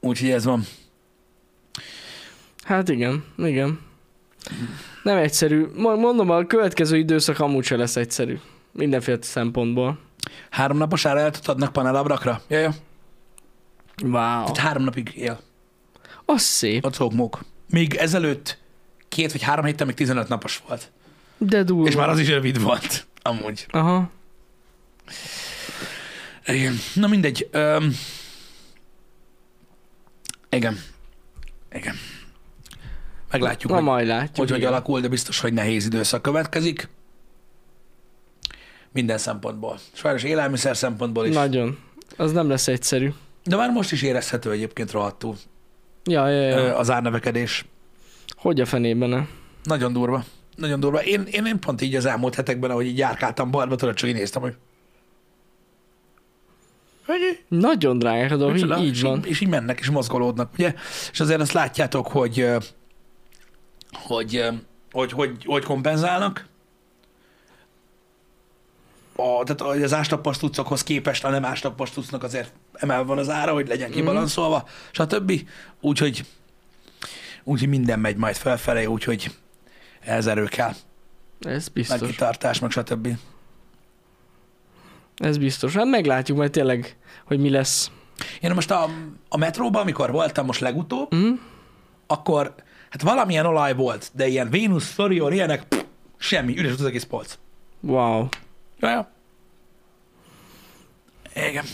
Úgyhogy 0.00 0.30
ez 0.30 0.44
van. 0.44 0.64
Hát 2.64 2.88
igen, 2.88 3.24
igen. 3.36 3.88
Nem 5.02 5.16
egyszerű. 5.16 5.66
Mo- 5.74 5.96
Mondom, 5.96 6.30
a 6.30 6.46
következő 6.46 6.96
időszak 6.96 7.38
amúgy 7.40 7.64
se 7.64 7.76
lesz 7.76 7.96
egyszerű. 7.96 8.38
Mindenféle 8.72 9.18
szempontból. 9.20 9.98
Három 10.50 10.76
napos 10.76 11.04
árajánlatot 11.04 11.48
adnak 11.48 11.72
panelabrakra? 11.72 12.42
Ja, 12.48 12.58
ja. 12.58 12.74
Wow. 14.02 14.12
Tehát 14.12 14.56
három 14.56 14.82
napig 14.82 15.12
él. 15.16 15.40
Az 16.24 16.42
szép. 16.42 16.84
A 16.84 16.90
cókmók. 16.90 17.40
Még 17.70 17.94
ezelőtt 17.94 18.58
két 19.08 19.32
vagy 19.32 19.42
három 19.42 19.64
héttel 19.64 19.86
még 19.86 19.94
15 19.94 20.28
napos 20.28 20.62
volt. 20.68 20.90
De 21.38 21.62
durva. 21.62 21.88
És 21.88 21.96
már 21.96 22.08
az 22.08 22.18
is 22.18 22.28
rövid 22.28 22.60
volt. 22.62 23.06
Amúgy. 23.22 23.66
Aha. 23.70 24.10
Igen. 26.46 26.74
Na 26.94 27.06
mindegy. 27.06 27.48
Öm... 27.50 27.94
Igen. 30.50 30.78
Igen. 31.72 31.94
Meglátjuk, 33.30 33.70
Na 33.70 33.76
hogy, 33.78 33.86
majd 33.86 34.06
látjuk. 34.06 34.36
hogy, 34.36 34.50
hogy 34.50 34.64
alakul, 34.64 35.00
de 35.00 35.08
biztos, 35.08 35.40
hogy 35.40 35.52
nehéz 35.52 35.86
időszak 35.86 36.22
következik. 36.22 36.88
Minden 38.92 39.18
szempontból. 39.18 39.78
Sajnos 39.92 40.22
élelmiszer 40.22 40.76
szempontból 40.76 41.26
is. 41.26 41.34
Nagyon. 41.34 41.78
Az 42.16 42.32
nem 42.32 42.48
lesz 42.48 42.68
egyszerű. 42.68 43.12
De 43.44 43.56
már 43.56 43.70
most 43.70 43.92
is 43.92 44.02
érezhető 44.02 44.50
egyébként 44.50 44.90
rohadtul 44.90 45.36
Ja, 46.04 46.28
ja, 46.28 46.40
ja. 46.40 46.76
az 46.76 46.90
árnövekedés. 46.90 47.64
Hogy 48.36 48.60
a 48.60 48.66
fenében 48.66 49.08
ne? 49.08 49.26
Nagyon 49.64 49.92
durva. 49.92 50.24
Nagyon 50.56 50.80
durva. 50.80 51.02
Én, 51.02 51.22
én, 51.30 51.44
én 51.46 51.58
pont 51.58 51.80
így 51.80 51.94
az 51.94 52.04
elmúlt 52.04 52.34
hetekben, 52.34 52.70
ahogy 52.70 52.86
így 52.86 52.98
járkáltam 52.98 53.50
balba, 53.50 53.76
tudod, 53.76 53.94
csak 53.94 54.08
így 54.08 54.14
néztem, 54.14 54.42
hogy 54.42 54.54
hogy 57.06 57.42
Nagyon 57.48 57.98
drágák 57.98 58.32
a 58.32 58.36
dolgok, 58.36 58.58
így, 58.58 58.84
így 58.84 58.94
és, 58.94 59.02
van. 59.02 59.18
Így, 59.18 59.26
és 59.26 59.40
így 59.40 59.48
mennek, 59.48 59.80
és 59.80 59.90
mozgolódnak, 59.90 60.52
ugye? 60.52 60.74
És 61.12 61.20
azért 61.20 61.40
azt 61.40 61.52
látjátok, 61.52 62.06
hogy 62.06 62.50
hogy, 63.92 64.44
hogy, 64.92 65.12
hogy, 65.12 65.44
hogy 65.44 65.64
kompenzálnak. 65.64 66.48
A, 69.16 69.42
tehát 69.44 69.82
az 69.82 69.92
ástappas 69.94 70.38
tucokhoz 70.38 70.82
képest 70.82 71.24
a 71.24 71.30
nem 71.30 71.44
ástappas 71.44 71.90
tucnak 71.90 72.22
azért 72.22 72.52
emel 72.72 73.04
van 73.04 73.18
az 73.18 73.28
ára, 73.28 73.52
hogy 73.52 73.68
legyen 73.68 73.90
kibalanszolva, 73.90 74.68
stb. 74.90 75.32
Úgyhogy, 75.80 76.24
úgyhogy 77.44 77.68
minden 77.68 77.98
megy 78.00 78.16
majd 78.16 78.36
felfelé, 78.36 78.84
úgyhogy 78.84 79.30
ehhez 80.00 80.26
erő 80.26 80.44
kell. 80.44 80.72
Ez 81.40 81.64
Meg 81.64 81.72
biztos. 81.72 82.10
kitartás, 82.10 82.58
meg 82.58 82.70
stb. 82.70 83.08
Ez 85.16 85.38
biztos. 85.38 85.74
Hát 85.74 85.84
meglátjuk 85.84 86.38
majd 86.38 86.50
tényleg, 86.50 86.96
hogy 87.24 87.38
mi 87.38 87.50
lesz. 87.50 87.90
Én 88.40 88.50
most 88.54 88.70
a, 88.70 88.88
a 89.28 89.36
metróban, 89.36 89.82
amikor 89.82 90.10
voltam 90.10 90.46
most 90.46 90.60
legutóbb, 90.60 91.14
Mm? 91.14 91.32
akkor 92.06 92.54
hát 92.90 93.02
valamilyen 93.02 93.46
olaj 93.46 93.74
volt, 93.74 94.10
de 94.12 94.26
ilyen 94.26 94.50
Venus, 94.50 94.88
Florior, 94.88 95.32
ilyenek, 95.32 95.64
pff, 95.64 95.82
semmi, 96.18 96.58
üres 96.58 96.72
az 96.72 96.84
egész 96.84 97.04
polc. 97.04 97.38
Wow. 97.80 98.26
Ja, 98.78 98.90
ja. 98.90 99.10
Igen. 101.34 101.64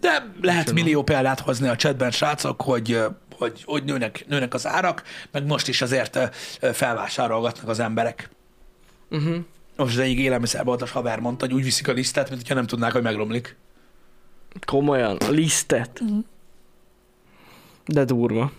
De 0.00 0.32
lehet 0.40 0.64
Micsoda. 0.64 0.82
millió 0.82 1.02
példát 1.02 1.40
hozni 1.40 1.68
a 1.68 1.76
chatben, 1.76 2.10
srácok, 2.10 2.62
hogy, 2.62 3.00
hogy, 3.36 3.62
hogy 3.64 3.84
nőnek, 3.84 4.24
nőnek 4.28 4.54
az 4.54 4.66
árak, 4.66 5.02
meg 5.30 5.46
most 5.46 5.68
is 5.68 5.82
azért 5.82 6.18
felvásárolgatnak 6.72 7.68
az 7.68 7.78
emberek. 7.78 8.30
Uh-huh. 9.10 9.36
Most 9.76 9.94
az 9.94 10.00
egyik 10.02 10.18
élelmiszerboltos 10.18 10.90
haver 10.90 11.20
mondta, 11.20 11.44
hogy 11.44 11.54
úgy 11.54 11.62
viszik 11.62 11.88
a 11.88 11.92
lisztet, 11.92 12.28
mint 12.28 12.40
hogyha 12.40 12.54
nem 12.54 12.66
tudnák, 12.66 12.92
hogy 12.92 13.02
megromlik. 13.02 13.56
Komolyan, 14.66 15.16
a 15.16 15.30
lisztet. 15.30 16.00
Mhm. 16.00 16.18
De 17.86 18.04
durva. 18.04 18.52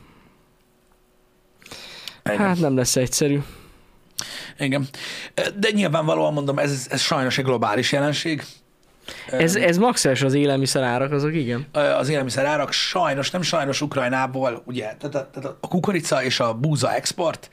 Igen. 2.33 2.45
Hát 2.45 2.59
nem 2.59 2.75
lesz 2.75 2.95
egyszerű. 2.95 3.39
Igen. 4.59 4.87
De 5.59 5.69
nyilvánvalóan 5.71 6.33
mondom, 6.33 6.59
ez, 6.59 6.87
ez 6.89 7.01
sajnos 7.01 7.37
egy 7.37 7.45
globális 7.45 7.91
jelenség. 7.91 8.43
Ez, 9.29 9.55
ez 9.55 9.77
maximális 9.77 10.21
az 10.21 10.33
élelmiszerárak, 10.33 11.11
azok 11.11 11.33
igen. 11.33 11.67
az 11.71 12.09
élelmiszerárak 12.09 12.71
sajnos, 12.71 13.31
nem 13.31 13.41
sajnos 13.41 13.81
Ukrajnából, 13.81 14.63
ugye, 14.65 14.83
tehát, 14.83 15.27
tehát 15.27 15.55
a 15.61 15.67
kukorica 15.67 16.23
és 16.23 16.39
a 16.39 16.53
búza 16.53 16.93
export 16.93 17.49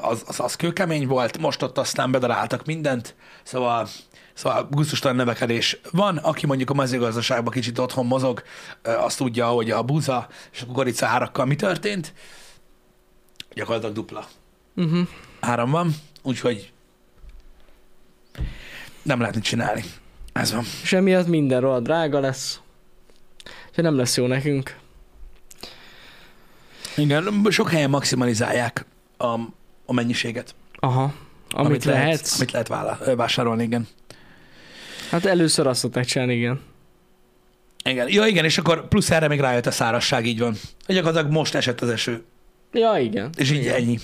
az, 0.00 0.22
az, 0.26 0.40
az 0.40 0.56
kőkemény 0.56 1.06
volt, 1.06 1.38
most 1.38 1.62
ott 1.62 1.78
aztán 1.78 2.10
bedaráltak 2.10 2.64
mindent, 2.64 3.14
szóval 3.42 3.88
Szóval 4.34 4.68
gusztustalan 4.70 5.16
növekedés 5.16 5.80
van, 5.90 6.16
aki 6.16 6.46
mondjuk 6.46 6.70
a 6.70 6.74
mezőgazdaságban 6.74 7.52
kicsit 7.52 7.78
otthon 7.78 8.06
mozog, 8.06 8.42
azt 8.82 9.16
tudja, 9.16 9.46
hogy 9.46 9.70
a 9.70 9.82
búza 9.82 10.28
és 10.52 10.62
a 10.62 10.66
kukorica 10.66 11.06
árakkal 11.06 11.46
mi 11.46 11.56
történt. 11.56 12.12
Gyakorlatilag 13.58 13.94
dupla 13.94 14.26
Uh-huh. 14.76 15.08
áram 15.40 15.70
van, 15.70 15.94
úgyhogy 16.22 16.72
nem 19.02 19.20
lehet 19.20 19.34
mit 19.34 19.44
csinálni. 19.44 19.84
Ez 20.32 20.52
van. 20.52 20.64
És 20.82 20.92
emiatt 20.92 21.26
minden 21.26 21.60
rohadt 21.60 21.82
drága 21.82 22.20
lesz. 22.20 22.60
Úgyhogy 23.68 23.84
nem 23.84 23.96
lesz 23.96 24.16
jó 24.16 24.26
nekünk. 24.26 24.76
Igen, 26.96 27.46
sok 27.48 27.70
helyen 27.70 27.90
maximalizálják 27.90 28.84
a, 29.16 29.26
a 29.86 29.92
mennyiséget. 29.92 30.54
Aha. 30.74 31.12
Amit, 31.50 31.84
lehet, 31.84 32.02
lehetsz. 32.02 32.34
amit 32.36 32.50
lehet 32.50 32.68
vála, 32.68 32.98
vásárolni, 33.16 33.62
igen. 33.62 33.88
Hát 35.10 35.24
először 35.24 35.66
azt 35.66 35.80
szokták 35.80 36.04
csinálni, 36.04 36.34
igen. 36.34 36.60
Igen. 37.84 38.08
Ja, 38.08 38.26
igen, 38.26 38.44
és 38.44 38.58
akkor 38.58 38.88
plusz 38.88 39.10
erre 39.10 39.28
még 39.28 39.40
rájött 39.40 39.66
a 39.66 39.70
szárasság, 39.70 40.26
így 40.26 40.38
van. 40.38 40.54
Gyakorlatilag 40.86 41.32
most 41.32 41.54
esett 41.54 41.80
az 41.80 41.88
eső, 41.88 42.24
Ja, 42.72 42.96
igen. 42.98 43.30
és 43.36 43.50
így 43.50 43.60
igen. 43.60 43.74
ennyi. 43.74 43.98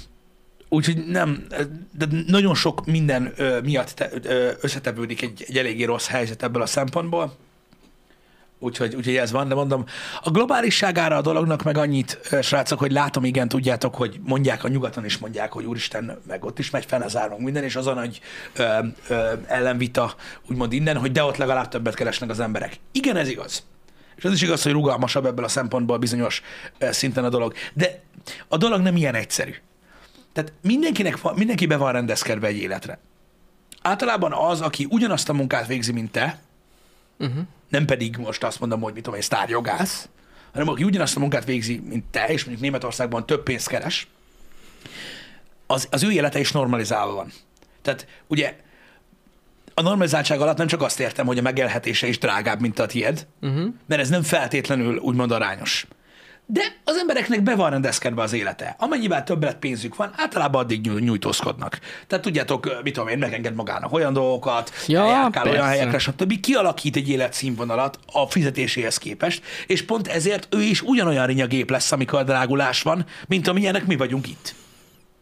Úgyhogy 0.68 1.06
nem, 1.06 1.46
de 1.98 2.06
nagyon 2.26 2.54
sok 2.54 2.86
minden 2.86 3.32
ö, 3.36 3.60
miatt 3.60 3.88
te, 3.88 4.10
ö, 4.22 4.50
összetevődik 4.60 5.22
egy, 5.22 5.44
egy 5.48 5.58
eléggé 5.58 5.84
rossz 5.84 6.06
helyzet 6.06 6.42
ebből 6.42 6.62
a 6.62 6.66
szempontból. 6.66 7.36
Úgyhogy, 8.58 8.94
úgyhogy 8.94 9.16
ez 9.16 9.30
van, 9.30 9.48
de 9.48 9.54
mondom, 9.54 9.84
a 10.22 10.30
globálisságára 10.30 11.16
a 11.16 11.20
dolognak 11.20 11.62
meg 11.62 11.76
annyit, 11.76 12.20
srácok, 12.42 12.78
hogy 12.78 12.92
látom, 12.92 13.24
igen, 13.24 13.48
tudjátok, 13.48 13.94
hogy 13.94 14.20
mondják, 14.22 14.64
a 14.64 14.68
nyugaton 14.68 15.04
is 15.04 15.18
mondják, 15.18 15.52
hogy 15.52 15.64
úristen, 15.64 16.20
meg 16.26 16.44
ott 16.44 16.58
is 16.58 16.70
megy 16.70 16.84
fene 16.84 17.04
az 17.04 17.16
áron 17.16 17.40
minden, 17.40 17.64
és 17.64 17.76
az 17.76 17.86
a 17.86 17.94
nagy 17.94 18.20
ö, 18.56 18.78
ö, 19.08 19.32
ellenvita, 19.46 20.14
úgymond 20.48 20.72
innen, 20.72 20.96
hogy 20.96 21.12
de 21.12 21.22
ott 21.22 21.36
legalább 21.36 21.68
többet 21.68 21.94
keresnek 21.94 22.30
az 22.30 22.40
emberek. 22.40 22.76
Igen, 22.92 23.16
ez 23.16 23.28
igaz. 23.28 23.64
És 24.16 24.24
az 24.24 24.32
is 24.32 24.42
igaz, 24.42 24.62
hogy 24.62 24.72
rugalmasabb 24.72 25.26
ebből 25.26 25.44
a 25.44 25.48
szempontból 25.48 25.98
bizonyos 25.98 26.42
szinten 26.78 27.24
a 27.24 27.28
dolog. 27.28 27.54
De 27.72 28.00
a 28.48 28.56
dolog 28.56 28.80
nem 28.80 28.96
ilyen 28.96 29.14
egyszerű. 29.14 29.54
Tehát 30.32 30.52
mindenkinek 30.62 31.20
van, 31.20 31.34
mindenki 31.34 31.66
be 31.66 31.76
van 31.76 31.92
rendezkedve 31.92 32.46
egy 32.46 32.56
életre. 32.56 32.98
Általában 33.82 34.32
az, 34.32 34.60
aki 34.60 34.86
ugyanazt 34.90 35.28
a 35.28 35.32
munkát 35.32 35.66
végzi, 35.66 35.92
mint 35.92 36.10
te, 36.12 36.38
Uh-huh. 37.18 37.44
nem 37.68 37.84
pedig 37.84 38.16
most 38.16 38.44
azt 38.44 38.60
mondom, 38.60 38.80
hogy 38.80 38.92
mit 38.92 39.02
tudom 39.02 39.18
én, 39.18 39.24
sztárjogász, 39.24 40.08
hanem 40.52 40.68
aki 40.68 40.84
ugyanazt 40.84 41.16
a 41.16 41.20
munkát 41.20 41.44
végzi, 41.44 41.82
mint 41.88 42.04
te, 42.04 42.26
és 42.26 42.40
mondjuk 42.44 42.60
Németországban 42.60 43.26
több 43.26 43.42
pénzt 43.42 43.68
keres, 43.68 44.08
az, 45.66 45.88
az 45.90 46.02
ő 46.02 46.10
élete 46.10 46.38
is 46.38 46.52
normalizálva 46.52 47.14
van. 47.14 47.32
Tehát 47.82 48.06
ugye 48.26 48.56
a 49.74 49.82
normalizáltság 49.82 50.40
alatt 50.40 50.56
nem 50.56 50.66
csak 50.66 50.82
azt 50.82 51.00
értem, 51.00 51.26
hogy 51.26 51.38
a 51.38 51.42
megélhetése 51.42 52.06
is 52.06 52.18
drágább, 52.18 52.60
mint 52.60 52.78
a 52.78 52.86
tied, 52.86 53.26
Uh-huh. 53.40 53.74
mert 53.86 54.00
ez 54.00 54.08
nem 54.08 54.22
feltétlenül 54.22 54.96
úgymond 54.98 55.30
arányos. 55.30 55.86
De 56.46 56.60
az 56.84 56.96
embereknek 56.96 57.42
be 57.42 57.54
van 57.54 57.70
rendezkedve 57.70 58.22
az 58.22 58.32
élete. 58.32 58.76
Amennyivel 58.78 59.24
többet 59.24 59.56
pénzük 59.56 59.96
van, 59.96 60.12
általában 60.16 60.62
addig 60.62 60.86
nyúj- 60.86 61.02
nyújtózkodnak. 61.02 61.78
Tehát 62.06 62.24
tudjátok, 62.24 62.82
mit 62.82 62.92
tudom 62.92 63.08
én, 63.08 63.18
megenged 63.18 63.54
magának 63.54 63.92
olyan 63.92 64.12
dolgokat, 64.12 64.70
Ja, 64.86 65.00
eljárkál 65.00 65.48
olyan 65.48 65.66
helyekre, 65.66 65.98
stb. 65.98 66.40
Kialakít 66.40 66.96
egy 66.96 67.08
életszínvonalat 67.08 67.98
a 68.12 68.26
fizetéséhez 68.26 68.98
képest, 68.98 69.42
és 69.66 69.82
pont 69.82 70.08
ezért 70.08 70.54
ő 70.54 70.60
is 70.62 70.82
ugyanolyan 70.82 71.26
rinyagép 71.26 71.70
lesz, 71.70 71.92
amikor 71.92 72.18
a 72.18 72.22
drágulás 72.22 72.82
van, 72.82 73.04
mint 73.26 73.48
amilyenek 73.48 73.86
mi 73.86 73.96
vagyunk 73.96 74.28
itt. 74.28 74.54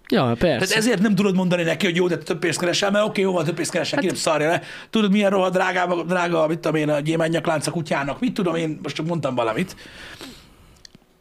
Ja, 0.09 0.35
persze. 0.39 0.67
Tehát 0.67 0.85
ezért 0.85 1.01
nem 1.01 1.15
tudod 1.15 1.35
mondani 1.35 1.63
neki, 1.63 1.87
hogy 1.87 1.97
jó, 1.97 2.09
de 2.09 2.17
több 2.19 2.39
pénzt 2.39 2.59
keresel, 2.59 2.91
mert 2.91 3.05
oké, 3.05 3.21
jó 3.21 3.33
van, 3.33 3.45
több 3.45 3.55
pénzt 3.55 3.71
keresel, 3.71 3.95
hát, 3.95 4.05
ki 4.07 4.13
nem 4.13 4.21
szarja 4.21 4.49
le. 4.49 4.63
Tudod, 4.91 5.11
milyen 5.11 5.31
rohadt 5.31 5.53
drága, 5.53 6.03
drága, 6.03 6.47
mit 6.47 6.59
tudom 6.59 6.77
én, 6.81 6.89
a 6.89 7.01
gyémánynyaklánc 7.01 7.67
a 7.67 7.71
kutyának, 7.71 8.21
mit 8.21 8.35
tudom 8.35 8.55
én, 8.55 8.79
most 8.83 8.95
csak 8.95 9.07
mondtam 9.07 9.35
valamit. 9.35 9.77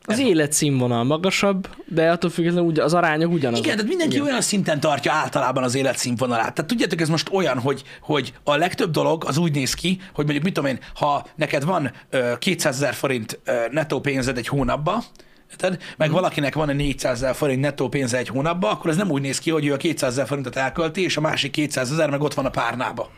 Az 0.06 0.20
életszínvonal 0.20 1.04
magasabb, 1.04 1.68
de 1.86 2.12
attól 2.12 2.30
függetlenül 2.30 2.70
ugye 2.70 2.84
az 2.84 2.94
arányok 2.94 3.32
ugyanazok. 3.32 3.66
Igen, 3.66 3.76
tehát 3.76 3.90
mindenki 3.90 4.16
Igen. 4.16 4.28
olyan 4.28 4.42
szinten 4.42 4.80
tartja 4.80 5.12
általában 5.12 5.64
az 5.64 5.76
életszínvonalát. 5.76 6.54
Tehát 6.54 6.70
tudjátok, 6.70 7.02
ez 7.02 7.10
most 7.10 7.30
olyan, 7.32 7.60
hogy, 7.60 7.84
hogy 8.02 8.34
a 8.44 8.56
legtöbb 8.56 8.92
dolog 8.92 9.24
az 9.28 9.38
úgy 9.38 9.54
néz 9.54 9.74
ki, 9.74 10.00
hogy 10.14 10.24
mondjuk 10.24 10.44
mit 10.44 10.54
tudom 10.54 10.70
én, 10.70 10.80
ha 10.96 11.26
neked 11.36 11.64
van 11.64 11.92
ö, 12.10 12.32
200 12.40 12.76
ezer 12.76 12.94
forint 12.94 13.40
ö, 13.44 13.54
nettó 13.72 14.00
pénzed 14.00 14.38
egy 14.38 14.48
hónapba, 14.48 15.04
Érted? 15.52 15.82
Meg 15.98 16.10
mm. 16.10 16.14
valakinek 16.14 16.56
van 16.56 16.70
egy 16.70 16.76
400 16.76 17.22
ezer 17.22 17.36
forint 17.36 17.62
nettó 17.62 17.90
pénze 17.90 18.18
egy 18.18 18.28
hónapba, 18.28 18.70
akkor 18.70 18.90
ez 18.90 18.98
nem 18.98 19.12
úgy 19.12 19.22
néz 19.22 19.40
ki, 19.40 19.50
hogy 19.50 19.66
ő 19.66 19.74
a 19.74 19.78
200 19.78 20.12
ezer 20.12 20.28
forintot 20.28 20.56
elkölti, 20.56 21.04
és 21.04 21.18
a 21.18 21.22
másik 21.22 21.52
200 21.52 21.92
ezer 21.92 22.10
meg 22.10 22.22
ott 22.22 22.34
van 22.34 22.46
a 22.46 22.50
párnába. 22.50 23.12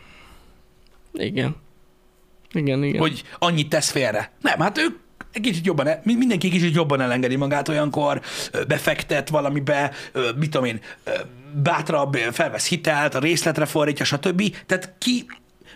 Igen. 1.12 1.56
Igen, 2.52 2.82
igen. 2.82 3.00
hogy 3.00 3.22
annyit 3.38 3.68
tesz 3.68 3.90
félre. 3.90 4.32
Nem, 4.40 4.60
hát 4.60 4.78
ők 4.78 4.96
egy 5.32 5.42
kicsit 5.42 5.66
jobban, 5.66 5.88
mi- 6.02 6.14
mindenki 6.14 6.48
kicsit 6.48 6.74
jobban 6.74 7.00
elengedi 7.00 7.36
magát 7.36 7.68
olyankor, 7.68 8.20
befektet 8.68 9.28
valamibe, 9.28 9.92
mit 10.36 10.50
tudom 10.50 10.66
én, 10.66 10.80
bátrabb, 11.62 12.14
felvesz 12.14 12.68
hitelt, 12.68 13.18
részletre 13.18 13.64
fordítja, 13.64 14.04
stb. 14.04 14.56
Tehát 14.66 14.92
ki, 14.98 15.26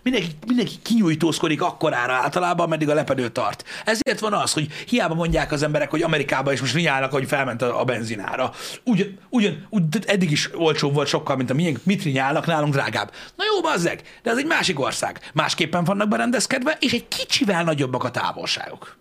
mindenki, 0.03 0.29
mindenki 0.47 0.75
kinyújtózkodik 0.83 1.63
akkorára 1.63 2.13
általában, 2.13 2.69
meddig 2.69 2.89
a 2.89 2.95
lepedő 2.95 3.29
tart. 3.29 3.65
Ezért 3.85 4.21
van 4.21 4.33
az, 4.33 4.53
hogy 4.53 4.69
hiába 4.87 5.15
mondják 5.15 5.53
az 5.53 5.63
emberek, 5.63 5.91
hogy 5.91 6.03
Amerikában 6.03 6.53
is 6.53 6.61
most 6.61 6.75
rinyálnak, 6.75 7.13
hogy 7.13 7.27
felment 7.29 7.63
a, 7.63 7.81
a 7.81 7.85
benzinára. 7.85 8.53
Ugyan, 8.85 9.19
ugyan, 9.29 9.67
úgy, 9.71 9.83
eddig 10.07 10.31
is 10.31 10.51
olcsóbb 10.55 10.95
volt 10.95 11.09
sokkal, 11.09 11.37
mint 11.37 11.51
a 11.51 11.55
miénk. 11.55 11.79
Mit 11.83 12.03
rinyálnak, 12.03 12.47
nálunk 12.47 12.73
drágább. 12.73 13.13
Na 13.37 13.45
jó, 13.55 13.61
bazzeg, 13.61 14.03
de 14.23 14.31
ez 14.31 14.37
egy 14.37 14.47
másik 14.47 14.81
ország. 14.81 15.31
Másképpen 15.35 15.85
vannak 15.85 16.09
berendezkedve, 16.09 16.77
és 16.81 16.93
egy 16.93 17.09
kicsivel 17.09 17.65
nagyobbak 17.65 18.05
a 18.05 18.11
távolságok. 18.11 18.97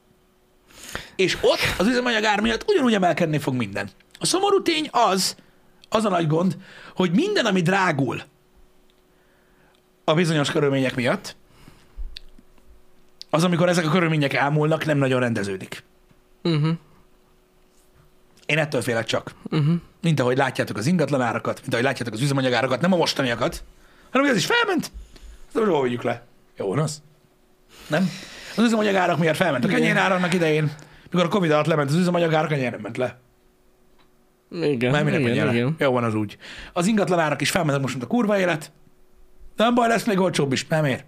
És 1.15 1.38
ott 1.41 1.59
az 1.77 1.88
üzemanyagár 1.88 2.39
miatt 2.39 2.65
ugyanúgy 2.67 2.93
emelkedni 2.93 3.38
fog 3.38 3.53
minden. 3.53 3.89
A 4.19 4.25
szomorú 4.25 4.61
tény 4.61 4.89
az, 4.91 5.35
az 5.89 6.05
a 6.05 6.09
nagy 6.09 6.27
gond, 6.27 6.57
hogy 6.95 7.11
minden, 7.11 7.45
ami 7.45 7.61
drágul 7.61 8.21
a 10.03 10.13
bizonyos 10.13 10.51
körülmények 10.51 10.95
miatt, 10.95 11.35
az, 13.29 13.43
amikor 13.43 13.69
ezek 13.69 13.85
a 13.85 13.89
körülmények 13.89 14.33
elmúlnak, 14.33 14.85
nem 14.85 14.97
nagyon 14.97 15.19
rendeződik. 15.19 15.83
Uh-huh. 16.43 16.75
Én 18.45 18.57
ettől 18.57 18.81
félek 18.81 19.05
csak. 19.05 19.31
Uh-huh. 19.43 19.75
Mint 20.01 20.19
ahogy 20.19 20.38
látjátok 20.38 20.77
az 20.77 20.85
ingatlanárakat, 20.85 21.59
mint 21.59 21.73
ahogy 21.73 21.85
látjátok 21.85 22.13
az 22.13 22.21
üzemanyagárakat, 22.21 22.81
nem 22.81 22.93
a 22.93 22.97
mostaniakat, 22.97 23.63
hanem 24.11 24.27
hogy 24.27 24.35
ez 24.35 24.41
is 24.41 24.45
felment, 24.45 24.91
azt 25.53 25.65
jól 25.65 25.83
vigyük 25.83 26.03
le. 26.03 26.25
Jó 26.57 26.71
az? 26.71 27.01
Nem? 27.88 28.09
Az 28.57 28.63
üzemanyagárak 28.63 29.17
miatt 29.17 29.35
felment 29.35 29.65
a 29.65 29.67
kenyérár 29.67 30.11
annak 30.11 30.33
idején, 30.33 30.71
mikor 31.11 31.25
a 31.25 31.29
Covid 31.29 31.51
alatt 31.51 31.65
lement 31.65 31.89
az 31.89 31.95
üzemanyagára, 31.95 32.45
a 32.45 32.49
kenyér 32.49 32.71
nem 32.71 32.79
ment 32.81 32.97
le. 32.97 33.19
Igen, 34.51 34.91
Már 34.91 35.03
minek 35.03 35.19
igen, 35.19 35.53
igen. 35.53 35.75
Jó 35.79 35.91
van 35.91 36.03
az 36.03 36.15
úgy. 36.15 36.37
Az 36.73 36.87
ingatlanárak 36.87 37.41
is 37.41 37.49
felmentek 37.49 37.81
most, 37.81 37.93
mint 37.93 38.05
a 38.05 38.09
kurva 38.09 38.39
élet. 38.39 38.71
Nem 39.55 39.75
baj, 39.75 39.87
lesz 39.87 40.05
még 40.05 40.19
olcsóbb 40.19 40.51
is. 40.51 40.67
Nem 40.67 40.85
ér. 40.85 41.03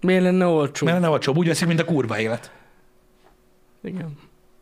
Miért 0.00 0.22
lenne 0.22 0.46
olcsó? 0.46 0.84
Mert 0.86 0.98
lenne 1.00 1.10
olcsóbb. 1.12 1.36
Úgy 1.36 1.46
veszik, 1.46 1.66
mint 1.66 1.80
a 1.80 1.84
kurva 1.84 2.18
élet. 2.20 2.52
Igen. 3.84 4.18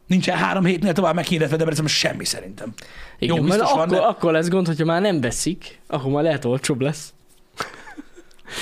Nincsen 0.06 0.36
három 0.36 0.64
hétnél 0.64 0.92
tovább 0.92 1.14
meghirdetve, 1.14 1.56
de 1.56 1.66
ez 1.66 1.90
semmi 1.90 2.24
szerintem. 2.24 2.72
Igen, 3.18 3.36
Jó, 3.36 3.42
biztos 3.42 3.70
van, 3.70 3.80
akkor, 3.80 3.96
de- 3.96 4.02
akkor 4.02 4.32
lesz 4.32 4.48
gond, 4.48 4.66
hogyha 4.66 4.84
már 4.84 5.00
nem 5.00 5.20
veszik, 5.20 5.80
akkor 5.86 6.12
már 6.12 6.22
lehet 6.22 6.44
olcsóbb 6.44 6.80
lesz. 6.80 7.12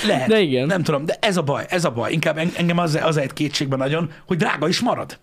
Lehet. 0.07 0.27
De 0.27 0.39
igen. 0.39 0.65
Nem 0.65 0.83
tudom, 0.83 1.05
de 1.05 1.17
ez 1.21 1.37
a 1.37 1.41
baj, 1.41 1.65
ez 1.69 1.85
a 1.85 1.91
baj. 1.91 2.11
Inkább 2.11 2.37
en- 2.37 2.53
engem 2.55 2.77
az, 2.77 2.99
az 3.03 3.17
egy 3.17 3.33
kétségben 3.33 3.77
nagyon, 3.77 4.11
hogy 4.25 4.37
drága 4.37 4.67
is 4.67 4.79
marad. 4.79 5.19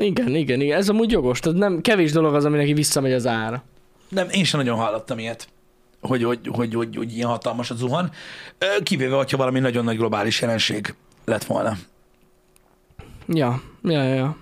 Igen, 0.00 0.34
igen, 0.34 0.60
igen. 0.60 0.78
Ez 0.78 0.88
amúgy 0.88 1.10
jogos. 1.10 1.40
Tehát 1.40 1.58
nem 1.58 1.80
kevés 1.80 2.12
dolog 2.12 2.34
az, 2.34 2.44
ami 2.44 2.56
neki 2.56 2.72
visszamegy 2.72 3.12
az 3.12 3.26
ára. 3.26 3.62
Nem, 4.08 4.28
én 4.30 4.44
sem 4.44 4.60
nagyon 4.60 4.78
hallottam 4.78 5.18
ilyet, 5.18 5.48
hogy, 6.00 6.22
hogy, 6.22 6.38
hogy, 6.52 6.74
hogy, 6.74 6.96
hogy 6.96 7.14
ilyen 7.16 7.28
hatalmas 7.28 7.70
a 7.70 7.74
zuhan. 7.74 8.10
Kivéve, 8.82 9.16
hogyha 9.16 9.36
valami 9.36 9.58
nagyon 9.58 9.84
nagy 9.84 9.96
globális 9.96 10.40
jelenség 10.40 10.94
lett 11.24 11.44
volna. 11.44 11.76
Ja, 13.26 13.62
ja, 13.82 14.02
ja. 14.02 14.36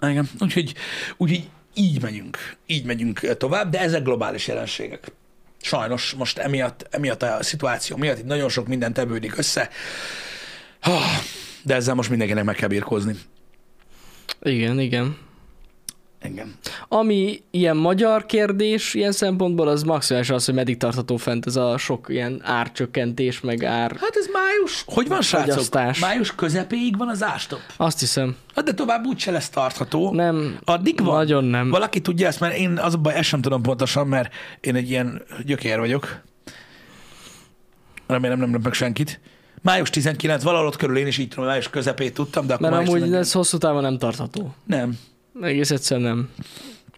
Igen, 0.00 0.28
úgyhogy, 0.40 0.74
úgyhogy 1.16 1.48
így 1.74 2.02
megyünk, 2.02 2.38
így 2.66 2.84
megyünk 2.84 3.36
tovább, 3.36 3.70
de 3.70 3.80
ezek 3.80 4.02
globális 4.02 4.48
jelenségek. 4.48 5.12
Sajnos 5.62 6.12
most 6.12 6.38
emiatt, 6.38 6.86
emiatt 6.90 7.22
a 7.22 7.42
szituáció 7.42 7.96
miatt 7.96 8.18
itt 8.18 8.24
nagyon 8.24 8.48
sok 8.48 8.66
minden 8.66 8.92
tevődik 8.92 9.38
össze, 9.38 9.70
Ah, 10.84 11.02
de 11.62 11.74
ezzel 11.74 11.94
most 11.94 12.08
mindenkinek 12.10 12.44
meg 12.44 12.54
kell 12.54 12.68
birkózni. 12.68 13.14
Igen, 14.40 14.80
igen. 14.80 15.16
Engem. 16.22 16.54
Ami 16.88 17.42
ilyen 17.50 17.76
magyar 17.76 18.26
kérdés, 18.26 18.94
ilyen 18.94 19.12
szempontból, 19.12 19.68
az 19.68 19.82
maximális 19.82 20.30
az, 20.30 20.44
hogy 20.44 20.54
meddig 20.54 20.76
tartható 20.76 21.16
fent 21.16 21.46
ez 21.46 21.56
a 21.56 21.78
sok 21.78 22.06
ilyen 22.08 22.40
árcsökkentés, 22.44 23.40
meg 23.40 23.64
ár... 23.64 23.96
Hát 24.00 24.16
ez 24.16 24.26
május, 24.32 24.82
hogy 24.86 25.08
van 25.08 25.22
srácok? 25.22 25.50
Fogyasztás. 25.50 25.98
Május 25.98 26.34
közepéig 26.34 26.96
van 26.96 27.08
az 27.08 27.22
ástop. 27.22 27.60
Azt 27.76 28.00
hiszem. 28.00 28.36
Hát 28.54 28.64
de 28.64 28.74
tovább 28.74 29.06
úgyse 29.06 29.30
lesz 29.30 29.48
tartható. 29.48 30.12
Nem, 30.12 30.58
Addig 30.64 31.04
van. 31.04 31.14
Nagyon 31.14 31.44
nem. 31.44 31.70
Valaki 31.70 32.00
tudja 32.00 32.26
ezt, 32.26 32.40
mert 32.40 32.56
én 32.56 32.78
az 32.78 32.94
a 32.94 32.98
baj, 32.98 33.14
ezt 33.14 33.28
sem 33.28 33.40
tudom 33.40 33.62
pontosan, 33.62 34.06
mert 34.06 34.34
én 34.60 34.74
egy 34.74 34.90
ilyen 34.90 35.22
gyökér 35.44 35.78
vagyok. 35.78 36.20
Remélem 38.06 38.38
nem 38.38 38.52
lep 38.52 38.62
meg 38.62 38.72
senkit. 38.72 39.20
Május 39.62 39.90
19, 39.90 40.42
valahol 40.42 40.66
ott 40.66 40.76
körül 40.76 40.96
én 40.96 41.06
is 41.06 41.18
így 41.18 41.28
tudom, 41.28 41.44
május 41.44 41.70
közepét 41.70 42.14
tudtam, 42.14 42.46
de 42.46 42.54
akkor 42.54 42.70
Mert 42.70 42.74
május 42.74 42.88
amúgy 42.88 43.00
19. 43.02 43.26
ez 43.26 43.32
hosszú 43.32 43.58
távon 43.58 43.82
nem 43.82 43.98
tartható. 43.98 44.54
Nem. 44.64 44.98
Egész 45.40 45.70
egyszerűen 45.70 46.08
nem. 46.08 46.30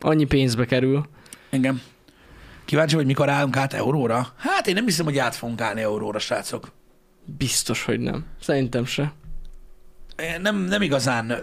Annyi 0.01 0.25
pénzbe 0.25 0.65
kerül. 0.65 1.07
Engem. 1.51 1.83
Kíváncsi, 2.65 2.95
hogy 2.95 3.07
mikor 3.07 3.29
állunk 3.29 3.57
át 3.57 3.73
euróra? 3.73 4.33
Hát 4.37 4.67
én 4.67 4.75
nem 4.75 4.85
hiszem, 4.85 5.05
hogy 5.05 5.19
át 5.19 5.35
fogunk 5.35 5.61
állni 5.61 5.81
euróra, 5.81 6.19
srácok. 6.19 6.73
Biztos, 7.25 7.85
hogy 7.85 8.01
nem. 8.01 8.25
Szerintem 8.41 8.85
se. 8.85 9.13
Én 10.17 10.41
nem, 10.41 10.57
nem 10.57 10.83
igazán 10.83 11.35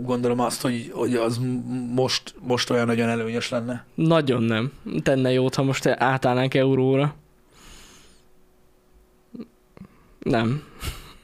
gondolom 0.00 0.40
azt, 0.40 0.60
hogy, 0.60 0.90
hogy 0.92 1.14
az 1.14 1.40
most, 1.94 2.34
most 2.40 2.70
olyan 2.70 2.86
nagyon 2.86 3.08
előnyös 3.08 3.48
lenne. 3.48 3.84
Nagyon 3.94 4.42
nem. 4.42 4.72
Tenne 5.02 5.32
jót, 5.32 5.54
ha 5.54 5.62
most 5.62 5.86
átállnánk 5.86 6.54
euróra. 6.54 7.14
Nem. 10.18 10.62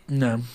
Nem. 0.06 0.48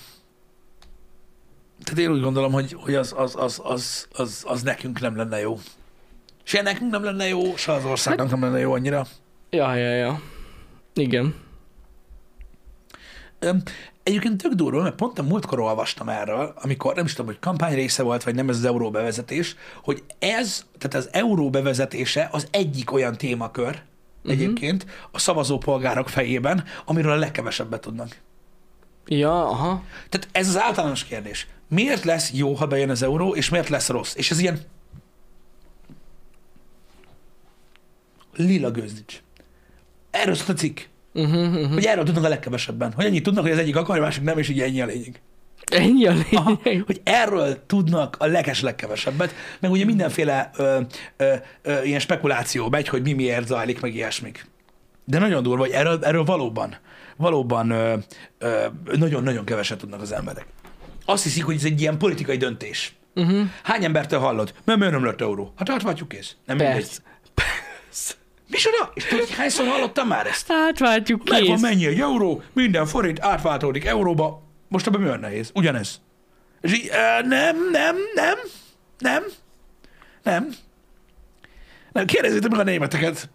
Tehát 1.90 2.04
én 2.04 2.16
úgy 2.16 2.22
gondolom, 2.22 2.52
hogy, 2.52 2.72
hogy 2.72 2.94
az, 2.94 3.14
az, 3.16 3.34
az, 3.38 3.60
az, 3.64 4.08
az, 4.12 4.44
az 4.46 4.62
nekünk 4.62 5.00
nem 5.00 5.16
lenne 5.16 5.40
jó. 5.40 5.58
Se 6.42 6.62
nekünk 6.62 6.90
nem 6.90 7.04
lenne 7.04 7.28
jó, 7.28 7.56
se 7.56 7.72
az 7.72 7.84
országnak 7.84 8.30
nem 8.30 8.42
lenne 8.42 8.58
jó 8.58 8.72
annyira. 8.72 9.06
Ja, 9.50 9.74
ja, 9.74 9.94
ja. 9.94 10.22
Igen. 10.94 11.34
Öm, 13.38 13.62
Egyébként 14.02 14.42
tök 14.42 14.52
durva, 14.52 14.82
mert 14.82 14.94
pont 14.94 15.18
a 15.18 15.22
múltkor 15.22 15.60
olvastam 15.60 16.08
erről, 16.08 16.54
amikor 16.62 16.94
nem 16.94 17.04
is 17.04 17.10
tudom, 17.10 17.26
hogy 17.26 17.38
kampány 17.38 17.74
része 17.74 18.02
volt, 18.02 18.22
vagy 18.22 18.34
nem 18.34 18.48
ez 18.48 18.56
az 18.56 18.64
euró 18.64 18.90
bevezetés, 18.90 19.56
hogy 19.82 20.02
ez, 20.18 20.64
tehát 20.78 21.06
az 21.06 21.08
euró 21.12 21.50
bevezetése 21.50 22.28
az 22.32 22.46
egyik 22.50 22.92
olyan 22.92 23.16
témakör 23.16 23.68
uh-huh. 23.68 24.32
egyébként 24.32 24.86
a 25.10 25.18
szavazópolgárok 25.18 26.08
fejében, 26.08 26.64
amiről 26.84 27.12
a 27.12 27.16
legkevesebbet 27.16 27.80
tudnak. 27.80 28.16
Ja, 29.06 29.48
aha. 29.48 29.84
Tehát 30.08 30.28
ez 30.32 30.48
az 30.48 30.58
általános 30.58 31.04
kérdés. 31.04 31.46
Miért 31.70 32.04
lesz 32.04 32.32
jó, 32.32 32.54
ha 32.54 32.66
bejön 32.66 32.90
az 32.90 33.02
euró, 33.02 33.34
és 33.34 33.48
miért 33.48 33.68
lesz 33.68 33.88
rossz? 33.88 34.14
És 34.14 34.30
ez 34.30 34.38
ilyen 34.40 34.60
lila 38.36 38.70
gőzdics. 38.70 39.22
Erről 40.10 40.34
szólt 40.34 40.48
a 40.48 40.52
cikk. 40.52 40.80
Uh-huh, 41.14 41.34
uh-huh. 41.34 41.72
Hogy 41.72 41.84
erről 41.84 42.04
tudnak 42.04 42.24
a 42.24 42.28
legkevesebben. 42.28 42.92
Hogy 42.92 43.04
ennyit 43.04 43.22
tudnak, 43.22 43.42
hogy 43.42 43.52
az 43.52 43.58
egyik 43.58 43.76
akar, 43.76 43.98
a 43.98 44.00
másik 44.00 44.22
nem, 44.22 44.38
és 44.38 44.48
így 44.48 44.60
ennyi 44.60 44.80
a 44.80 44.86
lényeg. 44.86 45.20
Ennyi 45.72 46.06
a 46.06 46.14
Aha, 46.32 46.60
lényeg. 46.62 46.82
hogy 46.86 47.00
erről 47.04 47.66
tudnak 47.66 48.16
a 48.18 48.26
leges 48.26 48.60
legkevesebbet, 48.60 49.34
meg 49.60 49.70
ugye 49.70 49.84
mindenféle 49.84 50.50
ö, 50.56 50.80
ö, 51.16 51.34
ö, 51.62 51.82
ilyen 51.82 52.00
spekuláció 52.00 52.68
megy, 52.68 52.88
hogy 52.88 53.02
mi 53.02 53.12
miért 53.12 53.46
zajlik, 53.46 53.80
meg 53.80 53.94
ilyesmik. 53.94 54.46
De 55.04 55.18
nagyon 55.18 55.42
durva, 55.42 55.62
hogy 55.62 55.72
erről, 55.72 56.04
erről 56.04 56.24
valóban, 56.24 56.76
valóban 57.16 57.70
ö, 57.70 57.96
ö, 58.38 58.66
nagyon-nagyon 58.92 59.44
keveset 59.44 59.78
tudnak 59.78 60.00
az 60.00 60.12
emberek. 60.12 60.46
Azt 61.10 61.22
hiszik, 61.22 61.44
hogy 61.44 61.54
ez 61.54 61.64
egy 61.64 61.80
ilyen 61.80 61.98
politikai 61.98 62.36
döntés. 62.36 62.94
Uh-huh. 63.14 63.48
Hány 63.62 63.84
embertől 63.84 64.18
hallod? 64.18 64.54
Mert 64.64 64.78
miért 64.78 64.94
nem 64.94 65.04
lett 65.04 65.20
euró? 65.20 65.52
Hát 65.56 65.70
átváltjuk 65.70 66.08
kész. 66.08 66.36
Nem 66.46 66.56
mindegy. 66.56 66.74
Persze. 66.74 67.00
Persze. 67.34 68.14
Micsoda? 68.48 68.90
És 68.94 69.04
tudod, 69.04 69.26
hogy 69.26 69.36
hányszor 69.36 69.66
hallottam 69.66 70.06
már 70.08 70.26
ezt? 70.26 70.46
Átváltjuk 70.50 71.28
Megvan 71.28 71.52
kész. 71.52 71.60
mennyi 71.60 71.86
egy 71.86 72.00
euró, 72.00 72.42
minden 72.52 72.86
forint 72.86 73.20
átváltódik 73.20 73.84
euróba. 73.84 74.42
Most 74.68 74.86
ebben 74.86 75.00
mi 75.00 75.06
olyan 75.06 75.20
nehéz? 75.20 75.50
Ugyanez. 75.54 76.00
És 76.60 76.72
így, 76.72 76.88
uh, 76.88 77.28
nem, 77.28 77.56
nem, 77.70 77.96
nem, 78.14 78.36
nem, 78.98 79.22
nem. 80.22 80.48
Nem, 81.92 82.06
kérdezzétek 82.06 82.50
meg 82.50 82.60
a 82.60 82.64
németeket. 82.64 83.28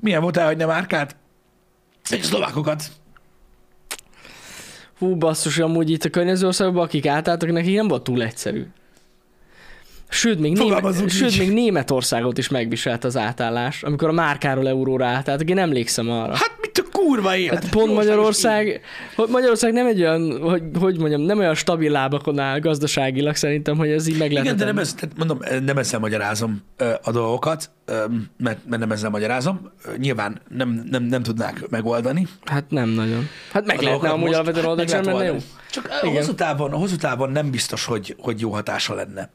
Milyen 0.00 0.20
volt 0.22 0.36
elhagyni 0.36 0.62
a 0.62 0.66
márkát? 0.66 1.16
Egy 2.08 2.22
szlovákokat. 2.22 2.84
Hú, 4.98 5.16
basszus, 5.16 5.58
amúgy 5.58 5.90
itt 5.90 6.04
a 6.04 6.10
környező 6.10 6.46
országokban, 6.46 6.84
akik 6.84 7.06
átálltak, 7.06 7.52
nekik 7.52 7.76
nem 7.76 7.88
volt 7.88 8.02
túl 8.02 8.22
egyszerű. 8.22 8.66
Sőt 10.08 10.38
még, 10.38 10.52
Német, 10.52 11.10
sőt, 11.10 11.38
még 11.38 11.52
Németországot 11.52 12.38
is 12.38 12.48
megviselt 12.48 13.04
az 13.04 13.16
átállás, 13.16 13.82
amikor 13.82 14.08
a 14.08 14.12
márkáról 14.12 14.68
euróra 14.68 15.06
átálltak. 15.06 15.50
Én 15.50 15.58
emlékszem 15.58 16.10
arra. 16.10 16.36
Hát 16.36 16.56
mit 16.60 16.78
a 16.78 16.82
kurva 16.92 17.36
élet? 17.36 17.62
Hát 17.62 17.70
pont 17.72 17.94
Magyarország, 17.94 18.80
hogy 19.16 19.28
Magyarország 19.28 19.72
nem 19.72 19.86
egy 19.86 20.00
olyan, 20.00 20.40
hogy, 20.40 20.62
hogy 20.78 20.98
mondjam, 20.98 21.20
nem 21.20 21.38
olyan 21.38 21.54
stabil 21.54 21.90
lábakon 21.90 22.38
áll 22.38 22.58
gazdaságilag 22.58 23.34
szerintem, 23.34 23.76
hogy 23.76 23.90
ez 23.90 24.06
így 24.06 24.18
meg 24.18 24.30
lehet. 24.30 24.44
Igen, 24.44 24.56
de 24.56 24.64
nem, 24.64 24.78
ez, 24.78 24.94
tehát 24.94 25.16
mondom, 25.16 25.38
nem 25.64 25.78
ezzel 25.78 26.00
magyarázom 26.00 26.62
ö, 26.76 26.92
a 27.02 27.10
dolgokat, 27.10 27.70
ö, 27.84 28.04
mert, 28.38 28.58
mert 28.68 28.80
nem 28.80 28.92
ezzel 28.92 29.10
magyarázom. 29.10 29.70
Nyilván 29.96 30.40
nem, 30.48 30.86
nem, 30.90 31.02
nem 31.02 31.22
tudnák 31.22 31.68
megoldani. 31.68 32.26
Hát 32.44 32.70
nem 32.70 32.88
nagyon. 32.88 33.28
Hát 33.52 33.66
meg 33.66 33.78
a 33.78 33.82
lehetne 33.82 34.08
amúgy 34.08 34.32
alapvetően 34.32 34.64
oldani, 34.64 34.88
lehet 34.88 35.04
lenne 35.04 35.24
jó. 35.24 35.36
Csak. 35.70 35.88
Igen. 36.02 36.16
hosszú 36.16 36.34
távon, 36.34 36.70
hosszú 36.70 36.96
távon 36.96 37.30
nem 37.30 37.50
biztos, 37.50 37.84
hogy, 37.84 38.16
hogy 38.18 38.40
jó 38.40 38.50
hatása 38.50 38.94
lenne 38.94 39.30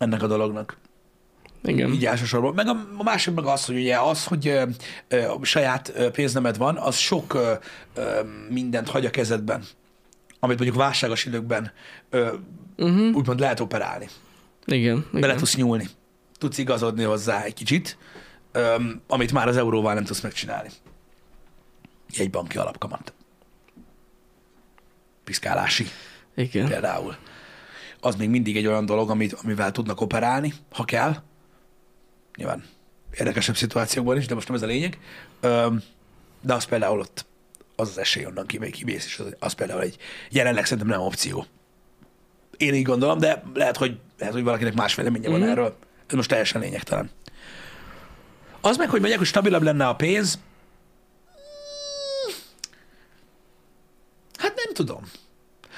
ennek 0.00 0.22
a 0.22 0.26
dolognak. 0.26 0.76
Igen. 1.62 1.92
Így 1.92 2.06
elsősorban. 2.06 2.54
Meg 2.54 2.66
a, 2.66 2.86
a 2.96 3.02
másik 3.02 3.34
meg 3.34 3.44
az, 3.44 3.64
hogy 3.64 3.76
ugye 3.76 3.98
az, 3.98 4.24
hogy 4.24 4.48
ö, 4.48 4.62
ö, 5.08 5.34
saját 5.42 5.92
pénznemed 6.12 6.56
van, 6.56 6.76
az 6.76 6.96
sok 6.96 7.34
ö, 7.34 7.52
ö, 7.94 8.20
mindent 8.48 8.88
hagy 8.88 9.06
a 9.06 9.10
kezedben, 9.10 9.62
amit 10.40 10.56
mondjuk 10.58 10.78
válságos 10.78 11.24
időkben 11.24 11.72
ö, 12.10 12.32
Uh-huh. 12.76 13.16
úgymond 13.16 13.40
lehet 13.40 13.60
operálni. 13.60 14.08
Igen. 14.64 15.06
Bele 15.12 15.26
igen. 15.26 15.36
tudsz 15.36 15.56
nyúlni. 15.56 15.88
Tudsz 16.38 16.58
igazodni 16.58 17.02
hozzá 17.02 17.42
egy 17.42 17.54
kicsit, 17.54 17.98
ö, 18.52 18.74
amit 19.06 19.32
már 19.32 19.48
az 19.48 19.56
euróval 19.56 19.94
nem 19.94 20.04
tudsz 20.04 20.20
megcsinálni. 20.20 20.68
Egy 22.16 22.30
banki 22.30 22.58
alapkamat. 22.58 23.12
Piszkálási 25.24 25.86
Igen. 26.34 26.68
például. 26.68 27.16
Az 28.00 28.14
még 28.16 28.28
mindig 28.28 28.56
egy 28.56 28.66
olyan 28.66 28.86
dolog, 28.86 29.10
amit, 29.10 29.32
amivel 29.32 29.72
tudnak 29.72 30.00
operálni, 30.00 30.54
ha 30.72 30.84
kell. 30.84 31.16
Nyilván 32.36 32.64
érdekesebb 33.18 33.56
szituációkban 33.56 34.16
is, 34.16 34.26
de 34.26 34.34
most 34.34 34.46
nem 34.48 34.56
ez 34.56 34.62
a 34.62 34.66
lényeg. 34.66 34.98
De 36.42 36.54
az 36.54 36.64
például 36.64 36.98
ott 37.00 37.26
az 37.76 37.88
az 37.88 37.98
esély 37.98 38.24
onnan 38.26 38.46
kimész, 38.46 39.04
és 39.06 39.18
az, 39.18 39.36
az 39.38 39.52
például 39.52 39.80
egy 39.82 39.96
jelenleg 40.30 40.64
szerintem 40.64 40.86
nem 40.88 41.00
opció. 41.00 41.46
Én 42.56 42.74
így 42.74 42.84
gondolom, 42.84 43.18
de 43.18 43.42
lehet, 43.54 43.76
hogy, 43.76 43.98
lehet, 44.18 44.34
hogy 44.34 44.42
valakinek 44.44 44.74
más 44.74 44.94
véleménye 44.94 45.28
van 45.28 45.40
Mhm. 45.40 45.48
erről. 45.48 45.76
Ez 46.06 46.14
most 46.14 46.28
teljesen 46.28 46.60
lényegtelen. 46.60 47.10
Az 48.60 48.76
meg, 48.76 48.88
hogy 48.90 48.98
mondják, 48.98 49.18
hogy 49.18 49.28
stabilabb 49.28 49.62
lenne 49.62 49.88
a 49.88 49.94
pénz, 49.94 50.38
hát 54.36 54.54
nem 54.64 54.74
tudom. 54.74 55.02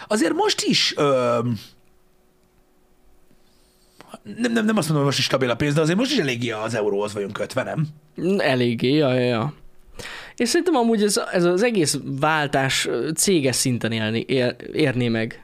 Azért 0.09 0.33
most 0.33 0.61
is 0.62 0.95
öm, 0.97 1.59
nem, 4.23 4.53
nem, 4.53 4.64
nem 4.64 4.77
azt 4.77 4.89
mondom, 4.89 4.97
hogy 4.97 5.05
most 5.05 5.18
is 5.18 5.25
stabil 5.25 5.51
a 5.51 5.55
pénz, 5.55 5.75
de 5.75 5.81
azért 5.81 5.99
most 5.99 6.12
is 6.12 6.18
eléggé 6.18 6.51
az 6.51 6.75
euróhoz 6.75 7.12
vagyunk 7.12 7.33
kötve, 7.33 7.62
nem? 7.62 7.87
Eléggé, 8.39 8.95
ja, 8.95 9.12
ja, 9.14 9.20
ja. 9.20 9.55
És 10.37 10.49
szerintem 10.49 10.75
amúgy 10.75 11.03
ez, 11.03 11.20
ez 11.33 11.45
az 11.45 11.62
egész 11.62 11.99
váltás 12.05 12.89
céges 13.14 13.57
szinten 13.57 13.93
élni, 13.93 14.25
ér, 14.29 14.57
érné 14.73 15.09
meg. 15.09 15.43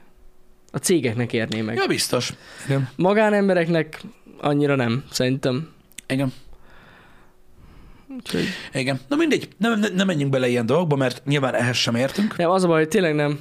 A 0.71 0.77
cégeknek 0.77 1.33
érné 1.33 1.61
meg. 1.61 1.75
Ja, 1.75 1.85
biztos. 1.85 2.33
Igen. 2.65 2.89
Magánembereknek 2.95 4.01
annyira 4.41 4.75
nem, 4.75 5.03
szerintem. 5.11 5.69
Igen. 6.07 6.33
Úgyhogy... 8.17 8.43
Igen. 8.73 8.99
Na 9.07 9.15
mindegy, 9.15 9.47
nem, 9.57 9.79
nem, 9.79 9.93
nem 9.93 10.07
menjünk 10.07 10.31
bele 10.31 10.47
ilyen 10.47 10.65
dolgokba, 10.65 10.95
mert 10.95 11.25
nyilván 11.25 11.55
ehhez 11.55 11.75
sem 11.75 11.95
értünk, 11.95 12.37
Nem, 12.37 12.49
az 12.49 12.63
a 12.63 12.67
baj, 12.67 12.79
hogy 12.79 12.87
tényleg 12.87 13.15
nem. 13.15 13.39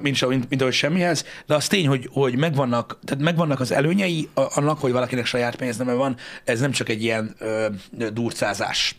Mint, 0.00 0.26
mint, 0.28 0.48
mint 0.48 0.60
ahogy 0.60 0.74
semmihez, 0.74 1.24
de 1.46 1.54
az 1.54 1.66
tény, 1.66 1.86
hogy, 1.86 2.08
hogy 2.12 2.36
megvannak, 2.36 2.98
tehát 3.04 3.24
megvannak 3.24 3.60
az 3.60 3.72
előnyei 3.72 4.28
annak, 4.34 4.80
hogy 4.80 4.92
valakinek 4.92 5.26
saját 5.26 5.56
pénzneme 5.56 5.92
van, 5.92 6.16
ez 6.44 6.60
nem 6.60 6.70
csak 6.70 6.88
egy 6.88 7.02
ilyen 7.02 7.34
ö, 7.38 7.66
durcázás. 8.12 8.96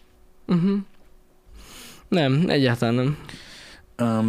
Uh-huh. 0.48 0.78
Nem, 2.08 2.44
egyáltalán 2.48 2.94
nem. 2.94 3.18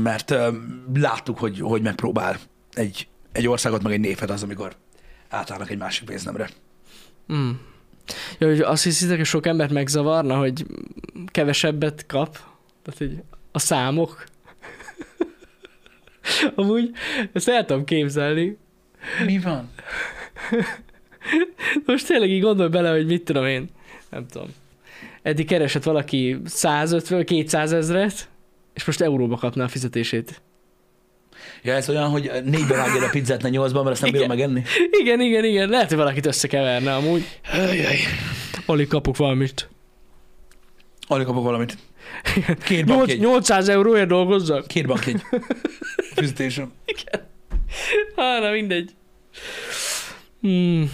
Mert 0.02 0.30
ö, 0.30 0.48
láttuk, 0.94 1.38
hogy, 1.38 1.60
hogy 1.60 1.82
megpróbál 1.82 2.36
egy, 2.72 3.08
egy 3.32 3.48
országot, 3.48 3.82
meg 3.82 3.92
egy 3.92 4.00
népet 4.00 4.30
az, 4.30 4.42
amikor 4.42 4.76
átállnak 5.28 5.70
egy 5.70 5.78
másik 5.78 6.04
pénznemre. 6.04 6.50
Mm. 7.32 7.50
Ja, 8.38 8.46
hogy 8.46 8.60
azt 8.60 8.82
hiszitek, 8.82 9.16
hogy 9.16 9.26
sok 9.26 9.46
embert 9.46 9.72
megzavarna, 9.72 10.36
hogy 10.36 10.66
kevesebbet 11.26 12.06
kap? 12.06 12.32
Tehát, 12.82 12.98
hogy 12.98 13.22
a 13.52 13.58
számok. 13.58 14.24
Amúgy 16.54 16.90
ezt 17.32 17.48
el 17.48 17.64
tudom 17.64 17.84
képzelni. 17.84 18.56
Mi 19.24 19.38
van? 19.38 19.70
Most 21.86 22.06
tényleg 22.06 22.30
így 22.30 22.40
gondolj 22.40 22.68
bele, 22.68 22.90
hogy 22.90 23.06
mit 23.06 23.24
tudom 23.24 23.46
én. 23.46 23.68
Nem 24.10 24.26
tudom. 24.26 24.48
Eddig 25.22 25.46
keresett 25.46 25.82
valaki 25.82 26.36
150 26.44 27.24
200 27.24 27.72
ezret, 27.72 28.28
és 28.74 28.84
most 28.84 29.00
euróba 29.00 29.36
kapná 29.36 29.64
a 29.64 29.68
fizetését. 29.68 30.40
Ja, 31.62 31.74
ez 31.74 31.88
olyan, 31.88 32.08
hogy 32.08 32.30
négybe 32.44 32.74
vágja 32.76 33.06
a 33.06 33.10
pizzát, 33.10 33.42
ne 33.42 33.48
nyolcban, 33.48 33.82
mert 33.82 33.94
azt 33.94 34.02
nem 34.02 34.12
bírom 34.12 34.28
megenni. 34.28 34.62
Igen, 34.90 35.20
igen, 35.20 35.44
igen. 35.44 35.68
Lehet, 35.68 35.88
hogy 35.88 35.96
valakit 35.96 36.26
összekeverne 36.26 36.94
amúgy. 36.94 37.24
Ajaj. 37.52 37.96
Alig 38.66 38.88
kapok 38.88 39.16
valamit. 39.16 39.68
Alig 41.06 41.26
kapok 41.26 41.44
valamit. 41.44 41.78
Két 42.64 42.86
bankjegy. 42.86 43.18
800 43.20 43.68
euróért 43.68 44.08
dolgozzak? 44.08 44.66
Két 44.66 44.86
bankjegy. 44.86 45.22
Fizetésem. 46.18 46.72
Há, 48.16 48.38
na 48.38 48.50
mindegy. 48.50 48.94
Hmm. 50.40 50.90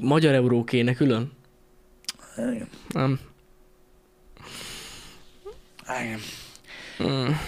Magyar 0.00 0.34
euró 0.34 0.64
kéne 0.64 0.94
külön? 0.94 1.32
Igen. 2.36 2.68
Nem. 2.88 3.20
Igen. 6.00 6.18
Hmm. 6.96 7.40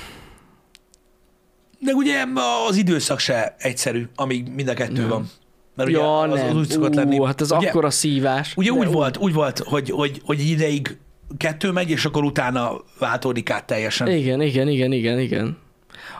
De 1.78 1.92
ugye 1.92 2.24
az 2.68 2.76
időszak 2.76 3.18
se 3.18 3.54
egyszerű, 3.58 4.06
amíg 4.14 4.48
mind 4.48 4.68
a 4.68 4.74
kettő 4.74 5.00
Nem. 5.00 5.08
van. 5.08 5.30
Mert 5.74 5.88
ugye 5.88 5.98
Ja, 5.98 6.20
az, 6.20 6.32
az 6.32 6.38
nem. 6.38 6.56
úgy 6.56 6.68
szokott 6.68 6.94
lenni. 6.94 7.18
Ú, 7.18 7.22
hát 7.22 7.40
ez 7.40 7.52
ugye, 7.52 7.68
akkora 7.68 7.90
szívás. 7.90 8.52
Ugye 8.56 8.72
De 8.72 8.78
úgy 8.78 8.86
volt, 8.86 9.16
úgy 9.16 9.32
volt, 9.32 9.58
hogy, 9.58 9.90
hogy, 9.90 10.20
hogy 10.24 10.40
ideig 10.40 10.96
kettő 11.36 11.70
megy, 11.70 11.90
és 11.90 12.04
akkor 12.04 12.24
utána 12.24 12.72
váltódik 12.98 13.50
át 13.50 13.66
teljesen. 13.66 14.08
Igen, 14.08 14.40
igen, 14.40 14.68
igen, 14.68 14.92
igen, 14.92 15.18
igen. 15.18 15.58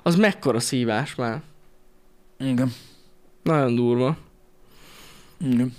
Az 0.03 0.17
mekkora 0.17 0.61
szívás 0.61 1.15
már. 1.15 1.43
Igen. 2.39 2.73
Nagyon 3.43 3.75
durva. 3.75 4.17
Igen. 5.41 5.75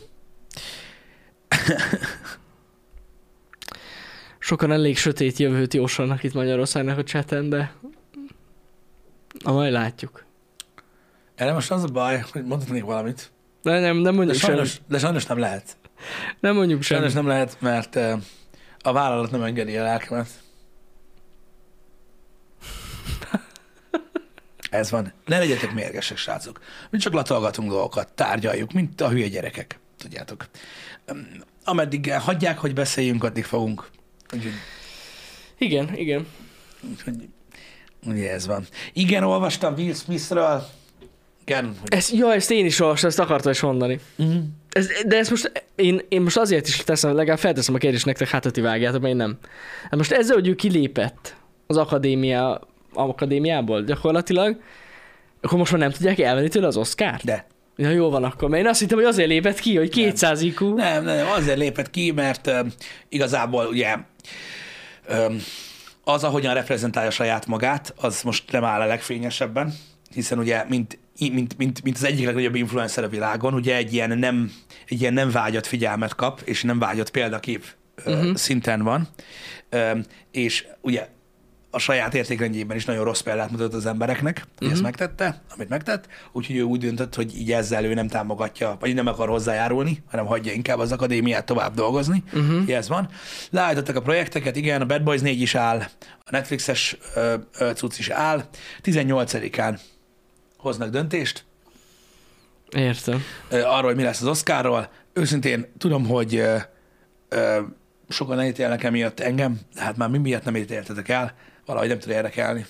Sokan 4.39 4.71
elég 4.71 4.97
sötét 4.97 5.37
jövőt 5.37 5.73
jósolnak 5.73 6.23
itt 6.23 6.33
Magyarországnak 6.33 6.97
a 6.97 7.03
cseten, 7.03 7.49
de 7.49 7.73
na 9.43 9.51
majd 9.51 9.71
látjuk. 9.71 10.25
Erre 11.35 11.53
most 11.53 11.71
az 11.71 11.83
a 11.83 11.87
baj, 11.87 12.23
hogy 12.31 12.45
mondhatnék 12.45 12.83
valamit. 12.83 13.31
De 13.61 13.79
nem, 13.79 13.95
nem 13.95 14.03
De 14.03 14.11
mondjuk 14.11 14.37
sajnos, 14.37 14.69
semmit. 14.69 14.89
de 14.89 14.97
sajnos 14.99 15.25
nem 15.25 15.37
lehet. 15.37 15.77
Nem 16.39 16.55
mondjuk 16.55 16.81
Sajnos 16.81 17.11
semmit. 17.11 17.25
nem 17.27 17.35
lehet, 17.35 17.57
mert 17.61 17.95
eh, 17.95 18.19
a 18.85 18.91
vállalat 18.91 19.31
nem 19.31 19.43
engedi 19.43 19.77
a 19.77 19.83
lelkemet. 19.83 20.27
Ez 24.69 24.91
van. 24.91 25.13
Ne 25.25 25.37
legyetek 25.37 25.73
mérgesek, 25.73 26.17
srácok. 26.17 26.59
Mi 26.89 26.97
csak 26.97 27.13
latolgatunk 27.13 27.69
dolgokat, 27.69 28.11
tárgyaljuk, 28.13 28.71
mint 28.71 29.01
a 29.01 29.09
hülye 29.09 29.27
gyerekek. 29.27 29.79
Tudjátok. 29.97 30.45
Ameddig 31.63 32.11
hagyják, 32.11 32.57
hogy 32.57 32.73
beszéljünk, 32.73 33.23
addig 33.23 33.45
fogunk. 33.45 33.89
Úgyhogy, 34.33 34.53
Igen, 35.57 35.95
igen. 35.95 36.27
úgyhogy 36.89 37.29
ugye 38.05 38.31
ez 38.31 38.47
van. 38.47 38.67
Igen, 38.93 39.23
olvastam 39.23 39.73
Will 39.73 39.93
Smithről. 39.93 40.67
Igen. 41.45 41.75
Hogy... 41.81 41.93
Ez, 41.93 42.11
ja, 42.11 42.33
ezt 42.33 42.51
én 42.51 42.65
is 42.65 42.79
olvastam, 42.79 43.09
ezt 43.09 43.19
akartam 43.19 43.51
is 43.51 43.61
mondani. 43.61 43.99
Mm. 44.23 44.37
Ez, 44.69 44.87
de 45.07 45.17
ezt 45.17 45.29
most, 45.29 45.65
én, 45.75 46.01
én 46.09 46.21
most 46.21 46.37
azért 46.37 46.67
is 46.67 46.77
teszem, 46.77 47.15
legalább 47.15 47.39
felteszem 47.39 47.75
a 47.75 47.77
kérdést 47.77 48.05
nektek, 48.05 48.27
hát 48.27 48.51
ti 48.51 48.61
vágjátok, 48.61 49.07
én 49.07 49.15
nem. 49.15 49.37
Hát 49.83 49.95
most 49.95 50.11
ezzel, 50.11 50.35
hogy 50.35 50.47
ő 50.47 50.55
kilépett 50.55 51.35
az 51.67 51.77
akadémia, 51.77 52.61
akadémiából 52.93 53.83
gyakorlatilag, 53.83 54.59
akkor 55.41 55.57
most 55.57 55.71
már 55.71 55.81
nem 55.81 55.91
tudják 55.91 56.19
elvenni 56.19 56.47
tőle 56.47 56.67
az 56.67 56.77
Oscar-t? 56.77 57.23
De. 57.23 57.45
Ja, 57.77 57.89
jó 57.89 58.09
van 58.09 58.23
akkor, 58.23 58.49
mert 58.49 58.63
én 58.63 58.69
azt 58.69 58.79
hittem, 58.79 58.97
hogy 58.97 59.07
azért 59.07 59.27
lépett 59.27 59.59
ki, 59.59 59.77
hogy 59.77 59.89
200 59.89 60.41
IQ. 60.41 60.73
Nem, 60.73 61.03
nem, 61.03 61.27
azért 61.27 61.57
lépett 61.57 61.89
ki, 61.89 62.11
mert 62.11 62.47
uh, 62.47 62.59
igazából 63.09 63.65
ugye 63.65 63.95
um, 65.09 65.37
az, 66.03 66.23
ahogyan 66.23 66.53
reprezentálja 66.53 67.09
saját 67.09 67.45
magát, 67.45 67.93
az 67.97 68.21
most 68.21 68.51
nem 68.51 68.63
áll 68.63 68.81
a 68.81 68.85
legfényesebben, 68.85 69.73
hiszen 70.15 70.39
ugye, 70.39 70.63
mint, 70.67 70.99
mint, 71.19 71.57
mint, 71.57 71.83
mint 71.83 71.95
az 71.95 72.03
egyik 72.03 72.25
legnagyobb 72.25 72.55
influencer 72.55 73.03
a 73.03 73.09
világon, 73.09 73.53
ugye 73.53 73.75
egy 73.75 73.93
ilyen 73.93 74.17
nem, 74.17 74.51
egy 74.87 75.01
ilyen 75.01 75.13
nem 75.13 75.31
vágyott 75.31 75.65
figyelmet 75.65 76.15
kap, 76.15 76.41
és 76.43 76.63
nem 76.63 76.79
vágyott 76.79 77.11
példakép 77.11 77.65
uh-huh. 77.97 78.23
Mhm. 78.23 78.33
szinten 78.33 78.83
van, 78.83 79.07
és 80.31 80.65
ugye 80.81 81.07
a 81.71 81.79
saját 81.79 82.13
értékrendjében 82.13 82.77
is 82.77 82.85
nagyon 82.85 83.03
rossz 83.03 83.19
példát 83.19 83.51
mutatott 83.51 83.73
az 83.73 83.85
embereknek, 83.85 84.37
hogy 84.57 84.67
Mhm. 84.67 84.71
ezt 84.75 84.81
megtette, 84.83 85.41
amit 85.55 85.69
megtett, 85.69 86.07
úgyhogy 86.31 86.55
ő 86.55 86.61
úgy 86.61 86.79
döntött, 86.79 87.15
hogy 87.15 87.37
így 87.37 87.51
ezzel 87.51 87.85
ő 87.85 87.93
nem 87.93 88.07
támogatja, 88.07 88.77
vagy 88.79 88.93
nem 88.93 89.07
akar 89.07 89.27
hozzájárulni, 89.29 90.03
hanem 90.09 90.25
hagyja 90.25 90.51
inkább 90.53 90.79
az 90.79 90.91
akadémiát 90.91 91.45
tovább 91.45 91.73
dolgozni. 91.73 92.23
Mhm. 92.33 92.39
Uh-huh. 92.53 92.75
Ez 92.75 92.87
van. 92.87 93.09
Leállítottak 93.49 93.95
a 93.95 94.01
projekteket, 94.01 94.55
igen, 94.55 94.81
a 94.81 94.85
Bad 94.85 95.03
Boys 95.03 95.21
4 95.21 95.41
is 95.41 95.55
áll, 95.55 95.77
a 96.19 96.31
Netflixes 96.31 96.97
ö, 97.15 97.35
cucc 97.75 97.97
is 97.97 98.09
áll. 98.09 98.43
18-án 98.83 99.79
hoznak 100.65 100.89
döntést 100.89 101.45
Értem. 102.69 103.23
arról, 103.49 103.81
hogy 103.81 103.95
mi 103.95 104.03
lesz 104.03 104.21
az 104.21 104.27
Oscarról. 104.27 104.89
Őszintén 105.13 105.71
tudom, 105.77 106.05
hogy 106.05 106.35
ö, 106.35 106.57
ö, 107.29 107.61
sokan 108.09 108.39
elítélnek 108.39 108.83
emiatt 108.83 109.19
engem, 109.19 109.59
de 109.75 109.81
hát 109.81 109.97
már 109.97 110.09
mi 110.09 110.17
miatt 110.17 110.43
nem 110.43 110.55
ítéltetek 110.55 111.09
el, 111.09 111.33
valahogy 111.65 111.87
nem 111.87 111.99
tud 111.99 112.11
érdekelni, 112.11 112.65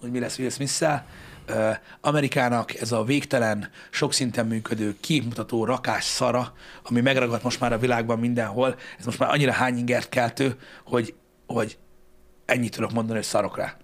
hogy 0.00 0.10
mi 0.10 0.18
lesz 0.18 0.38
Will 0.38 0.50
smith 0.50 1.02
Amerikának 2.00 2.74
ez 2.74 2.92
a 2.92 3.04
végtelen, 3.04 3.70
sok 3.90 4.12
szinten 4.12 4.46
működő, 4.46 4.96
képmutató 5.00 5.64
rakás 5.64 6.04
szara, 6.04 6.52
ami 6.82 7.00
megragadt 7.00 7.42
most 7.42 7.60
már 7.60 7.72
a 7.72 7.78
világban 7.78 8.18
mindenhol, 8.18 8.76
ez 8.98 9.04
most 9.04 9.18
már 9.18 9.30
annyira 9.30 9.52
hányingert 9.52 10.08
keltő, 10.08 10.56
hogy, 10.84 11.14
hogy 11.46 11.78
ennyit 12.44 12.74
tudok 12.74 12.92
mondani, 12.92 13.18
hogy 13.18 13.26
szarok 13.26 13.56
rá. 13.56 13.76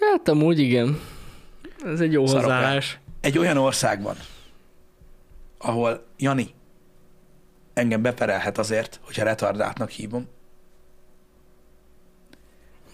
Hát 0.00 0.28
amúgy 0.28 0.58
igen. 0.58 1.00
Ez 1.84 2.00
egy 2.00 2.12
jó 2.12 2.26
Szarok 2.26 2.42
hozzáállás. 2.42 2.98
egy 3.20 3.38
olyan 3.38 3.56
országban, 3.56 4.16
ahol 5.58 6.06
Jani 6.18 6.54
engem 7.74 8.02
beperelhet 8.02 8.58
azért, 8.58 9.00
hogyha 9.02 9.24
retardáltnak 9.24 9.90
hívom, 9.90 10.28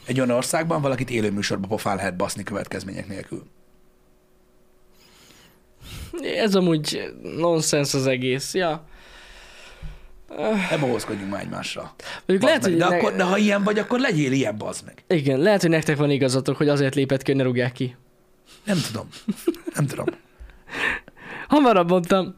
egy 0.06 0.20
olyan 0.20 0.36
országban 0.36 0.80
valakit 0.80 1.10
élő 1.10 1.30
műsorba 1.30 1.66
pofán 1.66 1.96
lehet 1.96 2.16
baszni 2.16 2.42
következmények 2.42 3.08
nélkül. 3.08 3.42
Ez 6.22 6.54
amúgy 6.54 7.12
nonsens 7.22 7.94
az 7.94 8.06
egész. 8.06 8.54
Ja. 8.54 8.84
Ne 10.70 10.78
bohózkodjunk 10.78 11.30
már 11.30 11.42
egymásra. 11.42 11.94
Mondjuk 12.26 12.48
lehet, 12.48 12.64
hogy 12.64 12.76
de, 12.76 12.88
ne... 12.88 12.96
akkor, 12.96 13.16
de 13.16 13.22
ha 13.22 13.36
ilyen 13.36 13.62
vagy, 13.62 13.78
akkor 13.78 14.00
legyél 14.00 14.32
ilyen, 14.32 14.56
bazd 14.56 14.84
meg. 14.84 15.04
Igen, 15.06 15.38
lehet, 15.38 15.60
hogy 15.60 15.70
nektek 15.70 15.96
van 15.96 16.10
igazatok, 16.10 16.56
hogy 16.56 16.68
azért 16.68 16.94
lépett 16.94 17.22
ki, 17.22 17.30
hogy 17.30 17.40
ne 17.40 17.46
rúgják 17.46 17.72
ki. 17.72 17.96
Nem 18.64 18.78
tudom. 18.86 19.08
Nem 19.74 19.86
tudom. 19.86 20.06
Hamarabb 21.48 21.90
mondtam. 21.90 22.34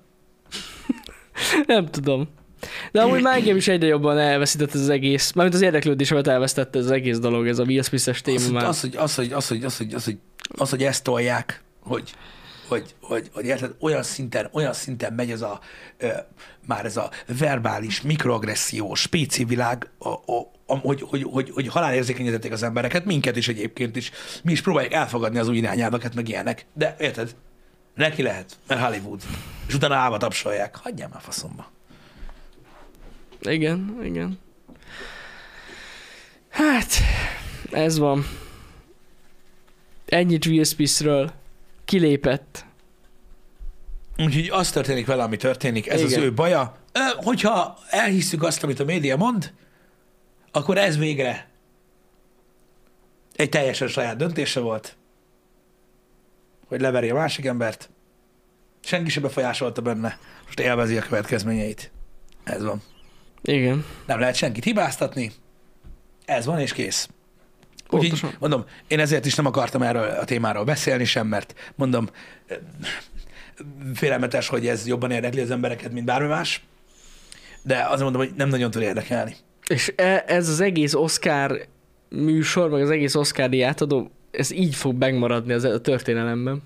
nem 1.67 1.87
tudom. 1.87 2.29
De 2.93 3.03
amúgy 3.03 3.23
már 3.23 3.37
engem 3.37 3.57
is 3.57 3.69
egyre 3.69 3.87
jobban 3.87 4.19
elveszített 4.19 4.75
ez 4.75 4.81
az 4.81 4.89
egész. 4.89 5.33
Mármint 5.33 5.57
az 5.57 5.63
érdeklődésemet 5.63 6.27
elvesztette 6.27 6.79
ez 6.79 6.85
az 6.85 6.91
egész 6.91 7.19
dolog, 7.19 7.49
ez 7.49 7.59
a 7.59 7.63
Will 7.65 7.83
Smith-es 7.83 8.21
téma 8.21 8.39
Az, 8.39 8.51
már. 8.51 8.65
az, 8.65 8.81
hogy, 8.81 8.97
az, 8.97 9.15
hogy, 9.15 9.33
az, 9.33 9.49
hogy, 9.49 9.65
az, 9.65 9.77
hogy, 9.77 9.95
az, 9.95 10.05
hogy, 10.05 10.19
az, 10.49 10.71
hogy 10.71 10.83
ezt 10.83 11.05
tolják, 11.05 11.63
hogy, 11.81 12.15
hogy, 12.69 12.95
hogy, 13.01 13.31
hogy 13.33 13.45
érted, 13.45 13.75
olyan 13.81 14.03
szinten, 14.03 14.49
olyan 14.53 14.73
szinten 14.73 15.13
megy 15.13 15.31
ez 15.31 15.43
a, 15.43 15.61
ö, 15.99 16.09
már 16.67 16.85
ez 16.85 16.97
a 16.97 17.11
verbális, 17.39 18.03
mikroagressziós, 18.03 19.01
spéci 19.01 19.45
világ, 19.45 19.91
a, 19.99 20.09
a, 20.09 20.51
a, 20.67 20.77
hogy, 20.77 21.03
hogy, 21.03 21.23
hogy, 21.23 21.51
hogy 21.51 21.69
halálérzékenyítették 21.69 22.53
az 22.53 22.63
embereket, 22.63 23.05
minket 23.05 23.37
is 23.37 23.49
egyébként 23.49 23.97
is. 23.97 24.11
Mi 24.43 24.53
is 24.53 24.63
próbáljuk 24.63 24.93
elfogadni 24.93 25.39
az 25.39 25.49
új 25.49 25.57
irányelveket, 25.57 26.15
meg 26.15 26.29
ilyenek. 26.29 26.67
De 26.73 26.97
érted? 26.99 27.35
Neki 27.95 28.23
lehet, 28.23 28.57
mert 28.67 28.81
Hollywood. 28.81 29.23
És 29.67 29.75
utána 29.75 29.95
állva 29.95 30.17
tapsolják. 30.17 30.77
Hagyjál 30.77 31.09
már 31.13 31.23
faszomba. 31.23 31.71
Igen, 33.41 34.01
igen. 34.03 34.39
Hát, 36.49 36.93
ez 37.71 37.99
van. 37.99 38.27
Ennyit 40.07 40.47
Will 40.47 40.65
Smithről. 40.65 41.33
Kilépett. 41.85 42.67
Úgyhogy 44.19 44.49
az 44.51 44.71
történik 44.71 45.07
vele, 45.07 45.23
ami 45.23 45.37
történik, 45.37 45.89
ez 45.89 46.01
Igen. 46.01 46.19
az 46.19 46.25
ő 46.25 46.33
baja. 46.33 46.77
Ö, 46.93 47.01
hogyha 47.17 47.79
elhisszük 47.91 48.43
azt, 48.43 48.63
amit 48.63 48.81
a 48.81 48.85
média 48.85 49.17
mond, 49.17 49.53
akkor 50.51 50.79
ez 50.79 50.99
végre 50.99 51.49
egy 53.37 53.49
teljesen 53.49 53.89
saját 53.89 54.17
döntése 54.17 54.61
volt, 54.61 54.97
hogy 56.67 56.81
leveri 56.81 57.11
a 57.11 57.15
másik 57.15 57.45
embert. 57.45 57.91
Senki 58.81 59.11
sem 59.11 59.23
befolyásolta 59.23 59.83
benne, 59.83 60.19
most 60.45 60.61
élvezi 60.61 60.97
a 60.97 61.03
következményeit. 61.03 61.93
Ez 62.45 62.63
van. 62.63 62.83
Igen. 63.43 63.85
Nem 64.07 64.19
lehet 64.19 64.35
senkit 64.35 64.65
hibáztatni. 64.65 65.33
Ez 66.25 66.45
van, 66.45 66.61
és 66.61 66.73
kész. 66.73 67.09
Úgyhogy 67.91 68.09
Pontosan. 68.09 68.37
mondom, 68.39 68.65
én 68.89 69.01
ezért 69.01 69.27
is 69.27 69.35
nem 69.35 69.47
akartam 69.47 69.83
erről 69.83 70.09
a 70.09 70.25
témáról 70.25 70.65
beszélni 70.65 71.05
sem, 71.05 71.27
mert 71.27 71.55
mondom, 71.75 72.09
félelmetes, 73.95 74.49
hogy 74.49 74.67
ez 74.67 74.87
jobban 74.87 75.11
érdekli 75.11 75.41
az 75.41 75.51
embereket, 75.51 75.93
mint 75.93 76.07
bármi 76.07 76.29
más, 76.29 76.65
de 77.63 77.87
azt 77.89 78.03
mondom, 78.03 78.21
hogy 78.21 78.33
nem 78.37 78.49
nagyon 78.49 78.71
tud 78.71 78.83
érdekelni. 78.83 79.37
És 79.67 79.93
e- 79.97 80.25
ez 80.27 80.49
az 80.49 80.61
egész 80.61 80.95
Oscar 80.95 81.67
műsor, 82.09 82.71
meg 82.71 82.83
az 82.83 82.91
egész 82.91 83.15
Oscar 83.15 83.63
átadó, 83.63 84.11
ez 84.31 84.51
így 84.53 84.75
fog 84.75 84.99
megmaradni 84.99 85.53
az 85.53 85.65
a 85.65 85.81
történelemben. 85.81 86.63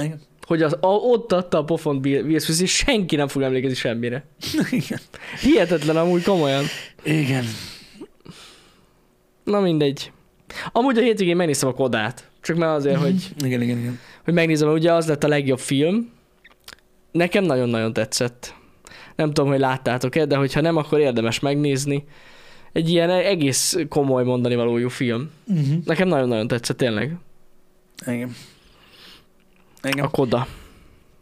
Igen. 0.00 0.20
Hogy 0.46 0.62
az, 0.62 0.76
a, 0.80 0.86
ott 0.86 1.32
adta 1.32 1.58
a 1.58 1.64
pofont 1.64 2.00
Bill 2.00 2.38
Smith, 2.38 2.62
és 2.62 2.74
senki 2.74 3.16
nem 3.16 3.28
fog 3.28 3.42
emlékezni 3.42 3.76
semmire. 3.76 4.24
Igen. 4.70 4.98
Hihetetlen 5.40 5.96
amúgy 5.96 6.22
komolyan. 6.22 6.64
Igen. 7.02 7.44
Na 9.44 9.60
mindegy. 9.60 10.12
Amúgy 10.72 10.98
a 10.98 11.02
hétvégén 11.02 11.36
megnéztem 11.36 11.68
a 11.68 11.72
Kodát. 11.72 12.30
Csak 12.40 12.56
már 12.56 12.74
azért, 12.74 13.00
hogy, 13.00 13.28
Igen, 13.44 13.62
igen, 13.62 13.78
igen. 13.78 13.98
hogy 14.24 14.34
megnézem, 14.34 14.68
ugye 14.68 14.92
az 14.92 15.06
lett 15.06 15.24
a 15.24 15.28
legjobb 15.28 15.58
film. 15.58 16.10
Nekem 17.12 17.44
nagyon-nagyon 17.44 17.92
tetszett. 17.92 18.54
Nem 19.16 19.32
tudom, 19.32 19.50
hogy 19.50 19.58
láttátok-e, 19.58 20.24
de 20.24 20.36
hogyha 20.36 20.60
nem, 20.60 20.76
akkor 20.76 20.98
érdemes 20.98 21.40
megnézni. 21.40 22.04
Egy 22.72 22.88
ilyen 22.88 23.10
egész 23.10 23.76
komoly 23.88 24.24
mondani 24.24 24.54
valójú 24.54 24.88
film. 24.88 25.30
Uh-huh. 25.46 25.84
Nekem 25.84 26.08
nagyon-nagyon 26.08 26.48
tetszett, 26.48 26.76
tényleg. 26.76 27.16
Igen. 28.06 28.34
Igen. 29.82 30.04
A 30.04 30.08
Koda. 30.08 30.46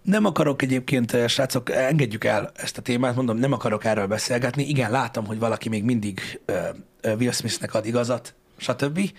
Nem 0.03 0.25
akarok 0.25 0.63
egyébként, 0.63 1.13
eh, 1.13 1.29
srácok, 1.29 1.71
engedjük 1.71 2.25
el 2.25 2.51
ezt 2.55 2.79
a 2.79 2.83
témát, 2.83 3.17
mondom, 3.17 3.37
nem 3.37 3.53
akarok 3.53 3.85
erről 3.85 4.07
beszélgetni. 4.07 4.69
Igen, 4.69 4.91
látom, 4.91 5.27
hogy 5.27 5.39
valaki 5.39 5.69
még 5.69 5.85
mindig 5.85 6.41
uh, 6.49 6.57
uh, 7.05 7.19
Will 7.19 7.31
Smithnek 7.31 7.75
ad 7.75 7.87
igazat, 7.87 8.35
stb. 8.57 9.11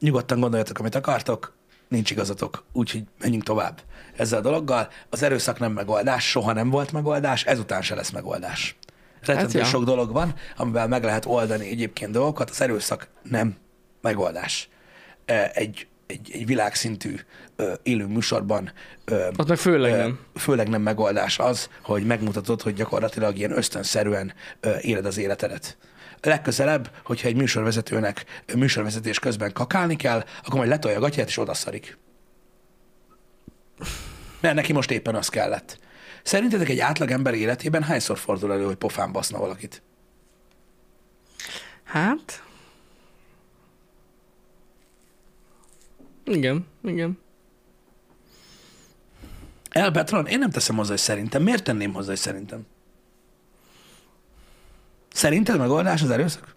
Nyugodtan 0.00 0.40
gondoljatok, 0.40 0.78
amit 0.78 0.94
akartok, 0.94 1.52
nincs 1.88 2.10
igazatok, 2.10 2.64
úgyhogy 2.72 3.04
menjünk 3.20 3.42
tovább 3.42 3.80
ezzel 4.16 4.38
a 4.38 4.42
dologgal. 4.42 4.88
Az 5.10 5.22
erőszak 5.22 5.58
nem 5.58 5.72
megoldás, 5.72 6.30
soha 6.30 6.52
nem 6.52 6.70
volt 6.70 6.92
megoldás, 6.92 7.44
ezután 7.44 7.82
se 7.82 7.94
lesz 7.94 8.10
megoldás. 8.10 8.76
Rettentő 9.20 9.58
ja. 9.58 9.64
sok 9.64 9.84
dolog 9.84 10.12
van, 10.12 10.34
amivel 10.56 10.88
meg 10.88 11.04
lehet 11.04 11.26
oldani 11.26 11.68
egyébként 11.68 12.10
dolgokat, 12.10 12.50
az 12.50 12.60
erőszak 12.60 13.08
nem 13.22 13.56
megoldás. 14.00 14.68
Egy, 15.52 15.86
egy, 16.06 16.30
egy 16.32 16.46
világszintű 16.46 17.14
ö, 17.56 17.72
élő 17.82 18.06
műsorban 18.06 18.72
ö, 19.04 19.28
Ott 19.36 19.48
meg 19.48 19.58
főleg 19.58 19.92
Ö, 19.92 19.96
nem. 19.96 20.18
Főleg 20.34 20.68
nem 20.68 20.82
megoldás 20.82 21.38
az, 21.38 21.68
hogy 21.82 22.06
megmutatod, 22.06 22.62
hogy 22.62 22.74
gyakorlatilag 22.74 23.36
ilyen 23.36 23.56
ösztönszerűen 23.56 24.32
ö, 24.60 24.76
éled 24.80 25.06
az 25.06 25.18
életedet. 25.18 25.76
Legközelebb, 26.22 26.90
hogyha 27.04 27.28
egy 27.28 27.36
műsorvezetőnek 27.36 28.24
műsorvezetés 28.54 29.18
közben 29.18 29.52
kakálni 29.52 29.96
kell, 29.96 30.24
akkor 30.42 30.54
majd 30.58 30.68
letolja 30.68 30.96
a 30.96 31.00
gatyát 31.00 31.28
és 31.28 31.38
odaszarik. 31.38 31.98
Mert 34.40 34.54
neki 34.54 34.72
most 34.72 34.90
éppen 34.90 35.14
az 35.14 35.28
kellett. 35.28 35.78
Szerintetek 36.22 36.68
egy 36.68 36.78
átlag 36.78 37.10
ember 37.10 37.34
életében 37.34 37.82
hányszor 37.82 38.18
fordul 38.18 38.52
elő, 38.52 38.64
hogy 38.64 38.76
pofán 38.76 39.12
baszna 39.12 39.38
valakit? 39.38 39.82
Hát... 41.84 42.42
Igen, 46.24 46.66
igen. 46.84 47.18
El 49.70 49.90
Petron, 49.90 50.26
én 50.26 50.38
nem 50.38 50.50
teszem 50.50 50.76
hozzá, 50.76 50.90
hogy 50.90 50.98
szerintem. 50.98 51.42
Miért 51.42 51.64
tenném 51.64 51.92
hozzá, 51.92 52.08
hogy 52.08 52.18
szerintem? 52.18 52.66
Szerinted 55.22 55.58
megoldás 55.58 56.02
az 56.02 56.10
erőszak? 56.10 56.54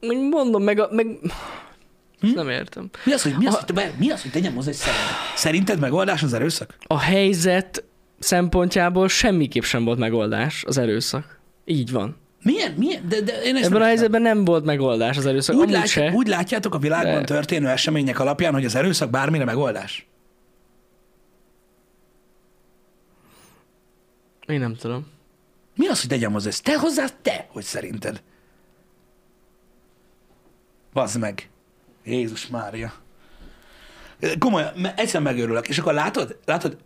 Még 0.00 0.18
Mondom, 0.18 0.62
meg, 0.62 0.78
a, 0.78 0.88
meg... 0.90 1.06
Hm? 2.20 2.28
Nem 2.34 2.48
értem. 2.48 2.90
Mi 3.04 3.12
az, 3.12 3.22
hogy, 3.22 3.34
mi 3.38 3.46
az, 3.46 3.54
hogy, 3.54 3.92
mi 3.98 4.10
az, 4.10 4.22
hogy 4.22 4.30
tegyem 4.30 4.54
hozzá, 4.54 4.66
hogy 4.66 4.74
szerintem? 4.74 5.14
Szerinted 5.34 5.78
megoldás 5.78 6.22
az 6.22 6.32
erőszak? 6.32 6.74
A 6.86 6.98
helyzet 6.98 7.84
szempontjából 8.18 9.08
semmiképp 9.08 9.62
sem 9.62 9.84
volt 9.84 9.98
megoldás 9.98 10.64
az 10.66 10.78
erőszak. 10.78 11.38
Így 11.64 11.92
van. 11.92 12.16
Milyen? 12.42 12.72
Milyen? 12.72 13.08
De, 13.08 13.20
de 13.20 13.42
én 13.42 13.56
Ebben 13.56 13.70
nem 13.70 13.82
a 13.82 13.84
helyzetben 13.84 14.22
nem 14.22 14.44
volt 14.44 14.64
megoldás 14.64 15.16
az 15.16 15.26
erőszak. 15.26 15.56
úgy, 15.56 15.86
se. 15.86 16.10
úgy 16.10 16.26
látjátok 16.26 16.74
a 16.74 16.78
világban 16.78 17.18
De- 17.20 17.24
történő 17.24 17.68
események 17.68 18.18
alapján, 18.18 18.52
hogy 18.52 18.64
az 18.64 18.74
erőszak 18.74 19.10
bármire 19.10 19.44
megoldás? 19.44 20.06
Én 24.46 24.60
nem 24.60 24.76
tudom. 24.76 25.14
Mi 25.76 25.86
az, 25.86 26.00
hogy 26.00 26.08
tegyem 26.08 26.32
hozzá 26.32 26.48
ezt? 26.48 26.62
Te 26.62 26.78
hozzá, 26.78 27.06
te, 27.22 27.46
hogy 27.50 27.64
szerinted. 27.64 28.22
Bazd 30.92 31.18
meg. 31.18 31.48
Jézus 32.04 32.46
Mária. 32.46 32.92
Komolyan, 34.38 34.86
egyszer 34.96 35.20
megőrülök. 35.20 35.68
És 35.68 35.78
akkor 35.78 35.92
látod, 35.92 36.38
látod, 36.44 36.76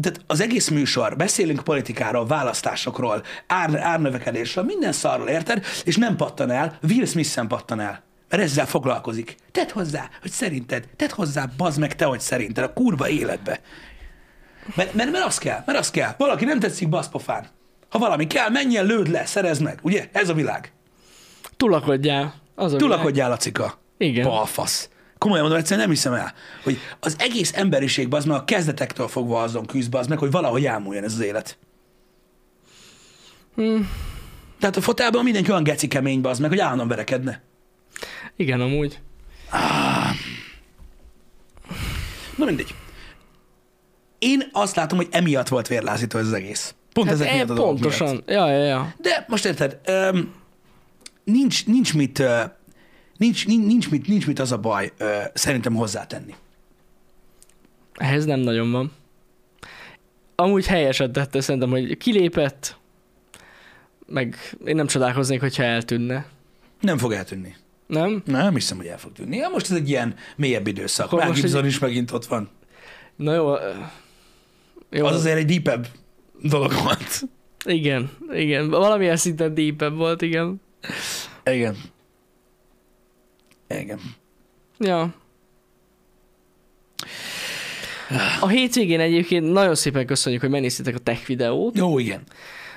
tehát 0.00 0.20
az 0.26 0.40
egész 0.40 0.68
műsor, 0.68 1.16
beszélünk 1.16 1.64
politikáról, 1.64 2.26
választásokról, 2.26 3.22
ár, 3.46 3.76
árnövekedésről, 3.76 4.64
minden 4.64 4.92
szarról, 4.92 5.28
érted? 5.28 5.64
És 5.84 5.96
nem 5.96 6.16
pattan 6.16 6.50
el, 6.50 6.78
Will 6.82 7.06
Smith 7.06 7.28
sem 7.28 7.46
pattan 7.46 7.80
el. 7.80 8.02
Mert 8.28 8.42
ezzel 8.42 8.66
foglalkozik. 8.66 9.36
Tedd 9.52 9.72
hozzá, 9.72 10.08
hogy 10.20 10.30
szerinted, 10.30 10.88
tedd 10.96 11.10
hozzá, 11.12 11.46
bazd 11.56 11.78
meg 11.78 11.96
te, 11.96 12.04
hogy 12.04 12.20
szerinted, 12.20 12.64
a 12.64 12.72
kurva 12.72 13.08
életbe. 13.08 13.60
Mert, 14.74 14.94
mert, 14.94 15.10
mert 15.10 15.24
az 15.24 15.38
kell, 15.38 15.62
mert 15.66 15.78
az 15.78 15.90
kell. 15.90 16.14
Valaki 16.18 16.44
nem 16.44 16.58
tetszik, 16.58 16.88
basz 16.88 17.08
pofán. 17.08 17.46
Ha 17.92 17.98
valami 17.98 18.26
kell, 18.26 18.48
menjen, 18.48 18.86
lőd 18.86 19.08
le, 19.08 19.26
szerezd 19.26 19.62
meg. 19.62 19.78
Ugye? 19.82 20.08
Ez 20.12 20.28
a 20.28 20.34
világ. 20.34 20.72
Tulakodjál. 21.56 22.34
Az 22.54 22.72
a 22.72 22.76
világ. 22.76 22.90
Tulakodjál, 22.90 23.28
Lacika. 23.28 23.78
Igen. 23.98 24.24
Balfasz. 24.24 24.88
Komolyan 25.18 25.42
mondom, 25.42 25.60
egyszerűen 25.60 25.86
nem 25.86 25.94
hiszem 25.94 26.12
el, 26.12 26.32
hogy 26.62 26.78
az 27.00 27.16
egész 27.18 27.52
emberiség 27.54 28.14
az 28.14 28.24
meg 28.24 28.36
a 28.36 28.44
kezdetektől 28.44 29.08
fogva 29.08 29.42
azon 29.42 29.66
küzd 29.66 29.94
az 29.94 30.06
meg, 30.06 30.18
hogy 30.18 30.30
valahogy 30.30 30.64
elmúljon 30.64 31.04
ez 31.04 31.12
az 31.12 31.20
élet. 31.20 31.58
Hmm. 33.54 33.90
Tehát 34.58 34.76
a 34.76 34.80
fotelban 34.80 35.24
mindenki 35.24 35.50
olyan 35.50 35.62
geci 35.62 35.88
kemény 35.88 36.24
az 36.24 36.38
meg, 36.38 36.50
hogy 36.50 36.58
állandóan 36.58 36.88
verekedne. 36.88 37.42
Igen, 38.36 38.60
amúgy. 38.60 39.00
Na 42.36 42.44
mindegy. 42.44 42.74
Én 44.18 44.48
azt 44.52 44.76
látom, 44.76 44.98
hogy 44.98 45.08
emiatt 45.10 45.48
volt 45.48 45.68
vérlázító 45.68 46.18
ez 46.18 46.26
az 46.26 46.32
egész. 46.32 46.74
Pont 46.92 47.06
Hát 47.06 47.16
ezek 47.16 47.28
e, 47.28 47.34
miatt 47.34 47.50
a 47.50 47.54
pontosan. 47.54 48.08
miatt. 48.10 48.30
Ja, 48.30 48.50
ja, 48.50 48.64
ja. 48.64 48.94
De 48.98 49.24
most 49.28 49.44
érted, 49.44 49.80
öm, 49.84 50.34
nincs, 51.24 51.66
nincs, 51.66 51.94
mit, 51.94 52.18
ö, 52.18 52.40
nincs, 53.16 53.46
nincs, 53.46 53.66
nincs, 53.66 53.90
mit, 53.90 54.06
nincs 54.06 54.26
mit 54.26 54.38
az 54.38 54.52
a 54.52 54.58
baj 54.58 54.92
ö, 54.98 55.16
szerintem 55.34 55.74
hozzátenni. 55.74 56.34
Ehhez 57.94 58.24
nem 58.24 58.40
nagyon 58.40 58.70
van. 58.72 58.92
Amúgy 60.34 60.66
helyesen 60.66 61.12
tette 61.12 61.40
szerintem, 61.40 61.70
hogy 61.70 61.96
kilépett, 61.96 62.76
meg 64.06 64.36
én 64.64 64.74
nem 64.76 64.86
csodálkoznék, 64.86 65.40
hogyha 65.40 65.62
eltűnne. 65.62 66.26
Nem 66.80 66.98
fog 66.98 67.12
eltűnni. 67.12 67.56
Nem? 67.86 68.22
Nem 68.26 68.54
hiszem, 68.54 68.76
hogy 68.76 68.86
el 68.86 68.98
fog 68.98 69.12
tűnni. 69.12 69.36
Ja, 69.36 69.48
most 69.48 69.70
ez 69.70 69.76
egy 69.76 69.88
ilyen 69.88 70.14
mélyebb 70.36 70.66
időszak. 70.66 71.10
Mel 71.10 71.30
Gibson 71.30 71.60
egy- 71.60 71.66
is 71.66 71.78
megint 71.78 72.10
ott 72.10 72.26
van. 72.26 72.48
Na 73.16 73.34
jó. 73.34 73.54
jó 74.90 75.04
Az 75.06 75.14
azért 75.14 75.36
egy 75.36 75.46
deepebb 75.46 75.86
dolog 76.42 76.72
volt. 76.82 77.22
Igen, 77.64 78.10
igen. 78.32 78.70
Valamilyen 78.70 79.16
szinten 79.16 79.54
deepebb 79.54 79.96
volt, 79.96 80.22
igen. 80.22 80.60
Igen. 81.44 81.76
Igen. 83.68 84.00
Ja. 84.78 85.14
A 88.40 88.48
hétvégén 88.48 89.00
egyébként 89.00 89.52
nagyon 89.52 89.74
szépen 89.74 90.06
köszönjük, 90.06 90.40
hogy 90.40 90.50
megnéztétek 90.50 90.94
a 90.94 90.98
tech 90.98 91.26
videót. 91.26 91.76
Jó, 91.76 91.98
igen. 91.98 92.22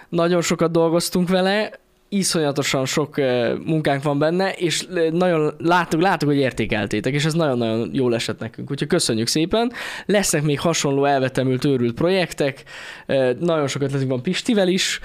Nagyon 0.09 0.41
sokat 0.41 0.71
dolgoztunk 0.71 1.29
vele, 1.29 1.79
iszonyatosan 2.09 2.85
sok 2.85 3.17
ö, 3.17 3.55
munkánk 3.65 4.03
van 4.03 4.19
benne, 4.19 4.51
és 4.51 4.85
ö, 4.89 5.09
nagyon 5.09 5.53
láttuk, 5.57 6.01
láttuk, 6.01 6.29
hogy 6.29 6.37
értékeltétek, 6.37 7.13
és 7.13 7.25
ez 7.25 7.33
nagyon-nagyon 7.33 7.89
jól 7.93 8.15
esett 8.15 8.39
nekünk. 8.39 8.71
Úgyhogy 8.71 8.87
köszönjük 8.87 9.27
szépen. 9.27 9.71
Lesznek 10.05 10.43
még 10.43 10.59
hasonló 10.59 11.05
elvetemült, 11.05 11.65
őrült 11.65 11.93
projektek, 11.95 12.63
ö, 13.05 13.31
nagyon 13.39 13.67
sok 13.67 13.81
ötletünk 13.81 14.09
van 14.09 14.21
Pistivel 14.21 14.67
is, 14.67 14.99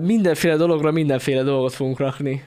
mindenféle 0.00 0.56
dologra 0.56 0.90
mindenféle 0.90 1.42
dolgot 1.42 1.74
fogunk 1.74 1.98
rakni. 1.98 2.44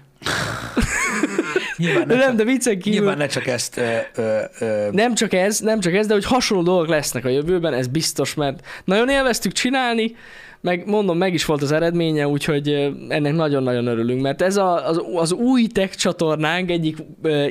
Nyilván 1.77 2.07
De 2.07 2.15
nem, 2.15 2.27
csak, 2.27 2.35
de 2.35 2.43
viccen 2.43 2.79
kívül... 2.79 2.99
nyilván 2.99 3.17
ne 3.17 3.27
csak 3.27 3.47
ezt 3.47 3.77
ö, 3.77 3.97
ö, 4.15 4.39
ö, 4.59 4.87
Nem 4.91 5.13
csak 5.15 5.33
ez, 5.33 5.59
nem 5.59 5.79
csak 5.79 5.93
ez, 5.93 6.07
de 6.07 6.13
hogy 6.13 6.25
hasonló 6.25 6.63
dolgok 6.63 6.87
lesznek 6.87 7.25
a 7.25 7.29
jövőben, 7.29 7.73
ez 7.73 7.87
biztos, 7.87 8.33
mert 8.33 8.65
nagyon 8.85 9.09
élveztük 9.09 9.51
csinálni, 9.51 10.15
meg 10.61 10.87
mondom, 10.87 11.17
meg 11.17 11.33
is 11.33 11.45
volt 11.45 11.61
az 11.61 11.71
eredménye, 11.71 12.27
úgyhogy 12.27 12.69
ennek 13.09 13.33
nagyon-nagyon 13.33 13.87
örülünk, 13.87 14.21
mert 14.21 14.41
ez 14.41 14.55
a, 14.55 14.87
az, 14.87 15.01
az 15.13 15.31
új 15.31 15.67
tech 15.67 15.95
csatornánk 15.95 16.69
egyik 16.69 16.97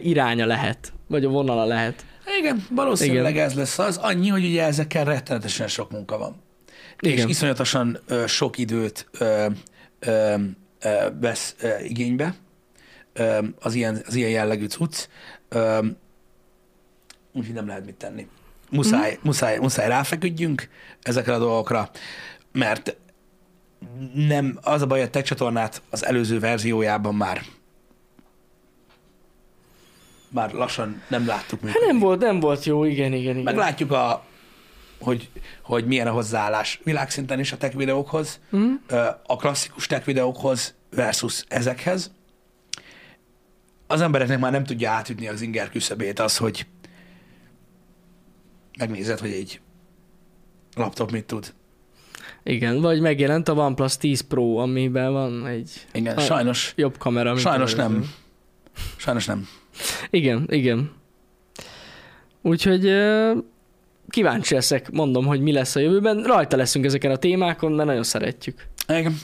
iránya 0.02 0.46
lehet, 0.46 0.92
vagy 1.06 1.24
a 1.24 1.28
vonala 1.28 1.64
lehet. 1.64 2.04
Igen, 2.38 2.66
valószínűleg 2.70 3.32
Igen. 3.32 3.44
ez 3.44 3.54
lesz 3.54 3.78
az. 3.78 3.96
Annyi, 3.96 4.28
hogy 4.28 4.44
ugye 4.44 4.64
ezekkel 4.64 5.04
rettenetesen 5.04 5.68
sok 5.68 5.90
munka 5.90 6.18
van. 6.18 6.42
És 7.00 7.12
Igen. 7.12 7.28
iszonyatosan 7.28 7.98
ö, 8.06 8.26
sok 8.26 8.58
időt 8.58 9.06
ö, 9.18 9.46
ö, 9.98 10.34
ö, 10.80 10.90
vesz 11.20 11.54
ö, 11.60 11.68
igénybe 11.82 12.34
ö, 13.12 13.38
az, 13.60 13.74
ilyen, 13.74 14.02
az 14.06 14.14
ilyen 14.14 14.30
jellegű 14.30 14.66
cucc. 14.66 15.06
Ö, 15.48 15.78
úgyhogy 17.32 17.54
nem 17.54 17.66
lehet 17.66 17.84
mit 17.84 17.94
tenni. 17.94 18.26
muszáj, 18.70 19.18
muszáj, 19.22 19.58
muszáj 19.58 19.88
ráfeküdjünk 19.88 20.68
ezekre 21.02 21.34
a 21.34 21.38
dolgokra, 21.38 21.90
mert 22.52 22.96
nem, 24.14 24.58
az 24.62 24.82
a 24.82 24.86
baj, 24.86 25.02
a 25.02 25.10
tech 25.10 25.26
csatornát 25.26 25.82
az 25.90 26.04
előző 26.04 26.38
verziójában 26.38 27.14
már 27.14 27.42
már 30.32 30.52
lassan 30.52 31.02
nem 31.08 31.26
láttuk 31.26 31.60
működni. 31.60 31.80
Hát 31.80 31.90
nem 31.90 32.00
volt, 32.00 32.20
nem 32.20 32.40
volt 32.40 32.64
jó, 32.64 32.84
igen, 32.84 33.12
igen, 33.12 33.32
igen. 33.32 33.42
Meg 33.42 33.56
látjuk, 33.56 33.92
a, 33.92 34.24
hogy, 35.00 35.28
hogy 35.62 35.86
milyen 35.86 36.06
a 36.06 36.10
hozzáállás 36.10 36.80
világszinten 36.84 37.38
is 37.38 37.52
a 37.52 37.56
tech 37.56 37.76
videókhoz, 37.76 38.40
ö, 38.86 39.08
a 39.26 39.36
klasszikus 39.36 39.86
tech 39.86 40.06
videókhoz 40.06 40.74
versus 40.90 41.44
ezekhez. 41.48 42.12
Az 43.86 44.00
embereknek 44.00 44.38
már 44.38 44.52
nem 44.52 44.64
tudja 44.64 44.90
átütni 44.90 45.28
az 45.28 45.40
inger 45.40 45.70
küszöbét 45.70 46.18
az, 46.18 46.36
hogy 46.36 46.66
megnézed, 48.78 49.18
hogy 49.18 49.32
egy 49.32 49.60
laptop 50.74 51.10
mit 51.10 51.24
tud. 51.24 51.54
Igen, 52.42 52.80
vagy 52.80 53.00
megjelent 53.00 53.48
a 53.48 53.52
OnePlus 53.52 53.96
10 53.96 54.20
Pro, 54.20 54.56
amiben 54.56 55.12
van 55.12 55.46
egy 55.46 55.70
Igen, 55.92 56.16
A- 56.16 56.20
sajnos, 56.20 56.72
jobb 56.76 56.98
kamera. 56.98 57.36
sajnos 57.36 57.74
nem. 57.74 58.10
Sajnos 58.96 59.26
nem. 59.26 59.48
Igen, 60.10 60.46
igen. 60.48 60.90
Úgyhogy 62.42 62.92
kíváncsi 64.08 64.54
leszek, 64.54 64.90
mondom, 64.90 65.26
hogy 65.26 65.40
mi 65.40 65.52
lesz 65.52 65.76
a 65.76 65.80
jövőben. 65.80 66.22
Rajta 66.22 66.56
leszünk 66.56 66.84
ezeken 66.84 67.10
a 67.10 67.16
témákon, 67.16 67.72
mert 67.72 67.88
nagyon 67.88 68.02
szeretjük. 68.02 68.66
Igen. 68.88 69.16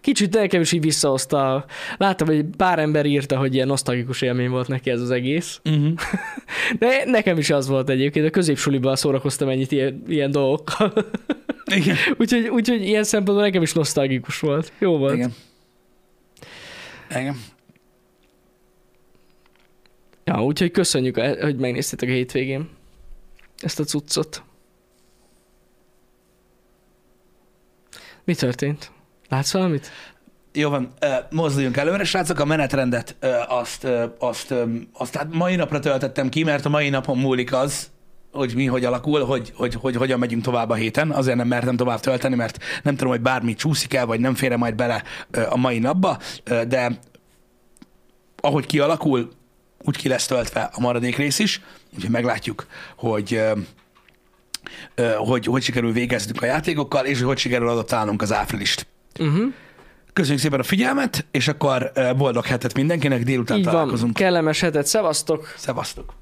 Kicsit 0.00 0.34
nekem 0.34 0.60
is 0.60 0.72
így 0.72 0.80
visszahozta. 0.80 1.64
Láttam, 1.96 2.26
hogy 2.26 2.44
pár 2.56 2.78
ember 2.78 3.06
írta, 3.06 3.36
hogy 3.36 3.54
ilyen 3.54 3.66
nosztalgikus 3.66 4.22
élmény 4.22 4.50
volt 4.50 4.68
neki 4.68 4.90
ez 4.90 5.00
az 5.00 5.10
egész. 5.10 5.60
Uh-huh. 5.64 5.92
De 6.78 7.02
nekem 7.04 7.38
is 7.38 7.50
az 7.50 7.68
volt 7.68 7.88
egyébként, 7.88 8.26
a 8.26 8.30
középsuliban 8.30 8.96
szórakoztam 8.96 9.48
ennyit 9.48 9.72
ilyen, 9.72 10.02
ilyen 10.08 10.30
dolgokkal. 10.30 10.92
Igen. 11.68 11.96
úgyhogy, 12.20 12.48
úgyhogy 12.48 12.82
ilyen 12.82 13.04
szempontból 13.04 13.44
nekem 13.44 13.62
is 13.62 13.72
nosztalgikus 13.72 14.40
volt. 14.40 14.72
Jó 14.78 14.98
volt. 14.98 15.14
Igen. 15.14 15.34
Igen. 17.10 17.36
Ja, 20.24 20.44
úgyhogy 20.44 20.70
köszönjük, 20.70 21.20
hogy 21.20 21.56
megnéztétek 21.56 22.08
a 22.08 22.12
hétvégén 22.12 22.68
ezt 23.58 23.80
a 23.80 23.84
cuccot. 23.84 24.42
Mi 28.24 28.34
történt? 28.34 28.90
Látsz 29.28 29.52
valamit? 29.52 29.90
Jó 30.52 30.70
van, 30.70 30.92
ö, 31.00 31.14
mozduljunk 31.30 31.76
előre, 31.76 32.04
srácok, 32.04 32.38
a 32.38 32.44
menetrendet 32.44 33.16
ö, 33.20 33.34
azt, 33.48 33.86
azt, 34.18 34.50
ö, 34.50 34.64
azt 34.92 35.16
hát 35.16 35.34
mai 35.34 35.56
napra 35.56 35.80
töltöttem 35.80 36.28
ki, 36.28 36.42
mert 36.42 36.64
a 36.64 36.68
mai 36.68 36.88
napon 36.88 37.18
múlik 37.18 37.52
az, 37.52 37.90
hogy 38.32 38.54
mi 38.54 38.66
hogy 38.66 38.84
alakul, 38.84 39.24
hogy, 39.24 39.52
hogy, 39.54 39.74
hogy 39.74 39.96
hogyan 39.96 40.18
megyünk 40.18 40.42
tovább 40.42 40.70
a 40.70 40.74
héten. 40.74 41.10
Azért 41.10 41.36
nem 41.36 41.46
mertem 41.46 41.76
tovább 41.76 42.00
tölteni, 42.00 42.34
mert 42.34 42.58
nem 42.82 42.96
tudom, 42.96 43.12
hogy 43.12 43.20
bármi 43.20 43.54
csúszik 43.54 43.94
el, 43.94 44.06
vagy 44.06 44.20
nem 44.20 44.34
fére 44.34 44.56
majd 44.56 44.74
bele 44.74 45.02
a 45.48 45.56
mai 45.56 45.78
napba, 45.78 46.18
de 46.68 46.98
ahogy 48.40 48.66
kialakul, 48.66 49.30
úgy 49.78 49.96
ki 49.96 50.08
lesz 50.08 50.26
töltve 50.26 50.70
a 50.72 50.80
maradék 50.80 51.16
rész 51.16 51.38
is, 51.38 51.60
úgyhogy 51.94 52.10
meglátjuk, 52.10 52.66
hogy 52.96 53.40
hogy, 55.16 55.46
hogy 55.46 55.62
sikerül 55.62 55.92
végeznünk 55.92 56.42
a 56.42 56.46
játékokkal, 56.46 57.04
és 57.04 57.20
hogy 57.22 57.38
sikerül 57.38 57.68
adaptálnunk 57.68 58.22
az 58.22 58.32
áprilist. 58.32 58.86
Uh-huh. 59.18 59.52
Köszönjük 60.12 60.40
szépen 60.40 60.60
a 60.60 60.62
figyelmet, 60.62 61.26
és 61.30 61.48
akkor 61.48 61.92
boldog 62.16 62.46
hetet 62.46 62.74
mindenkinek, 62.74 63.22
délután 63.22 63.58
Így 63.58 63.64
van. 63.64 63.72
találkozunk. 63.72 64.14
Kellemes 64.14 64.60
hetet. 64.60 64.86
Szevasztok! 64.86 65.54
Szevasztok! 65.56 66.17